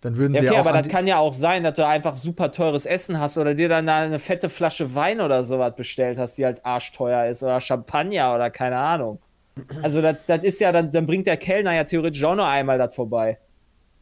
Dann 0.00 0.16
würden 0.16 0.32
Ja, 0.34 0.40
sie 0.40 0.46
okay, 0.46 0.54
ja 0.56 0.62
auch 0.62 0.66
aber 0.66 0.80
das 0.80 0.88
kann 0.90 1.06
ja 1.08 1.18
auch 1.18 1.32
sein, 1.32 1.64
dass 1.64 1.74
du 1.74 1.84
einfach 1.86 2.14
super 2.14 2.52
teures 2.52 2.86
Essen 2.86 3.18
hast 3.18 3.36
oder 3.36 3.54
dir 3.54 3.68
dann 3.68 3.86
da 3.86 3.96
eine 3.98 4.20
fette 4.20 4.48
Flasche 4.48 4.94
Wein 4.94 5.20
oder 5.20 5.42
sowas 5.42 5.74
bestellt 5.76 6.16
hast, 6.18 6.38
die 6.38 6.44
halt 6.46 6.64
arschteuer 6.64 7.26
ist 7.26 7.42
oder 7.42 7.60
Champagner 7.60 8.34
oder 8.34 8.48
keine 8.48 8.78
Ahnung. 8.78 9.18
Also 9.82 10.00
das, 10.00 10.16
das 10.28 10.44
ist 10.44 10.60
ja, 10.60 10.70
dann, 10.70 10.92
dann 10.92 11.04
bringt 11.04 11.26
der 11.26 11.36
Kellner 11.36 11.74
ja 11.74 11.82
theoretisch 11.82 12.22
auch 12.22 12.36
noch 12.36 12.46
einmal 12.46 12.78
das 12.78 12.94
vorbei 12.94 13.38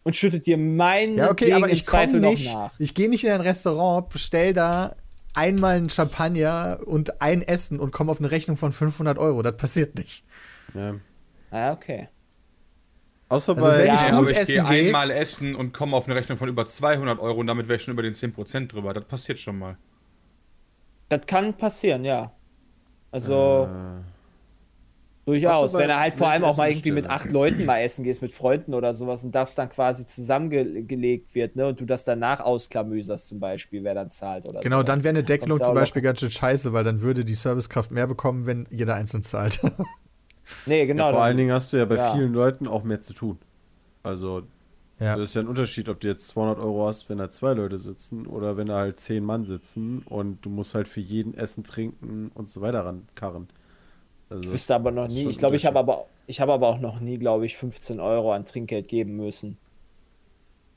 und 0.07 0.15
schüttet 0.15 0.47
dir 0.47 0.57
meinen 0.57 1.17
Ja, 1.17 1.31
okay, 1.31 1.53
aber 1.53 1.69
ich 1.69 1.85
komme 1.85 2.05
Zweifel 2.05 2.21
nicht, 2.21 2.47
noch 2.55 2.55
nach. 2.69 2.73
ich 2.79 2.95
gehe 2.95 3.09
nicht 3.09 3.25
in 3.25 3.33
ein 3.33 3.41
Restaurant, 3.41 4.09
bestell 4.09 4.53
da 4.53 4.95
einmal 5.35 5.77
ein 5.77 5.91
Champagner 5.91 6.79
und 6.87 7.21
ein 7.21 7.43
Essen 7.43 7.81
und 7.81 7.91
komme 7.91 8.13
auf 8.13 8.21
eine 8.21 8.31
Rechnung 8.31 8.57
von 8.57 8.71
500 8.71 9.19
Euro. 9.19 9.43
Das 9.43 9.57
passiert 9.57 9.97
nicht. 9.97 10.25
Ja. 10.75 10.95
Ah, 11.51 11.73
okay. 11.73 12.09
Außer 13.29 13.57
Also 13.57 13.69
bei. 13.69 13.79
wenn 13.79 13.87
Ja, 13.89 13.95
ich 13.95 14.01
gut 14.03 14.13
aber 14.13 14.31
ich 14.31 14.37
essen 14.37 14.55
gehe 14.55 14.65
gehe, 14.65 14.87
einmal 14.87 15.11
essen 15.11 15.57
und 15.57 15.73
komme 15.75 15.97
auf 15.97 16.07
eine 16.07 16.15
Rechnung 16.15 16.39
von 16.39 16.49
über 16.49 16.67
200 16.67 17.19
Euro 17.19 17.41
und 17.41 17.49
damit 17.49 17.67
wäre 17.67 17.77
ich 17.77 17.83
schon 17.83 17.93
über 17.93 18.03
den 18.05 18.15
10% 18.15 18.69
drüber. 18.69 18.95
Das 18.95 19.05
passiert 19.07 19.41
schon 19.41 19.59
mal. 19.59 19.77
Das 21.09 21.27
kann 21.27 21.53
passieren, 21.57 22.05
ja. 22.05 22.33
Also 23.11 23.69
Äh, 23.69 24.01
durchaus, 25.27 25.75
wenn 25.75 25.89
du 25.89 25.99
halt 25.99 26.15
vor 26.15 26.29
allem 26.29 26.45
auch 26.45 26.57
mal 26.57 26.71
irgendwie 26.71 26.93
mit 26.93 27.11
acht 27.11 27.31
Leuten 27.31 27.65
mal 27.67 27.79
essen 27.81 28.05
gehst, 28.05 28.23
mit 28.23 28.33
Freunden 28.33 28.73
oder 28.75 28.95
sowas 28.95 29.25
und 29.25 29.35
das 29.35 29.55
dann 29.55 29.69
quasi 29.69 30.07
zusammengelegt 30.07 31.35
wird, 31.35 31.57
ne? 31.57 31.67
Und 31.67 31.81
du 31.81 31.85
das 31.85 32.05
danach 32.05 32.41
ausklamüserst 32.41 33.29
zum 33.29 33.41
Beispiel, 33.41 33.85
wer 33.85 33.95
dann 33.95 34.11
zahlt 34.11 34.49
oder 34.49 34.61
genau, 34.61 34.77
sowas. 34.77 34.87
dann 34.87 35.05
wäre 35.05 35.11
eine 35.11 35.25
Deckelung 35.25 35.61
zum 35.61 35.75
Beispiel 35.75 36.01
ganz 36.01 36.21
schön 36.21 36.31
scheiße, 36.31 36.73
weil 36.73 36.85
dann 36.85 37.03
würde 37.03 37.25
die 37.25 37.35
Servicekraft 37.35 37.91
mehr 37.91 38.07
bekommen, 38.07 38.47
wenn 38.47 38.67
jeder 38.71 38.95
einzeln 38.95 39.23
zahlt. 39.23 39.61
Nee, 40.65 40.87
genau. 40.87 41.07
ja, 41.07 41.11
vor 41.11 41.19
dann- 41.19 41.27
allen 41.27 41.37
Dingen 41.37 41.53
hast 41.53 41.73
du 41.73 41.77
ja 41.77 41.85
bei 41.87 41.97
ja. 41.97 42.15
vielen 42.15 42.33
Leuten 42.33 42.69
auch 42.69 42.85
mehr 42.85 43.01
zu 43.01 43.15
tun. 43.15 43.39
Also, 44.05 44.43
ja. 45.01 45.17
das 45.17 45.31
ist 45.31 45.35
ja 45.35 45.41
ein 45.41 45.49
Unterschied, 45.49 45.89
ob 45.89 45.99
du 45.99 46.07
jetzt 46.07 46.29
200 46.29 46.59
Euro 46.59 46.87
hast, 46.87 47.09
wenn 47.09 47.19
da 47.19 47.29
zwei 47.31 47.53
Leute 47.53 47.79
sitzen 47.79 48.29
oder 48.29 48.57
wenn 48.57 48.69
da 48.69 48.77
halt 48.77 49.01
zehn 49.01 49.25
Mann 49.25 49.45
sitzen 49.45 50.03
und 50.05 50.45
du 50.45 50.51
musst 50.51 50.77
halt 50.77 50.87
für 50.87 51.01
jeden 51.01 51.35
Essen, 51.35 51.65
trinken 51.65 52.31
und 52.33 52.49
so 52.49 52.61
weiter 52.61 52.85
rankarren. 52.85 53.49
Also, 54.29 54.43
Ich 54.43 54.53
wüsste 54.53 54.75
aber 54.75 54.91
noch 54.91 55.09
nie. 55.09 55.29
Ich 55.29 55.39
glaube, 55.39 55.57
ich 55.57 55.67
habe 55.67 55.79
aber, 55.79 56.07
ich 56.27 56.41
habe 56.41 56.53
aber 56.53 56.69
auch 56.69 56.79
noch 56.79 57.01
nie, 57.01 57.19
glaube 57.19 57.47
ich, 57.47 57.57
15 57.57 58.01
Euro 58.01 58.33
an 58.33 58.45
Trinkgeld 58.45 58.89
geben 58.89 59.17
müssen. 59.17 59.57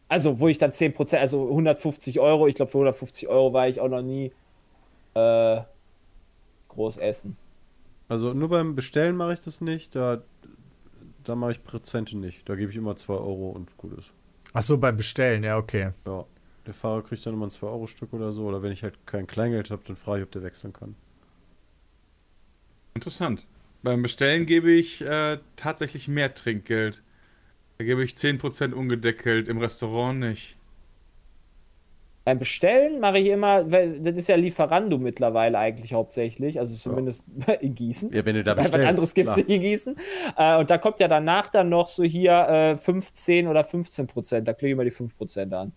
Also, 0.08 0.39
wo 0.39 0.47
ich 0.47 0.58
dann 0.58 0.72
10%, 0.72 1.18
also 1.18 1.50
150 1.50 2.20
Euro, 2.20 2.47
ich 2.47 2.56
glaube, 2.56 2.72
für 2.72 2.78
150 2.78 3.28
Euro 3.28 3.54
war 3.54 3.68
ich 3.68 3.80
auch 3.80 3.89
noch 3.89 4.02
nie 4.02 4.32
äh, 5.14 5.62
groß 6.70 6.97
essen. 6.97 7.38
Also 8.08 8.34
nur 8.34 8.50
beim 8.50 8.76
Bestellen 8.76 9.16
mache 9.16 9.34
ich 9.34 9.41
das 9.41 9.62
nicht, 9.62 9.95
da, 9.95 10.24
da 11.24 11.36
mache 11.36 11.52
ich 11.52 11.64
Prozente 11.64 12.18
nicht. 12.18 12.50
Da 12.50 12.56
gebe 12.56 12.72
ich 12.72 12.78
immer 12.78 12.95
2 12.95 13.14
Euro 13.14 13.50
und 13.52 13.78
gut 13.78 13.97
ist. 13.97 14.12
Ach 14.54 14.64
so, 14.64 14.80
beim 14.80 14.97
Bestellen, 14.97 15.43
ja, 15.43 15.58
okay. 15.58 15.91
Ja. 16.08 16.26
Der 16.66 16.74
Fahrer 16.74 17.04
kriegt 17.04 17.26
dann 17.26 17.34
immer 17.34 17.47
ein 17.47 17.52
2-Euro-Stück 17.52 18.14
oder 18.14 18.32
so. 18.32 18.45
Oder 18.45 18.62
wenn 18.62 18.72
ich 18.72 18.84
halt 18.84 19.06
kein 19.06 19.28
Kleingeld 19.28 19.72
habe, 19.72 19.82
dann 19.86 19.95
frage 19.95 20.20
ich, 20.20 20.24
ob 20.26 20.32
der 20.32 20.43
wechseln 20.43 20.74
kann. 20.74 20.95
Interessant. 23.00 23.45
Beim 23.82 24.02
Bestellen 24.02 24.45
gebe 24.45 24.72
ich 24.74 25.00
äh, 25.00 25.38
tatsächlich 25.56 26.10
mehr 26.10 26.34
Trinkgeld. 26.34 27.02
Da 27.78 27.86
gebe 27.86 28.04
ich 28.04 28.12
10% 28.12 28.74
ungedeckelt, 28.74 29.47
im 29.47 29.58
Restaurant 29.58 30.20
nicht. 30.20 30.58
Beim 32.26 32.39
Bestellen 32.39 33.00
mache 33.00 33.20
ich 33.20 33.28
immer, 33.28 33.72
weil 33.72 34.02
das 34.02 34.18
ist 34.18 34.28
ja 34.28 34.36
Lieferando 34.36 34.97
mittlerweile 34.97 35.58
eigentlich 35.58 35.93
hauptsächlich, 35.93 36.60
also 36.60 36.76
zumindest 36.76 37.26
in 37.62 37.74
Gießen. 37.74 38.12
Ja, 38.12 38.26
wenn 38.26 38.36
du 38.36 38.43
da 38.43 38.58
Weil 38.58 38.66
was 38.66 38.66
bestellst. 38.66 38.89
anderes 38.89 39.14
gibt 39.14 39.30
es 39.30 39.38
nicht 39.38 39.50
in 39.50 39.62
Gießen. 39.62 39.95
Äh, 40.36 40.58
und 40.60 40.70
da 40.70 40.78
kommt 40.78 41.00
ja 41.00 41.08
danach 41.08 41.47
dann 41.47 41.70
noch 41.70 41.88
so 41.88 42.04
hier 42.04 42.34
äh, 42.50 42.76
15 42.76 43.47
oder 43.47 43.64
15 43.64 44.08
Prozent. 44.08 44.45
Da 44.45 44.52
klicke 44.52 44.68
ich 44.68 44.74
immer 44.74 44.84
die 44.84 44.91
5 44.91 45.18
Prozent 45.18 45.54
an. 45.54 45.72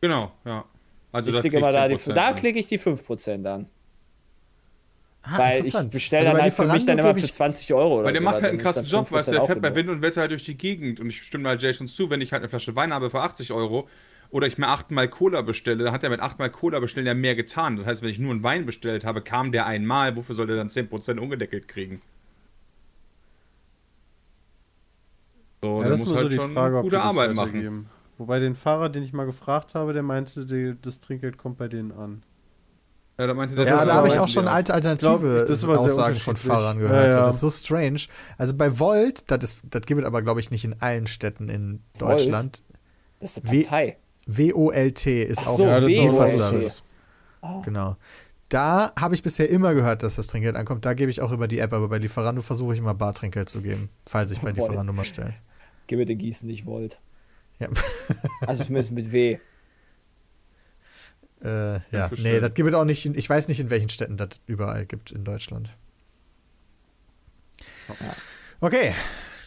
Genau, 0.00 0.30
ja. 0.44 0.64
Also 1.10 1.30
Ich 1.30 1.34
da 1.34 1.40
klicke 1.40 1.56
krieg 1.56 1.64
immer 1.64 1.72
da, 1.72 1.88
die, 1.88 1.96
10% 1.96 2.12
da 2.14 2.32
klicke 2.32 2.60
ich 2.60 2.68
die 2.68 2.78
5 2.78 3.04
Prozent 3.04 3.44
an. 3.48 3.66
Ah, 5.22 5.36
weil 5.38 5.50
ich 5.52 5.58
interessant. 5.58 5.90
bestelle 5.90 6.20
Also 6.20 6.32
dann 6.32 6.42
halt 6.42 6.52
für 6.54 6.66
mich 6.66 6.86
dann 6.86 6.98
immer 6.98 7.14
für 7.14 7.20
ich- 7.20 7.32
20 7.32 7.72
Euro 7.74 7.96
oder 7.96 8.06
Weil 8.06 8.12
der 8.14 8.20
so, 8.22 8.24
macht 8.24 8.34
halt 8.36 8.44
dann 8.44 8.50
einen 8.52 8.58
krassen 8.60 8.84
Job, 8.86 9.10
weißt 9.12 9.28
du, 9.28 9.32
5% 9.32 9.32
der 9.32 9.42
fährt 9.46 9.60
bei. 9.62 9.74
Wind 9.74 9.88
und 9.90 10.02
Wetter 10.02 10.20
halt 10.22 10.30
durch 10.30 10.44
die 10.44 10.56
Gegend 10.56 10.98
und 11.00 11.08
ich 11.10 11.22
stimme 11.22 11.44
mal 11.44 11.58
Jason 11.58 11.86
zu, 11.86 12.08
wenn 12.08 12.20
ich 12.22 12.32
halt 12.32 12.42
eine 12.42 12.48
Flasche 12.48 12.74
Wein 12.74 12.92
habe 12.94 13.10
für 13.10 13.20
80 13.20 13.52
Euro 13.52 13.86
oder 14.30 14.46
ich 14.46 14.56
mir 14.58 14.68
achtmal 14.68 15.08
Cola 15.08 15.42
bestelle, 15.42 15.84
dann 15.84 15.92
hat 15.92 16.02
er 16.04 16.10
mit 16.10 16.20
achtmal 16.20 16.50
Cola 16.50 16.78
bestellen 16.80 17.06
ja 17.06 17.14
mehr 17.14 17.34
getan. 17.34 17.76
Das 17.76 17.84
heißt, 17.86 18.02
wenn 18.02 18.08
ich 18.08 18.18
nur 18.18 18.30
einen 18.30 18.42
Wein 18.42 18.64
bestellt 18.64 19.04
habe, 19.04 19.20
kam 19.20 19.52
der 19.52 19.66
einmal, 19.66 20.16
wofür 20.16 20.34
soll 20.34 20.46
der 20.46 20.56
dann 20.56 20.68
10% 20.70 21.18
ungedeckelt 21.20 21.68
kriegen? 21.68 22.00
So, 25.62 25.76
Ja, 25.76 25.80
der 25.82 25.90
das 25.90 25.98
muss 26.00 26.08
so 26.08 26.16
halt 26.16 26.32
die 26.32 26.36
schon 26.36 26.52
Frage, 26.52 26.76
ob 26.78 26.82
gute 26.84 27.00
Arbeit 27.02 27.34
machen. 27.34 27.88
Wobei 28.18 28.38
den 28.38 28.54
Fahrer, 28.54 28.88
den 28.88 29.02
ich 29.02 29.12
mal 29.12 29.24
gefragt 29.26 29.74
habe, 29.74 29.92
der 29.92 30.02
meinte, 30.02 30.46
die, 30.46 30.74
das 30.80 31.00
Trinkgeld 31.00 31.38
kommt 31.38 31.58
bei 31.58 31.68
denen 31.68 31.92
an. 31.92 32.22
Ja, 33.20 33.26
da 33.26 33.34
meinte 33.34 33.54
der, 33.54 33.66
Ja, 33.66 33.84
da 33.84 33.94
habe 33.96 34.08
ich 34.08 34.18
auch 34.18 34.28
schon 34.28 34.48
alte 34.48 34.72
glaub, 34.72 34.76
alternative 34.76 35.54
sehr 35.54 35.68
Aussagen 35.78 36.14
von. 36.14 36.36
Fahrern 36.36 36.78
gehört. 36.78 37.12
Ja, 37.12 37.18
ja. 37.18 37.24
Das 37.24 37.34
ist 37.34 37.40
so 37.40 37.50
strange. 37.50 38.00
Also 38.38 38.56
bei 38.56 38.78
Volt, 38.78 39.30
das, 39.30 39.44
ist, 39.44 39.60
das 39.68 39.82
gibt 39.82 40.00
es 40.00 40.06
aber, 40.06 40.22
glaube 40.22 40.40
ich, 40.40 40.50
nicht 40.50 40.64
in 40.64 40.80
allen 40.80 41.06
Städten 41.06 41.50
in 41.50 41.82
Volt? 41.98 42.12
Deutschland. 42.12 42.62
Das 43.20 43.36
ist 43.36 43.46
eine 43.46 43.60
Partei. 43.60 43.98
W-O-L-T 44.26 45.22
ist 45.22 45.42
Ach 45.44 45.48
auch 45.48 45.60
ein 45.60 45.84
Lieferservice. 45.84 46.82
Ah. 47.42 47.60
Genau. 47.62 47.96
Da 48.48 48.92
habe 48.98 49.14
ich 49.14 49.22
bisher 49.22 49.50
immer 49.50 49.74
gehört, 49.74 50.02
dass 50.02 50.16
das 50.16 50.28
Trinkgeld 50.28 50.56
ankommt. 50.56 50.86
Da 50.86 50.94
gebe 50.94 51.10
ich 51.10 51.20
auch 51.20 51.30
über 51.30 51.46
die 51.46 51.58
App, 51.58 51.74
aber 51.74 51.88
bei 51.88 51.98
Lieferando 51.98 52.40
versuche 52.40 52.72
ich 52.72 52.78
immer 52.78 52.94
Bartrinkgeld 52.94 53.50
zu 53.50 53.60
geben, 53.60 53.90
falls 54.06 54.30
ich 54.30 54.40
bei. 54.40 54.52
Lieferando 54.52 54.94
mal 54.94 55.04
stelle. 55.04 55.34
Gib 55.88 55.98
mir 55.98 56.06
den 56.06 56.16
Gießen 56.16 56.48
nicht 56.48 56.64
wollt. 56.64 56.98
Ja. 57.58 57.68
Also 58.46 58.64
zumindest 58.64 58.92
mit 58.92 59.12
W. 59.12 59.38
Äh, 61.42 61.74
ja, 61.90 62.10
nee, 62.18 62.38
das 62.40 62.52
gibt 62.54 62.68
es 62.68 62.74
auch 62.74 62.84
nicht. 62.84 63.06
In, 63.06 63.14
ich 63.14 63.28
weiß 63.28 63.48
nicht, 63.48 63.60
in 63.60 63.70
welchen 63.70 63.88
Städten 63.88 64.16
das 64.16 64.28
überall 64.46 64.84
gibt 64.86 65.10
in 65.10 65.24
Deutschland. 65.24 65.70
Okay, 68.60 68.94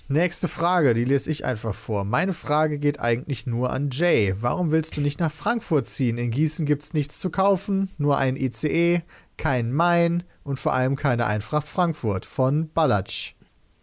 nächste 0.08 0.48
Frage, 0.48 0.94
die 0.94 1.06
lese 1.06 1.30
ich 1.32 1.46
einfach 1.46 1.74
vor. 1.74 2.04
Meine 2.04 2.34
Frage 2.34 2.80
geht 2.80 3.00
eigentlich 3.00 3.46
nur 3.46 3.72
an 3.72 3.90
Jay. 3.92 4.34
Warum 4.42 4.72
willst 4.72 4.98
du 4.98 5.02
nicht 5.02 5.20
nach 5.20 5.32
Frankfurt 5.32 5.88
ziehen? 5.88 6.18
In 6.18 6.32
Gießen 6.32 6.66
gibt 6.66 6.84
es 6.84 6.94
nichts 6.94 7.20
zu 7.20 7.30
kaufen, 7.30 7.90
nur 7.98 8.18
ein 8.18 8.36
ICE, 8.36 9.02
kein 9.38 9.72
Main 9.72 10.24
und 10.44 10.60
vor 10.60 10.74
allem 10.74 10.96
keine 10.96 11.26
Eintracht 11.26 11.68
Frankfurt 11.68 12.26
von 12.26 12.70
Ballatsch. 12.70 13.36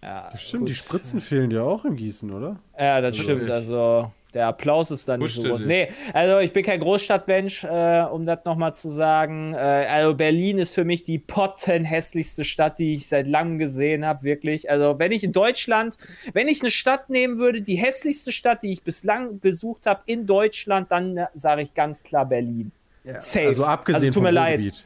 Ja, 0.03 0.35
Stimmt, 0.37 0.61
gut. 0.63 0.69
die 0.71 0.75
Spritzen 0.75 1.21
fehlen 1.21 1.51
ja 1.51 1.63
auch 1.63 1.85
in 1.85 1.95
Gießen, 1.97 2.31
oder? 2.31 2.59
Ja, 2.79 3.01
das 3.01 3.13
Also 3.13 3.23
stimmt. 3.23 3.43
ich- 3.45 3.53
Also 3.53 4.11
der 4.35 4.47
Applaus 4.47 4.91
ist 4.91 5.09
dann 5.09 5.21
nicht 5.21 5.35
so 5.35 5.43
groß. 5.43 5.67
Nee, 5.67 5.89
also 6.13 6.39
ich 6.39 6.53
bin 6.53 6.65
kein 6.65 6.81
Großstadtmensch, 6.81 7.65
äh, 7.65 8.03
um 8.11 8.27
das 8.27 8.41
nochmal 8.45 8.75
zu 8.75 8.89
sagen. 8.89 9.55
Äh, 9.55 9.57
also 9.57 10.15
Berlin 10.15 10.59
ist 10.59 10.75
für 10.75 10.85
mich 10.85 11.03
die 11.03 11.19
pottenhässlichste 11.19 12.45
Stadt, 12.45 12.79
die 12.79 12.95
ich 12.95 13.09
seit 13.09 13.27
langem 13.27 13.59
gesehen 13.59 14.05
habe, 14.05 14.23
wirklich. 14.23 14.71
Also 14.71 14.99
wenn 14.99 15.13
ich 15.13 15.25
in 15.25 15.33
Deutschland, 15.33 15.97
wenn 16.33 16.49
ich 16.49 16.61
eine 16.61 16.71
Stadt 16.71 17.11
nehmen 17.11 17.39
würde, 17.39 17.63
die 17.63 17.77
hässlichste 17.77 18.33
Stadt, 18.33 18.63
die 18.63 18.73
ich 18.73 18.83
bislang 18.83 19.41
besucht 19.41 19.87
habe 19.87 20.03
in 20.07 20.27
Deutschland, 20.27 20.91
dann 20.91 21.17
äh, 21.17 21.27
sage 21.35 21.63
ich 21.63 21.75
ganz 21.75 22.03
klar 22.03 22.27
Berlin. 22.27 22.73
Safe. 23.19 23.47
Also 23.47 23.65
abgesehen 23.65 23.97
Also 23.97 24.07
tut 24.09 24.15
vom 24.15 24.23
mir 24.25 24.31
leid. 24.31 24.61
Ruhrgebiet. 24.61 24.85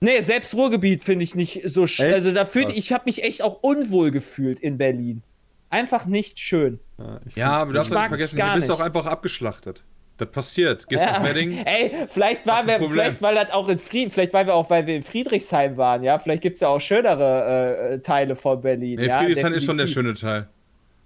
Nee, 0.00 0.20
selbst 0.20 0.54
Ruhrgebiet 0.54 1.02
finde 1.02 1.24
ich 1.24 1.34
nicht 1.34 1.62
so 1.64 1.86
sch 1.86 2.00
Echt? 2.00 2.14
Also 2.14 2.32
da 2.32 2.44
fühlt, 2.44 2.76
ich 2.76 2.92
habe 2.92 3.04
mich 3.06 3.24
echt 3.24 3.42
auch 3.42 3.62
unwohl 3.62 4.10
gefühlt 4.10 4.60
in 4.60 4.76
Berlin. 4.76 5.22
Einfach 5.70 6.06
nicht 6.06 6.38
schön. 6.38 6.80
Ja, 6.98 7.20
ich 7.26 7.36
Ja, 7.36 7.50
aber 7.50 7.72
du 7.72 7.78
darfst 7.78 7.92
mag 7.92 8.02
nicht 8.02 8.08
vergessen, 8.30 8.36
du 8.38 8.54
bist 8.54 8.68
nicht. 8.68 8.76
auch 8.76 8.80
einfach 8.80 9.06
abgeschlachtet. 9.06 9.82
Das 10.18 10.30
passiert. 10.30 10.88
Gehst 10.88 11.04
nach 11.04 11.22
Wedding. 11.24 11.52
Ey, 11.66 12.06
vielleicht 12.08 12.48
ein 12.48 12.66
wir, 12.66 12.88
vielleicht 12.88 13.20
weil 13.20 13.34
das 13.34 13.50
auch 13.52 13.68
in 13.68 13.78
Frieden, 13.78 14.10
vielleicht 14.10 14.32
weil 14.32 14.46
wir 14.46 14.54
auch, 14.54 14.70
weil 14.70 14.86
wir 14.86 14.96
in 14.96 15.02
Friedrichshain 15.02 15.76
waren, 15.76 16.02
ja, 16.02 16.18
vielleicht 16.18 16.42
gibt 16.42 16.54
es 16.54 16.60
ja 16.60 16.68
auch 16.68 16.80
schönere 16.80 17.90
äh, 17.94 17.98
Teile 17.98 18.34
von 18.34 18.60
Berlin. 18.62 18.98
Nee, 18.98 19.08
ja, 19.08 19.18
Friedrichshain 19.18 19.52
ist 19.52 19.64
schon 19.64 19.76
der 19.76 19.86
schöne 19.86 20.14
Teil. 20.14 20.48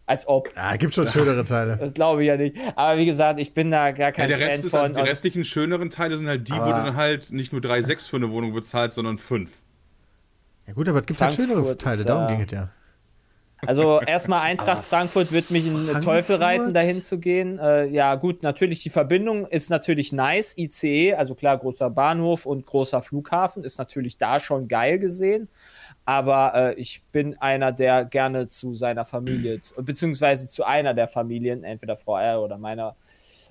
Als 0.07 0.27
ob. 0.29 0.51
Ja, 0.57 0.77
gibt 0.77 0.93
schon 0.95 1.09
schönere 1.09 1.43
Teile. 1.45 1.77
Das 1.81 1.95
glaube 1.95 2.23
ich 2.23 2.29
ja 2.29 2.37
nicht. 2.37 2.57
Aber 2.77 2.99
wie 2.99 3.07
gesagt, 3.07 3.41
ich 3.41 3.53
bin 3.55 3.71
da 3.73 3.91
gar 3.93 4.09
Ja, 4.09 4.13
kein 4.13 4.29
der 4.29 4.39
Fan 4.39 4.49
Rest 4.49 4.65
ist, 4.65 4.71
von. 4.71 4.81
also 4.81 4.95
die 4.95 5.01
restlichen 5.09 5.45
schöneren 5.45 5.91
Teile 5.91 6.17
sind 6.17 6.29
halt 6.29 6.47
die, 6.49 6.53
wo 6.53 6.57
du 6.65 6.71
dann 6.71 6.95
halt 6.97 7.33
nicht 7.33 7.53
nur 7.53 7.61
3,6 7.63 8.11
für 8.11 8.17
eine 8.17 8.31
Wohnung 8.31 8.53
bezahlst, 8.53 8.95
sondern 8.97 9.19
5. 9.19 9.51
Ja 10.67 10.73
gut, 10.75 10.89
aber 10.89 11.01
es 11.01 11.07
gibt 11.07 11.21
halt 11.21 11.33
schönere 11.35 11.55
Frankfurt 11.55 11.81
Teile, 11.81 12.01
ist, 12.01 12.09
darum 12.09 12.25
äh, 12.25 12.37
ging 12.37 12.45
es 12.47 12.53
ja. 12.53 12.71
Also 13.67 14.01
erstmal 14.01 14.41
Eintracht 14.41 14.85
Frankfurt 14.85 15.33
wird 15.33 15.51
mich 15.51 15.67
in 15.67 15.87
den 15.87 16.01
Teufel 16.01 16.37
reiten, 16.37 16.73
dahin 16.73 17.03
zu 17.03 17.19
gehen. 17.19 17.59
Äh, 17.59 17.87
ja, 17.87 18.15
gut, 18.15 18.43
natürlich 18.43 18.83
die 18.83 18.91
Verbindung 18.91 19.47
ist 19.47 19.71
natürlich 19.71 20.13
nice. 20.13 20.57
ICE, 20.57 21.15
also 21.15 21.35
klar, 21.35 21.59
großer 21.59 21.91
Bahnhof 21.91 22.47
und 22.47 22.67
großer 22.67 23.03
Flughafen 23.03 23.63
ist 23.65 23.79
natürlich 23.79 24.17
da 24.17 24.41
schon 24.41 24.69
geil 24.69 24.99
gesehen. 24.99 25.49
Aber 26.05 26.55
äh, 26.55 26.75
ich 26.75 27.03
bin 27.13 27.37
einer, 27.39 27.73
der 27.73 28.05
gerne 28.05 28.49
zu 28.49 28.75
seiner 28.75 29.05
Familie, 29.05 29.61
beziehungsweise 29.77 30.49
zu 30.49 30.65
einer 30.65 30.95
der 30.95 31.09
Familien, 31.09 31.63
entweder 31.63 31.97
Frau 31.97 32.17
R 32.19 32.43
oder 32.43 32.57
meiner 32.59 32.97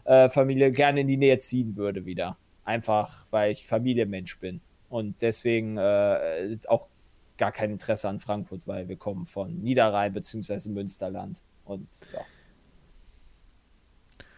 äh, 0.05 0.29
Familie, 0.29 0.71
gerne 0.71 1.01
in 1.01 1.07
die 1.07 1.17
Nähe 1.17 1.37
ziehen 1.39 1.75
würde 1.75 2.05
wieder. 2.05 2.37
Einfach, 2.65 3.25
weil 3.31 3.51
ich 3.51 3.65
Familienmensch 3.67 4.39
bin. 4.39 4.61
Und 4.89 5.21
deswegen 5.21 5.77
äh, 5.77 6.57
auch 6.67 6.87
gar 7.39 7.51
kein 7.51 7.71
Interesse 7.71 8.07
an 8.07 8.19
Frankfurt, 8.19 8.67
weil 8.67 8.87
wir 8.87 8.97
kommen 8.97 9.25
von 9.25 9.57
Niederrhein 9.59 10.13
bzw. 10.13 10.69
Münsterland. 10.69 11.41
Und 11.65 11.87
ja, 12.13 12.21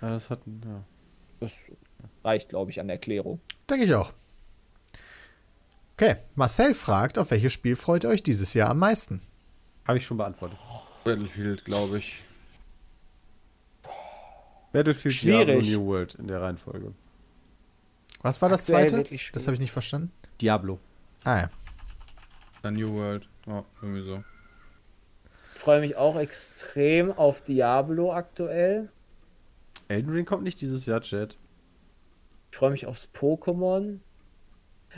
Ja, 0.02 0.10
das 0.12 0.30
hat, 0.30 0.40
ja. 0.46 0.84
das 1.40 1.70
reicht, 2.24 2.50
glaube 2.50 2.72
ich, 2.72 2.80
an 2.80 2.90
Erklärung. 2.90 3.42
Denke 3.70 3.86
ich 3.86 3.94
auch. 3.94 4.14
Okay, 5.96 6.16
Marcel 6.36 6.74
fragt, 6.74 7.18
auf 7.18 7.32
welches 7.32 7.54
Spiel 7.54 7.76
freut 7.76 8.06
ihr 8.06 8.10
euch 8.10 8.24
dieses 8.24 8.54
Jahr 8.54 8.70
am 8.70 8.80
meisten? 8.80 9.22
Habe 9.86 9.98
ich 9.98 10.06
schon 10.06 10.18
beantwortet. 10.18 10.58
Battlefield, 11.04 11.66
glaube 11.66 11.98
ich. 11.98 12.22
Battlefield 14.72 15.14
Schwierig. 15.14 15.64
Diablo 15.66 15.80
New 15.80 15.86
World 15.88 16.16
in 16.16 16.28
der 16.28 16.42
Reihenfolge. 16.42 16.94
Was 18.22 18.42
war 18.42 18.50
das 18.50 18.70
Aktuell 18.70 18.90
zweite? 18.90 19.32
Das 19.34 19.48
habe 19.48 19.56
ich 19.56 19.60
nicht 19.60 19.72
verstanden. 19.72 20.12
Diablo. 20.40 20.80
Ah 21.24 21.42
ja. 21.42 21.50
Dann 22.62 22.76
New 22.76 22.96
World. 22.96 23.28
Ja, 23.48 23.66
irgendwie 23.82 24.02
so. 24.02 24.24
Ich 25.54 25.60
freue 25.60 25.82
mich 25.82 25.96
auch 25.96 26.18
extrem 26.18 27.12
auf 27.12 27.42
Diablo 27.42 28.14
aktuell. 28.14 28.90
Elden 29.88 30.12
Ring 30.12 30.26
kommt 30.26 30.44
nicht 30.44 30.62
dieses 30.62 30.86
Jahr, 30.86 31.02
Chat. 31.02 31.38
Ich 32.52 32.58
freue 32.58 32.72
mich 32.72 32.86
aufs 32.86 33.10
Pokémon. 33.14 34.00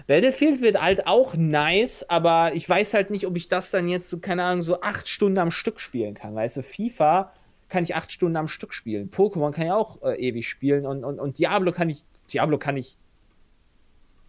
Battlefield 0.07 0.61
wird 0.61 0.81
halt 0.81 1.05
auch 1.05 1.35
nice, 1.35 2.09
aber 2.09 2.53
ich 2.55 2.67
weiß 2.67 2.93
halt 2.95 3.11
nicht, 3.11 3.27
ob 3.27 3.35
ich 3.37 3.47
das 3.47 3.69
dann 3.71 3.87
jetzt 3.87 4.09
so, 4.09 4.19
keine 4.19 4.43
Ahnung, 4.43 4.63
so 4.63 4.81
acht 4.81 5.07
Stunden 5.07 5.37
am 5.37 5.51
Stück 5.51 5.79
spielen 5.79 6.15
kann. 6.15 6.33
Weißt 6.33 6.57
du, 6.57 6.63
FIFA 6.63 7.31
kann 7.69 7.83
ich 7.83 7.95
acht 7.95 8.11
Stunden 8.11 8.37
am 8.37 8.47
Stück 8.47 8.73
spielen. 8.73 9.11
Pokémon 9.11 9.51
kann 9.51 9.67
ich 9.67 9.71
auch 9.71 10.01
äh, 10.01 10.15
ewig 10.15 10.47
spielen 10.47 10.85
und, 10.85 11.03
und, 11.03 11.19
und 11.19 11.37
Diablo 11.37 11.71
kann 11.71 11.89
ich, 11.89 12.03
Diablo 12.31 12.57
kann 12.57 12.77
ich 12.77 12.97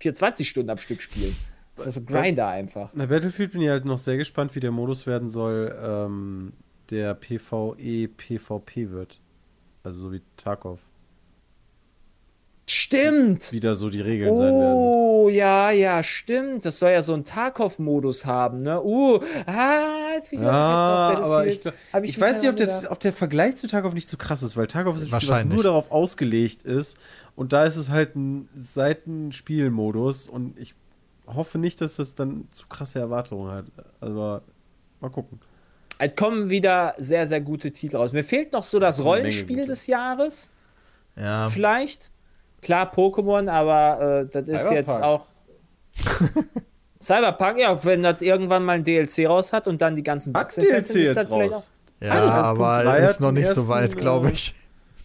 24 0.01 0.49
Stunden 0.49 0.71
am 0.71 0.79
Stück 0.79 1.01
spielen. 1.01 1.35
Das 1.77 1.87
ist 1.87 1.95
so 1.95 2.03
Grinder 2.03 2.49
einfach. 2.49 2.91
Na, 2.95 3.07
Battlefield 3.07 3.53
bin 3.53 3.61
ich 3.63 3.69
halt 3.69 3.85
noch 3.85 3.99
sehr 3.99 4.17
gespannt, 4.17 4.55
wie 4.55 4.61
der 4.61 4.71
Modus 4.71 5.07
werden 5.07 5.29
soll, 5.29 5.77
ähm, 5.83 6.53
der 6.91 7.15
PvE 7.15 8.09
PvP 8.09 8.91
wird. 8.91 9.21
Also 9.83 10.03
so 10.03 10.13
wie 10.13 10.23
Tarkov. 10.37 10.81
Stimmt! 12.67 13.53
Wieder 13.53 13.75
so 13.75 13.91
die 13.91 14.01
Regeln 14.01 14.35
sein 14.37 14.55
werden. 14.55 14.75
Oh, 14.75 15.29
ja, 15.29 15.71
ja, 15.71 16.03
stimmt. 16.03 16.65
Das 16.65 16.79
soll 16.79 16.93
ja 16.93 17.03
so 17.03 17.13
einen 17.13 17.25
Tarkov-Modus 17.25 18.25
haben, 18.25 18.63
ne? 18.63 18.83
Uh, 18.83 19.21
ah, 19.45 20.13
jetzt 20.15 20.31
bin 20.31 20.41
ich 20.41 20.47
auf 20.47 20.51
aber 20.51 21.47
ich, 21.47 21.61
glaub- 21.61 21.75
ich 22.03 22.17
mir 22.17 22.25
weiß 22.25 22.41
nicht, 22.41 22.51
ob 22.51 22.57
der, 22.57 22.91
ob 22.91 23.01
der 23.01 23.13
Vergleich 23.13 23.57
zu 23.57 23.67
Tarkov 23.67 23.93
nicht 23.93 24.09
so 24.09 24.17
krass 24.17 24.43
ist, 24.43 24.57
weil 24.57 24.67
Tarkov 24.67 24.97
ist 24.97 25.13
ein 25.13 25.21
Spiel, 25.21 25.35
was 25.35 25.45
nur 25.45 25.63
darauf 25.63 25.91
ausgelegt 25.91 26.63
ist 26.63 26.99
und 27.37 27.53
da 27.53 27.65
ist 27.65 27.77
es 27.77 27.91
halt 27.91 28.17
ein 28.17 28.49
Seitenspielmodus 28.57 30.29
und 30.29 30.59
ich 30.59 30.75
hoffe 31.27 31.59
nicht, 31.59 31.81
dass 31.81 31.97
das 31.97 32.15
dann 32.15 32.47
zu 32.51 32.67
krasse 32.69 32.99
Erwartungen 32.99 33.51
hat. 33.51 33.65
Also 34.01 34.41
mal 35.01 35.11
gucken. 35.11 35.41
Es 35.99 36.15
kommen 36.17 36.51
wieder 36.51 36.95
sehr, 36.99 37.27
sehr 37.27 37.41
gute 37.41 37.71
Titel 37.73 37.97
raus. 37.97 38.13
Mir 38.13 38.25
fehlt 38.25 38.53
noch 38.53 38.65
so 38.65 38.79
das 38.79 39.03
Rollenspiel 39.03 39.67
des 39.67 39.87
Jahres, 39.87 40.51
Ja. 41.17 41.49
vielleicht. 41.49 42.11
Klar, 42.63 42.93
Pokémon, 42.93 43.49
aber 43.49 44.21
äh, 44.23 44.27
das 44.27 44.49
ist 44.49 44.67
Cyberpunk. 44.67 44.75
jetzt 44.75 45.03
auch. 45.03 45.27
Cyberpunk, 47.01 47.59
ja, 47.59 47.85
wenn 47.85 48.03
das 48.03 48.21
irgendwann 48.23 48.65
mal 48.65 48.73
ein 48.77 48.85
DLC 48.85 49.27
raus 49.29 49.53
hat 49.53 49.69
und 49.69 49.81
dann 49.83 49.95
die 49.97 50.03
ganzen 50.03 50.33
Bugs 50.33 50.55
DLC 50.55 50.81
ist 50.81 50.95
jetzt 50.95 51.31
raus. 51.31 51.71
Ja, 52.01 52.13
Also, 52.13 52.31
1.3 52.31 52.35
aber 52.35 52.99
ist 52.99 53.21
noch 53.21 53.33
nicht 53.33 53.49
so 53.49 53.69
weit, 53.69 53.97
glaube 53.97 54.29
äh, 54.29 54.33
ich. 54.33 54.55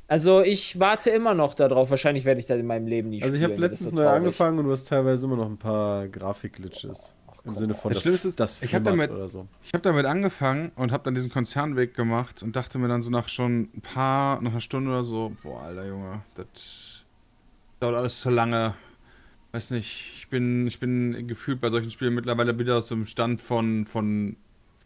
Also 0.09 0.41
ich 0.41 0.79
warte 0.79 1.11
immer 1.11 1.35
noch 1.35 1.53
darauf. 1.53 1.91
Wahrscheinlich 1.91 2.25
werde 2.25 2.39
ich 2.39 2.47
das 2.47 2.59
in 2.59 2.65
meinem 2.65 2.87
Leben 2.87 3.09
nie 3.09 3.21
Also 3.21 3.35
ich 3.37 3.43
habe 3.43 3.55
letztens 3.55 3.91
neu 3.91 4.07
angefangen 4.07 4.57
und 4.57 4.65
du 4.65 4.71
hast 4.71 4.87
teilweise 4.87 5.27
immer 5.27 5.37
noch 5.37 5.45
ein 5.45 5.57
paar 5.57 6.07
Grafik-Glitches. 6.07 7.13
Im 7.45 7.55
Sinne 7.55 7.73
von, 7.73 7.93
Das 7.93 8.03
das, 8.03 8.25
ist, 8.25 8.39
das 8.39 8.61
ich 8.61 8.73
hab 8.75 8.83
damit- 8.83 9.11
oder 9.11 9.29
so. 9.29 9.47
Ich 9.63 9.71
habe 9.73 9.81
damit 9.83 10.05
angefangen 10.05 10.71
und 10.75 10.91
habe 10.91 11.03
dann 11.03 11.13
diesen 11.13 11.31
Konzernweg 11.31 11.93
gemacht 11.93 12.43
und 12.43 12.55
dachte 12.55 12.79
mir 12.79 12.87
dann 12.89 13.01
so 13.01 13.11
nach 13.11 13.29
schon 13.29 13.69
ein 13.75 13.81
paar, 13.81 14.41
nach 14.41 14.51
einer 14.51 14.59
Stunde 14.61 14.89
oder 14.89 15.03
so, 15.03 15.31
boah, 15.41 15.61
alter 15.61 15.87
Junge, 15.87 16.21
das 16.35 17.05
dauert 17.79 17.95
alles 17.95 18.19
zu 18.19 18.29
lange. 18.29 18.73
Weiß 19.53 19.71
nicht, 19.71 20.13
ich 20.17 20.29
bin, 20.29 20.67
ich 20.67 20.79
bin 20.79 21.27
gefühlt 21.27 21.61
bei 21.61 21.69
solchen 21.69 21.91
Spielen 21.91 22.13
mittlerweile 22.13 22.59
wieder 22.59 22.77
aus 22.77 22.89
dem 22.89 23.05
Stand 23.05 23.41
von, 23.41 23.85
von 23.85 24.35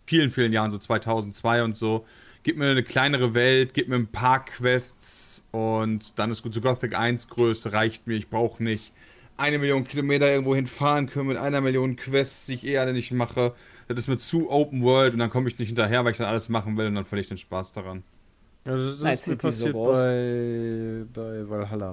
vielen, 0.05 0.31
vielen 0.31 0.53
Jahren, 0.53 0.69
so 0.69 0.77
2002 0.77 1.63
und 1.63 1.75
so. 1.75 2.05
Gib 2.43 2.57
mir 2.57 2.69
eine 2.71 2.83
kleinere 2.83 3.33
Welt, 3.33 3.73
gib 3.73 3.87
mir 3.87 3.95
ein 3.95 4.07
paar 4.07 4.43
Quests 4.43 5.45
und 5.51 6.19
dann 6.19 6.29
ist 6.31 6.43
gut. 6.43 6.53
So 6.53 6.61
Gothic 6.61 6.97
1 6.97 7.29
Größe 7.29 7.71
reicht 7.71 8.05
mir, 8.05 8.15
ich 8.15 8.29
brauche 8.29 8.61
nicht 8.61 8.91
eine 9.37 9.57
Million 9.59 9.83
Kilometer 9.85 10.29
irgendwo 10.29 10.53
hinfahren 10.53 11.07
können 11.09 11.29
mit 11.29 11.37
einer 11.37 11.61
Million 11.61 11.95
Quests, 11.95 12.45
die 12.47 12.55
ich 12.55 12.65
eh 12.67 12.77
alle 12.77 12.93
nicht 12.93 13.11
mache. 13.11 13.53
Das 13.87 13.97
ist 13.99 14.07
mir 14.07 14.17
zu 14.17 14.49
Open 14.49 14.83
World 14.83 15.13
und 15.13 15.19
dann 15.19 15.29
komme 15.29 15.47
ich 15.47 15.57
nicht 15.57 15.69
hinterher, 15.69 16.03
weil 16.03 16.11
ich 16.11 16.17
dann 16.17 16.27
alles 16.27 16.49
machen 16.49 16.77
will 16.77 16.87
und 16.87 16.95
dann 16.95 17.05
verliere 17.05 17.23
ich 17.23 17.29
den 17.29 17.37
Spaß 17.37 17.73
daran. 17.73 18.03
Ja, 18.65 18.75
das, 18.75 18.95
ist 18.95 19.01
mir 19.01 19.17
so 19.17 19.35
passiert 19.35 19.73
groß. 19.73 19.97
bei, 19.97 21.03
bei 21.13 21.49
Valhalla. 21.49 21.91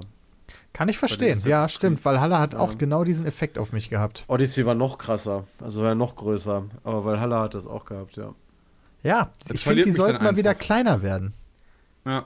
Kann 0.73 0.89
ich 0.89 0.97
verstehen. 0.97 1.41
Ja, 1.45 1.67
stimmt. 1.67 2.03
Valhalla 2.03 2.39
hat 2.39 2.55
auch 2.55 2.71
Ja. 2.71 2.77
genau 2.77 3.03
diesen 3.03 3.25
Effekt 3.25 3.57
auf 3.57 3.73
mich 3.73 3.89
gehabt. 3.89 4.25
Odyssey 4.27 4.65
war 4.65 4.75
noch 4.75 4.97
krasser, 4.97 5.45
also 5.59 5.83
war 5.83 5.95
noch 5.95 6.15
größer. 6.15 6.65
Aber 6.83 7.05
Valhalla 7.05 7.41
hat 7.41 7.53
das 7.53 7.67
auch 7.67 7.85
gehabt, 7.85 8.15
ja. 8.15 8.33
Ja, 9.03 9.31
Das 9.47 9.57
ich 9.57 9.65
finde, 9.65 9.83
die 9.83 9.91
sollten 9.91 10.23
mal 10.23 10.35
wieder 10.35 10.55
kleiner 10.55 11.01
werden. 11.01 11.33
Ja. 12.05 12.25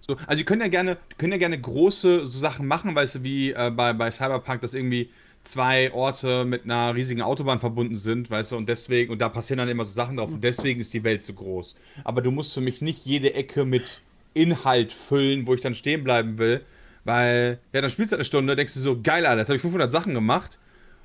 So, 0.00 0.16
also 0.26 0.36
die 0.36 0.44
können 0.44 0.62
ja 0.62 0.68
gerne, 0.68 0.98
können 1.18 1.32
ja 1.32 1.38
gerne 1.38 1.60
große 1.60 2.26
so 2.26 2.38
Sachen 2.38 2.66
machen, 2.66 2.94
weißt 2.94 3.16
du, 3.16 3.22
wie 3.22 3.52
äh, 3.52 3.70
bei, 3.70 3.92
bei 3.92 4.10
Cyberpunk, 4.10 4.60
dass 4.62 4.74
irgendwie 4.74 5.10
zwei 5.44 5.92
Orte 5.92 6.44
mit 6.44 6.64
einer 6.64 6.94
riesigen 6.94 7.22
Autobahn 7.22 7.60
verbunden 7.60 7.96
sind, 7.96 8.30
weißt 8.30 8.52
du, 8.52 8.56
und 8.56 8.68
deswegen, 8.68 9.12
und 9.12 9.20
da 9.20 9.28
passieren 9.28 9.58
dann 9.58 9.68
immer 9.68 9.84
so 9.84 9.94
Sachen 9.94 10.16
drauf, 10.16 10.32
und 10.32 10.42
deswegen 10.42 10.80
ist 10.80 10.92
die 10.92 11.04
Welt 11.04 11.22
so 11.22 11.34
groß. 11.34 11.76
Aber 12.04 12.20
du 12.22 12.30
musst 12.32 12.52
für 12.54 12.60
mich 12.60 12.80
nicht 12.82 13.04
jede 13.06 13.34
Ecke 13.34 13.64
mit 13.64 14.02
Inhalt 14.34 14.92
füllen, 14.92 15.46
wo 15.46 15.54
ich 15.54 15.60
dann 15.60 15.74
stehen 15.74 16.02
bleiben 16.04 16.38
will, 16.38 16.64
Weil, 17.04 17.60
ja, 17.72 17.80
dann 17.80 17.90
spielst 17.90 18.12
du 18.12 18.14
halt 18.14 18.20
eine 18.20 18.24
Stunde, 18.24 18.56
denkst 18.56 18.74
du 18.74 18.80
so, 18.80 19.00
geil, 19.02 19.26
Alter, 19.26 19.40
jetzt 19.40 19.48
habe 19.48 19.56
ich 19.56 19.62
500 19.62 19.90
Sachen 19.90 20.14
gemacht. 20.14 20.58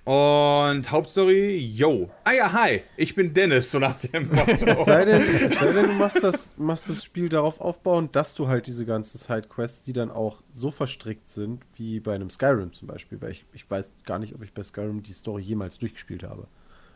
Und 0.09 0.89
Hauptstory, 0.89 1.57
yo. 1.57 2.09
Ah 2.23 2.31
ja, 2.31 2.53
hi, 2.53 2.81
ich 2.95 3.13
bin 3.13 3.33
Dennis, 3.33 3.69
so 3.71 3.77
nach 3.79 3.93
dem 3.99 4.31
Es 4.47 4.61
Motto. 4.65 4.83
sei 4.85 5.03
denn, 5.03 5.21
es 5.21 5.59
sei 5.59 5.73
denn 5.73 5.87
du 5.87 5.93
machst 5.95 6.23
das, 6.23 6.51
machst 6.55 6.87
das 6.87 7.03
Spiel 7.03 7.27
darauf 7.27 7.59
aufbauen, 7.59 8.07
dass 8.13 8.33
du 8.33 8.47
halt 8.47 8.67
diese 8.67 8.85
ganzen 8.85 9.17
Sidequests, 9.17 9.83
die 9.83 9.91
dann 9.91 10.09
auch 10.09 10.41
so 10.49 10.71
verstrickt 10.71 11.27
sind, 11.27 11.65
wie 11.75 11.99
bei 11.99 12.15
einem 12.15 12.29
Skyrim 12.29 12.71
zum 12.71 12.87
Beispiel. 12.87 13.19
Weil 13.21 13.31
ich, 13.31 13.45
ich 13.51 13.69
weiß 13.69 13.95
gar 14.05 14.17
nicht, 14.17 14.33
ob 14.33 14.41
ich 14.43 14.53
bei 14.53 14.63
Skyrim 14.63 15.03
die 15.03 15.11
Story 15.11 15.41
jemals 15.43 15.77
durchgespielt 15.77 16.23
habe. 16.23 16.47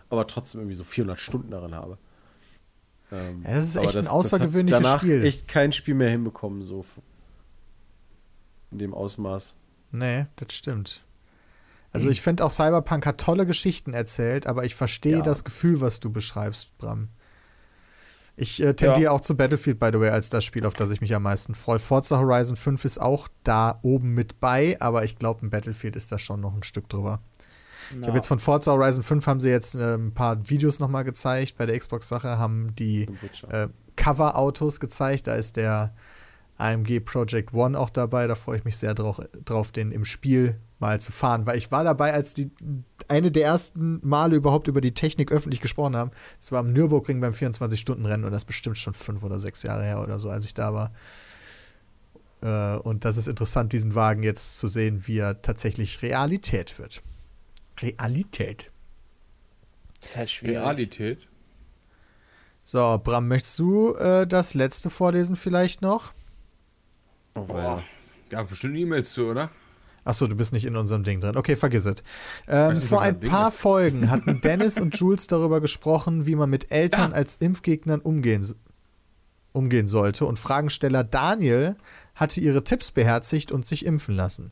Aber 0.10 0.26
trotzdem 0.26 0.62
irgendwie 0.62 0.76
so 0.76 0.86
400 0.86 1.20
Stunden 1.20 1.52
darin 1.52 1.76
habe. 1.76 1.98
Ähm, 3.12 3.44
Ja, 3.46 3.56
das 3.56 3.66
ist 3.66 3.78
aber 3.78 3.88
echt 3.88 3.98
ein 3.98 4.06
hat 4.06 4.12
außergewöhnliches 4.12 4.82
danach 4.84 5.00
Spiel. 5.02 5.26
echt 5.26 5.50
kein 5.50 5.74
Spiel 5.74 5.96
mehr 5.96 6.10
hinbekommen, 6.12 6.62
so 6.64 6.86
in 8.72 8.78
dem 8.80 8.94
Ausmaß. 8.94 9.56
Nee, 9.92 10.28
das 10.38 10.54
stimmt. 10.54 11.04
Also 11.94 12.10
ich 12.10 12.22
finde 12.22 12.46
auch 12.46 12.52
Cyberpunk 12.52 13.06
hat 13.06 13.20
tolle 13.20 13.46
Geschichten 13.46 13.94
erzählt, 13.94 14.48
aber 14.48 14.64
ich 14.64 14.76
verstehe 14.76 15.18
Ja. 15.18 15.22
das 15.22 15.44
Gefühl, 15.44 15.82
was 15.82 16.00
du 16.00 16.10
beschreibst, 16.10 16.78
Bram. 16.78 17.10
Ich 18.38 18.64
äh, 18.64 18.74
tendiere 18.74 19.12
auch 19.12 19.20
zu 19.22 19.36
Battlefield, 19.36 19.78
by 19.78 19.90
the 19.92 20.00
way, 20.00 20.10
als 20.10 20.30
das 20.30 20.46
Spiel, 20.46 20.66
auf 20.66 20.74
das 20.74 20.90
ich 20.90 21.02
mich 21.02 21.14
am 21.14 21.24
meisten 21.24 21.54
freue. 21.54 21.80
Forza 21.80 22.18
Horizon 22.18 22.56
5 22.56 22.86
ist 22.86 23.02
auch 23.02 23.28
da 23.44 23.80
oben 23.82 24.14
mit 24.14 24.40
bei, 24.40 24.78
aber 24.80 25.04
ich 25.04 25.18
glaube, 25.18 25.46
ein 25.46 25.50
Battlefield 25.50 25.96
ist 25.98 26.12
da 26.14 26.18
schon 26.18 26.40
noch 26.40 26.56
ein 26.56 26.64
Stück 26.64 26.88
drüber. 26.88 27.20
Ich 28.00 28.08
habe 28.08 28.16
jetzt 28.16 28.30
von 28.30 28.40
Forza 28.40 28.72
Horizon 28.72 29.04
5 29.04 29.28
haben 29.28 29.40
sie 29.42 29.50
jetzt 29.50 29.76
äh, 29.76 29.96
ein 29.96 30.14
paar 30.14 30.50
Videos 30.50 30.80
nochmal 30.80 31.04
gezeigt. 31.04 31.58
Bei 31.58 31.66
der 31.66 31.78
Xbox-Sache 31.78 32.38
haben 32.38 32.74
die 32.76 33.10
äh, 33.50 33.68
Cover-Autos 33.98 34.80
gezeigt. 34.80 35.28
Da 35.28 35.36
ist 35.36 35.58
der 35.58 35.94
AMG 36.58 37.02
Project 37.02 37.54
One 37.54 37.78
auch 37.78 37.90
dabei. 37.90 38.28
Da 38.28 38.36
freue 38.36 38.58
ich 38.60 38.64
mich 38.64 38.78
sehr 38.78 38.94
drauf, 38.94 39.20
drauf, 39.44 39.74
den 39.74 39.92
im 39.92 40.06
Spiel 40.06 40.58
mal 40.82 41.00
zu 41.00 41.12
fahren, 41.12 41.46
weil 41.46 41.58
ich 41.58 41.72
war 41.72 41.84
dabei, 41.84 42.14
als 42.14 42.34
die 42.34 42.52
eine 43.08 43.32
der 43.32 43.46
ersten 43.46 44.00
Male 44.08 44.36
überhaupt 44.36 44.68
über 44.68 44.82
die 44.82 44.94
Technik 44.94 45.32
öffentlich 45.32 45.62
gesprochen 45.62 45.96
haben. 45.96 46.12
Das 46.40 46.52
war 46.52 46.60
am 46.60 46.74
Nürburgring 46.74 47.22
beim 47.22 47.34
24-Stunden-Rennen 47.34 48.26
und 48.26 48.32
das 48.32 48.42
ist 48.42 48.48
bestimmt 48.48 48.78
schon 48.78 48.94
fünf 48.94 49.24
oder 49.24 49.40
sechs 49.40 49.64
Jahre 49.64 49.84
her 49.84 50.02
oder 50.02 50.20
so, 50.20 50.30
als 50.30 50.46
ich 50.46 50.54
da 50.54 50.74
war. 50.74 50.92
Äh, 52.42 52.80
und 52.80 53.06
das 53.06 53.18
ist 53.18 53.28
interessant, 53.28 53.74
diesen 53.74 53.96
Wagen 53.96 54.24
jetzt 54.24 54.58
zu 54.58 54.68
sehen, 54.68 55.08
wie 55.08 55.20
er 55.20 55.42
tatsächlich 55.42 56.02
Realität 56.02 56.80
wird. 56.80 57.02
Realität. 57.80 58.68
Das 60.00 60.10
ist 60.10 60.18
halt 60.18 60.30
schwierig. 60.32 60.58
Realität. 60.58 61.28
So, 62.64 63.00
Bram, 63.04 63.28
möchtest 63.28 63.58
du 63.60 63.96
äh, 63.96 64.28
das 64.28 64.54
letzte 64.54 64.90
vorlesen 64.90 65.36
vielleicht 65.36 65.82
noch? 65.82 66.14
Oh, 67.36 67.42
Boah. 67.42 67.84
Ja, 68.30 68.44
bestimmt 68.44 68.78
E-Mails 68.78 69.14
zu, 69.14 69.26
oder? 69.30 69.50
Achso, 70.04 70.28
du 70.28 70.36
bist 70.36 70.52
nicht 70.52 70.66
in 70.66 70.76
unserem 70.76 71.04
Ding 71.04 71.22
drin. 71.22 71.38
Okay, 71.38 71.56
vergiss 71.56 71.86
es. 71.86 72.04
Ähm, 72.48 72.76
vor 72.76 73.02
ein 73.02 73.20
Ding 73.20 73.30
paar 73.30 73.50
ist. 73.50 73.60
Folgen 73.60 74.10
hatten 74.10 74.42
Dennis 74.44 74.80
und 74.80 74.98
Jules 74.98 75.28
darüber 75.28 75.62
gesprochen, 75.62 76.26
wie 76.26 76.36
man 76.36 76.50
mit 76.50 76.72
Eltern 76.72 77.14
als 77.14 77.36
Impfgegnern 77.36 78.00
umgehen, 78.00 78.46
umgehen 79.54 79.88
sollte. 79.88 80.26
Und 80.26 80.40
Fragensteller 80.40 81.04
Daniel 81.04 81.76
hatte 82.16 82.42
ihre 82.42 82.64
Tipps 82.64 82.92
beherzigt 82.92 83.52
und 83.52 83.68
sich 83.68 83.86
impfen 83.86 84.16
lassen. 84.16 84.52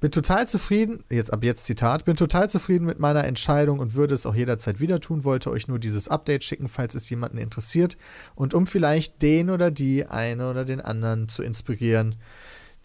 Bin 0.00 0.10
total 0.10 0.46
zufrieden, 0.46 1.04
jetzt 1.10 1.32
ab 1.32 1.42
jetzt 1.42 1.64
Zitat, 1.64 2.04
bin 2.04 2.16
total 2.16 2.50
zufrieden 2.50 2.84
mit 2.84 2.98
meiner 2.98 3.24
Entscheidung 3.24 3.78
und 3.78 3.94
würde 3.94 4.14
es 4.14 4.26
auch 4.26 4.34
jederzeit 4.34 4.80
wieder 4.80 5.00
tun, 5.00 5.24
wollte 5.24 5.50
euch 5.50 5.68
nur 5.68 5.78
dieses 5.78 6.08
Update 6.08 6.44
schicken, 6.44 6.68
falls 6.68 6.94
es 6.94 7.08
jemanden 7.08 7.38
interessiert 7.38 7.96
und 8.34 8.52
um 8.52 8.66
vielleicht 8.66 9.22
den 9.22 9.50
oder 9.50 9.70
die 9.70 10.06
eine 10.06 10.50
oder 10.50 10.64
den 10.64 10.80
anderen 10.80 11.28
zu 11.28 11.42
inspirieren, 11.42 12.16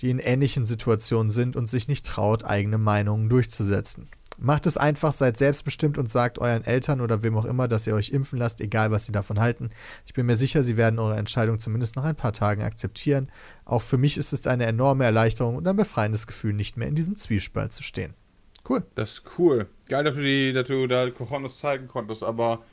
die 0.04 0.10
in 0.10 0.20
ähnlichen 0.20 0.66
Situationen 0.66 1.32
sind 1.32 1.56
und 1.56 1.68
sich 1.68 1.88
nicht 1.88 2.06
traut, 2.06 2.44
eigene 2.44 2.78
Meinungen 2.78 3.30
durchzusetzen. 3.30 4.10
Macht 4.38 4.66
es 4.66 4.76
einfach, 4.78 5.14
seid 5.14 5.38
selbstbestimmt 5.38 5.98
und 5.98 6.10
sagt 6.10 6.40
euren 6.40 6.66
Eltern 6.66 7.00
oder 7.00 7.24
wem 7.24 7.38
auch 7.38 7.46
immer, 7.46 7.70
dass 7.70 7.88
ihr 7.88 7.96
euch 7.96 8.10
impfen 8.10 8.38
lasst, 8.38 8.60
egal 8.60 8.92
was 8.92 9.06
sie 9.06 9.14
davon 9.14 9.40
halten. 9.40 9.70
Ich 10.06 10.14
bin 10.14 10.26
mir 10.26 10.36
sicher, 10.36 10.62
sie 10.62 10.76
werden 10.76 11.00
eure 11.00 11.16
Entscheidung 11.16 11.60
zumindest 11.60 11.96
nach 11.96 12.04
ein 12.04 12.16
paar 12.16 12.34
Tagen 12.34 12.64
akzeptieren. 12.64 13.32
Auch 13.64 13.82
für 13.82 13.98
mich 13.98 14.18
ist 14.18 14.34
es 14.34 14.46
eine 14.46 14.66
enorme 14.66 15.06
Erleichterung 15.06 15.56
und 15.56 15.68
ein 15.68 15.76
befreiendes 15.78 16.28
Gefühl, 16.28 16.54
nicht 16.54 16.76
mehr 16.76 16.90
in 16.90 16.96
diesem 16.96 17.16
Zwiespalt 17.16 17.72
zu 17.72 17.84
stehen. 17.84 18.14
Cool. 18.68 18.84
Das 18.96 19.12
ist 19.12 19.24
cool. 19.38 19.68
Geil, 19.88 20.04
dass 20.04 20.16
du, 20.16 20.22
die, 20.22 20.52
dass 20.52 20.68
du 20.68 20.88
da 20.88 21.10
Cojones 21.10 21.60
zeigen 21.60 21.88
konntest, 21.88 22.24
aber 22.24 22.64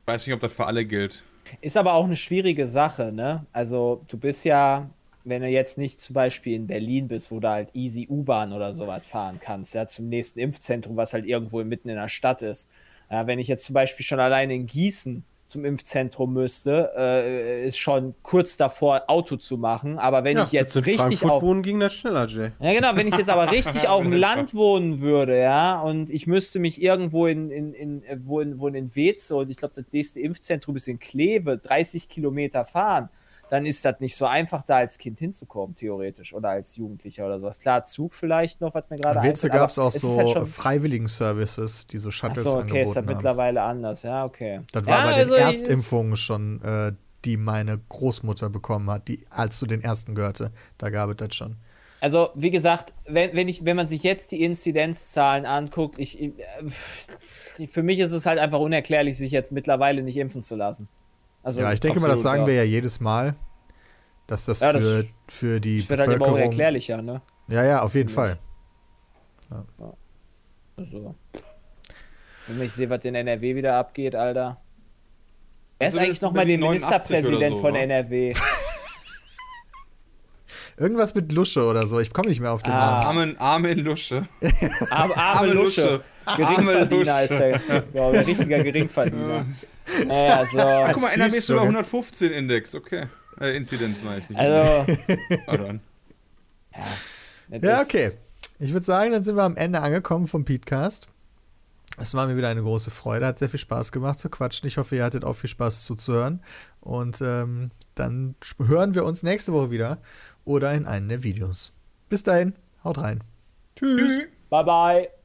ich 0.00 0.06
weiß 0.06 0.26
nicht, 0.26 0.34
ob 0.34 0.40
das 0.40 0.52
für 0.52 0.66
alle 0.66 0.84
gilt. 0.84 1.22
Ist 1.60 1.76
aber 1.76 1.92
auch 1.92 2.06
eine 2.06 2.16
schwierige 2.16 2.66
Sache, 2.66 3.12
ne? 3.12 3.46
Also, 3.52 4.02
du 4.08 4.16
bist 4.16 4.44
ja, 4.44 4.90
wenn 5.26 5.42
du 5.42 5.48
jetzt 5.48 5.76
nicht 5.76 6.00
zum 6.00 6.14
Beispiel 6.14 6.54
in 6.54 6.68
Berlin 6.68 7.08
bist, 7.08 7.30
wo 7.30 7.40
du 7.40 7.48
halt 7.48 7.70
easy 7.74 8.06
U-Bahn 8.08 8.52
oder 8.52 8.72
sowas 8.72 9.04
fahren 9.04 9.38
kannst, 9.40 9.74
ja, 9.74 9.86
zum 9.86 10.08
nächsten 10.08 10.38
Impfzentrum, 10.38 10.96
was 10.96 11.12
halt 11.12 11.26
irgendwo 11.26 11.62
mitten 11.64 11.88
in 11.88 11.96
der 11.96 12.08
Stadt 12.08 12.42
ist. 12.42 12.70
Ja, 13.10 13.26
wenn 13.26 13.38
ich 13.38 13.48
jetzt 13.48 13.64
zum 13.64 13.74
Beispiel 13.74 14.06
schon 14.06 14.20
alleine 14.20 14.54
in 14.54 14.66
Gießen 14.66 15.24
zum 15.44 15.64
Impfzentrum 15.64 16.32
müsste, 16.32 16.92
äh, 16.96 17.66
ist 17.68 17.78
schon 17.78 18.14
kurz 18.22 18.56
davor, 18.56 19.04
Auto 19.08 19.36
zu 19.36 19.58
machen. 19.58 19.98
Aber 19.98 20.24
wenn 20.24 20.38
ich 20.38 20.52
jetzt 20.52 20.76
richtig 20.76 20.96
Frankfurt 20.96 21.30
auf, 21.30 21.42
wohnen, 21.42 21.62
ging 21.62 21.80
das 21.80 21.94
schneller, 21.94 22.26
Jay. 22.26 22.50
ja, 22.60 22.72
genau, 22.72 22.96
wenn 22.96 23.08
ich 23.08 23.16
jetzt 23.16 23.30
aber 23.30 23.50
richtig 23.50 23.88
auf 23.88 24.02
dem 24.02 24.12
Land 24.12 24.54
wohnen 24.54 25.00
würde, 25.00 25.38
ja, 25.38 25.80
und 25.80 26.10
ich 26.10 26.26
müsste 26.26 26.58
mich 26.58 26.80
irgendwo 26.80 27.26
in, 27.26 27.50
in, 27.50 27.74
in, 27.74 28.02
äh, 28.04 28.18
wo 28.22 28.40
in, 28.40 28.60
wo 28.60 28.68
in 28.68 28.94
Weze 28.94 29.34
und 29.36 29.50
ich 29.50 29.56
glaube, 29.56 29.74
das 29.74 29.86
nächste 29.92 30.20
Impfzentrum 30.20 30.76
ist 30.76 30.88
in 30.88 30.98
Kleve, 30.98 31.58
30 31.58 32.08
Kilometer 32.08 32.64
fahren, 32.64 33.08
dann 33.48 33.66
ist 33.66 33.84
das 33.84 34.00
nicht 34.00 34.16
so 34.16 34.26
einfach, 34.26 34.64
da 34.64 34.76
als 34.76 34.98
Kind 34.98 35.18
hinzukommen, 35.18 35.74
theoretisch, 35.76 36.34
oder 36.34 36.50
als 36.50 36.76
Jugendlicher 36.76 37.26
oder 37.26 37.38
sowas. 37.38 37.60
Klar, 37.60 37.84
Zug 37.84 38.14
vielleicht 38.14 38.60
noch, 38.60 38.74
was 38.74 38.84
mir 38.90 38.96
gerade 38.96 39.20
einfällt, 39.20 39.52
aber 39.52 39.60
gab 39.60 39.70
es 39.70 39.78
auch 39.78 39.90
so 39.90 40.18
halt 40.18 40.48
Freiwilligen-Services, 40.48 41.86
die 41.86 41.98
so 41.98 42.08
Ach 42.08 42.12
Shuttles 42.12 42.44
so, 42.44 42.58
okay, 42.58 42.58
ist 42.58 42.62
das 42.62 42.72
angeboten 42.72 42.96
haben. 42.96 43.06
mittlerweile 43.06 43.62
anders, 43.62 44.02
ja, 44.02 44.24
okay. 44.24 44.60
Das 44.72 44.86
war 44.86 44.98
ja, 44.98 45.04
bei 45.04 45.10
den 45.10 45.20
also, 45.20 45.34
Erstimpfungen 45.34 46.16
schon, 46.16 46.60
äh, 46.62 46.92
die 47.24 47.36
meine 47.36 47.78
Großmutter 47.88 48.50
bekommen 48.50 48.90
hat, 48.90 49.08
die 49.08 49.26
als 49.30 49.58
zu 49.58 49.66
den 49.66 49.80
ersten 49.80 50.14
gehörte. 50.14 50.50
Da 50.78 50.90
gab 50.90 51.10
es 51.10 51.16
das 51.16 51.34
schon. 51.34 51.56
Also, 52.00 52.30
wie 52.34 52.50
gesagt, 52.50 52.92
wenn, 53.06 53.34
wenn, 53.34 53.48
ich, 53.48 53.64
wenn 53.64 53.76
man 53.76 53.86
sich 53.86 54.02
jetzt 54.02 54.30
die 54.30 54.42
Inzidenzzahlen 54.42 55.46
anguckt, 55.46 55.98
ich, 55.98 56.20
ich, 56.20 56.32
äh, 57.58 57.66
für 57.66 57.82
mich 57.82 57.98
ist 58.00 58.12
es 58.12 58.26
halt 58.26 58.38
einfach 58.38 58.60
unerklärlich, 58.60 59.16
sich 59.16 59.32
jetzt 59.32 59.50
mittlerweile 59.50 60.02
nicht 60.02 60.16
impfen 60.16 60.42
zu 60.42 60.56
lassen. 60.56 60.88
Also, 61.46 61.60
ja, 61.60 61.72
ich 61.72 61.78
denke 61.78 62.00
mal, 62.00 62.08
das 62.08 62.18
absolut, 62.18 62.32
sagen 62.38 62.40
ja. 62.42 62.46
wir 62.48 62.54
ja 62.56 62.62
jedes 62.64 62.98
Mal, 62.98 63.36
dass 64.26 64.46
das, 64.46 64.60
Ja, 64.60 64.72
das 64.72 64.82
für, 64.82 65.06
für 65.28 65.60
die 65.60 65.78
Das 65.78 65.88
wird 65.88 66.00
halt 66.00 66.08
immer 66.08 66.18
Bevölkerung. 66.18 66.42
unerklärlicher, 66.48 67.00
ne? 67.02 67.22
ja, 67.48 67.64
ja, 67.64 67.82
auf 67.82 67.94
jeden 67.94 68.08
Fall. 68.08 68.36
Also. 70.76 71.14
Wenn 72.48 72.62
ich 72.66 72.72
sehe, 72.72 72.90
was 72.90 73.04
in 73.04 73.14
NRW 73.14 73.54
wieder 73.54 73.76
abgeht, 73.76 74.16
Alter. 74.16 74.60
Wer 75.78 75.88
ist 75.88 75.98
eigentlich 75.98 76.20
nochmal 76.20 76.46
der 76.46 76.54
Berlin 76.58 76.60
89 76.80 77.16
oder 77.16 77.22
Ministerpräsident 77.30 77.56
so, 77.56 77.62
von 77.62 77.74
wa? 77.74 77.78
NRW? 77.78 78.32
Irgendwas 80.78 81.14
mit 81.14 81.32
Lusche 81.32 81.64
oder 81.64 81.86
so. 81.86 82.00
Ich 82.00 82.12
komme 82.12 82.28
nicht 82.28 82.40
mehr 82.40 82.52
auf 82.52 82.62
den 82.62 82.72
Ah. 82.72 83.04
Namen. 83.04 83.36
Armen, 83.38 83.72
Armen 83.72 83.78
Lusche. 83.84 84.26
Arme, 84.90 85.16
arme 85.16 85.52
Lusche. 85.52 86.02
Arme 86.24 86.44
Geringverdiener 86.44 87.20
Lusche. 87.22 87.34
ist 87.34 87.40
er. 87.68 87.84
Ja, 87.94 88.08
ein 88.08 88.16
richtiger 88.24 88.62
Geringverdiener. 88.62 89.46
Naja, 90.06 90.44
so. 90.46 90.58
Ah, 90.60 90.92
guck 90.92 91.02
mal, 91.02 91.12
NRW 91.14 91.36
ist 91.36 91.46
sogar 91.46 91.62
ne? 91.64 91.70
115 91.70 92.32
Index, 92.32 92.74
okay. 92.74 93.06
Äh, 93.40 93.56
Inzidenz 93.56 94.02
meine 94.02 94.20
ich 94.20 94.28
nicht. 94.28 94.38
Also. 94.38 94.86
Das 97.48 97.62
Ja, 97.62 97.76
ist- 97.80 97.86
okay. 97.88 98.10
Ich 98.58 98.72
würde 98.72 98.86
sagen, 98.86 99.12
dann 99.12 99.22
sind 99.22 99.36
wir 99.36 99.42
am 99.42 99.56
Ende 99.56 99.80
angekommen 99.80 100.26
vom 100.26 100.44
Podcast. 100.44 101.08
Es 101.98 102.14
war 102.14 102.26
mir 102.26 102.36
wieder 102.36 102.48
eine 102.48 102.62
große 102.62 102.90
Freude, 102.90 103.26
hat 103.26 103.38
sehr 103.38 103.48
viel 103.48 103.60
Spaß 103.60 103.92
gemacht 103.92 104.18
zu 104.18 104.28
quatschen. 104.28 104.66
Ich 104.66 104.76
hoffe, 104.76 104.96
ihr 104.96 105.04
hattet 105.04 105.24
auch 105.24 105.34
viel 105.34 105.48
Spaß 105.48 105.84
zuzuhören. 105.84 106.42
Und 106.80 107.20
ähm, 107.22 107.70
dann 107.94 108.34
hören 108.58 108.94
wir 108.94 109.04
uns 109.04 109.22
nächste 109.22 109.52
Woche 109.52 109.70
wieder 109.70 109.98
oder 110.44 110.72
in 110.74 110.86
einem 110.86 111.08
der 111.08 111.22
Videos. 111.22 111.72
Bis 112.08 112.22
dahin, 112.22 112.54
haut 112.84 112.98
rein. 112.98 113.22
Tschüss. 113.76 114.22
Bye, 114.50 114.64
bye. 114.64 115.15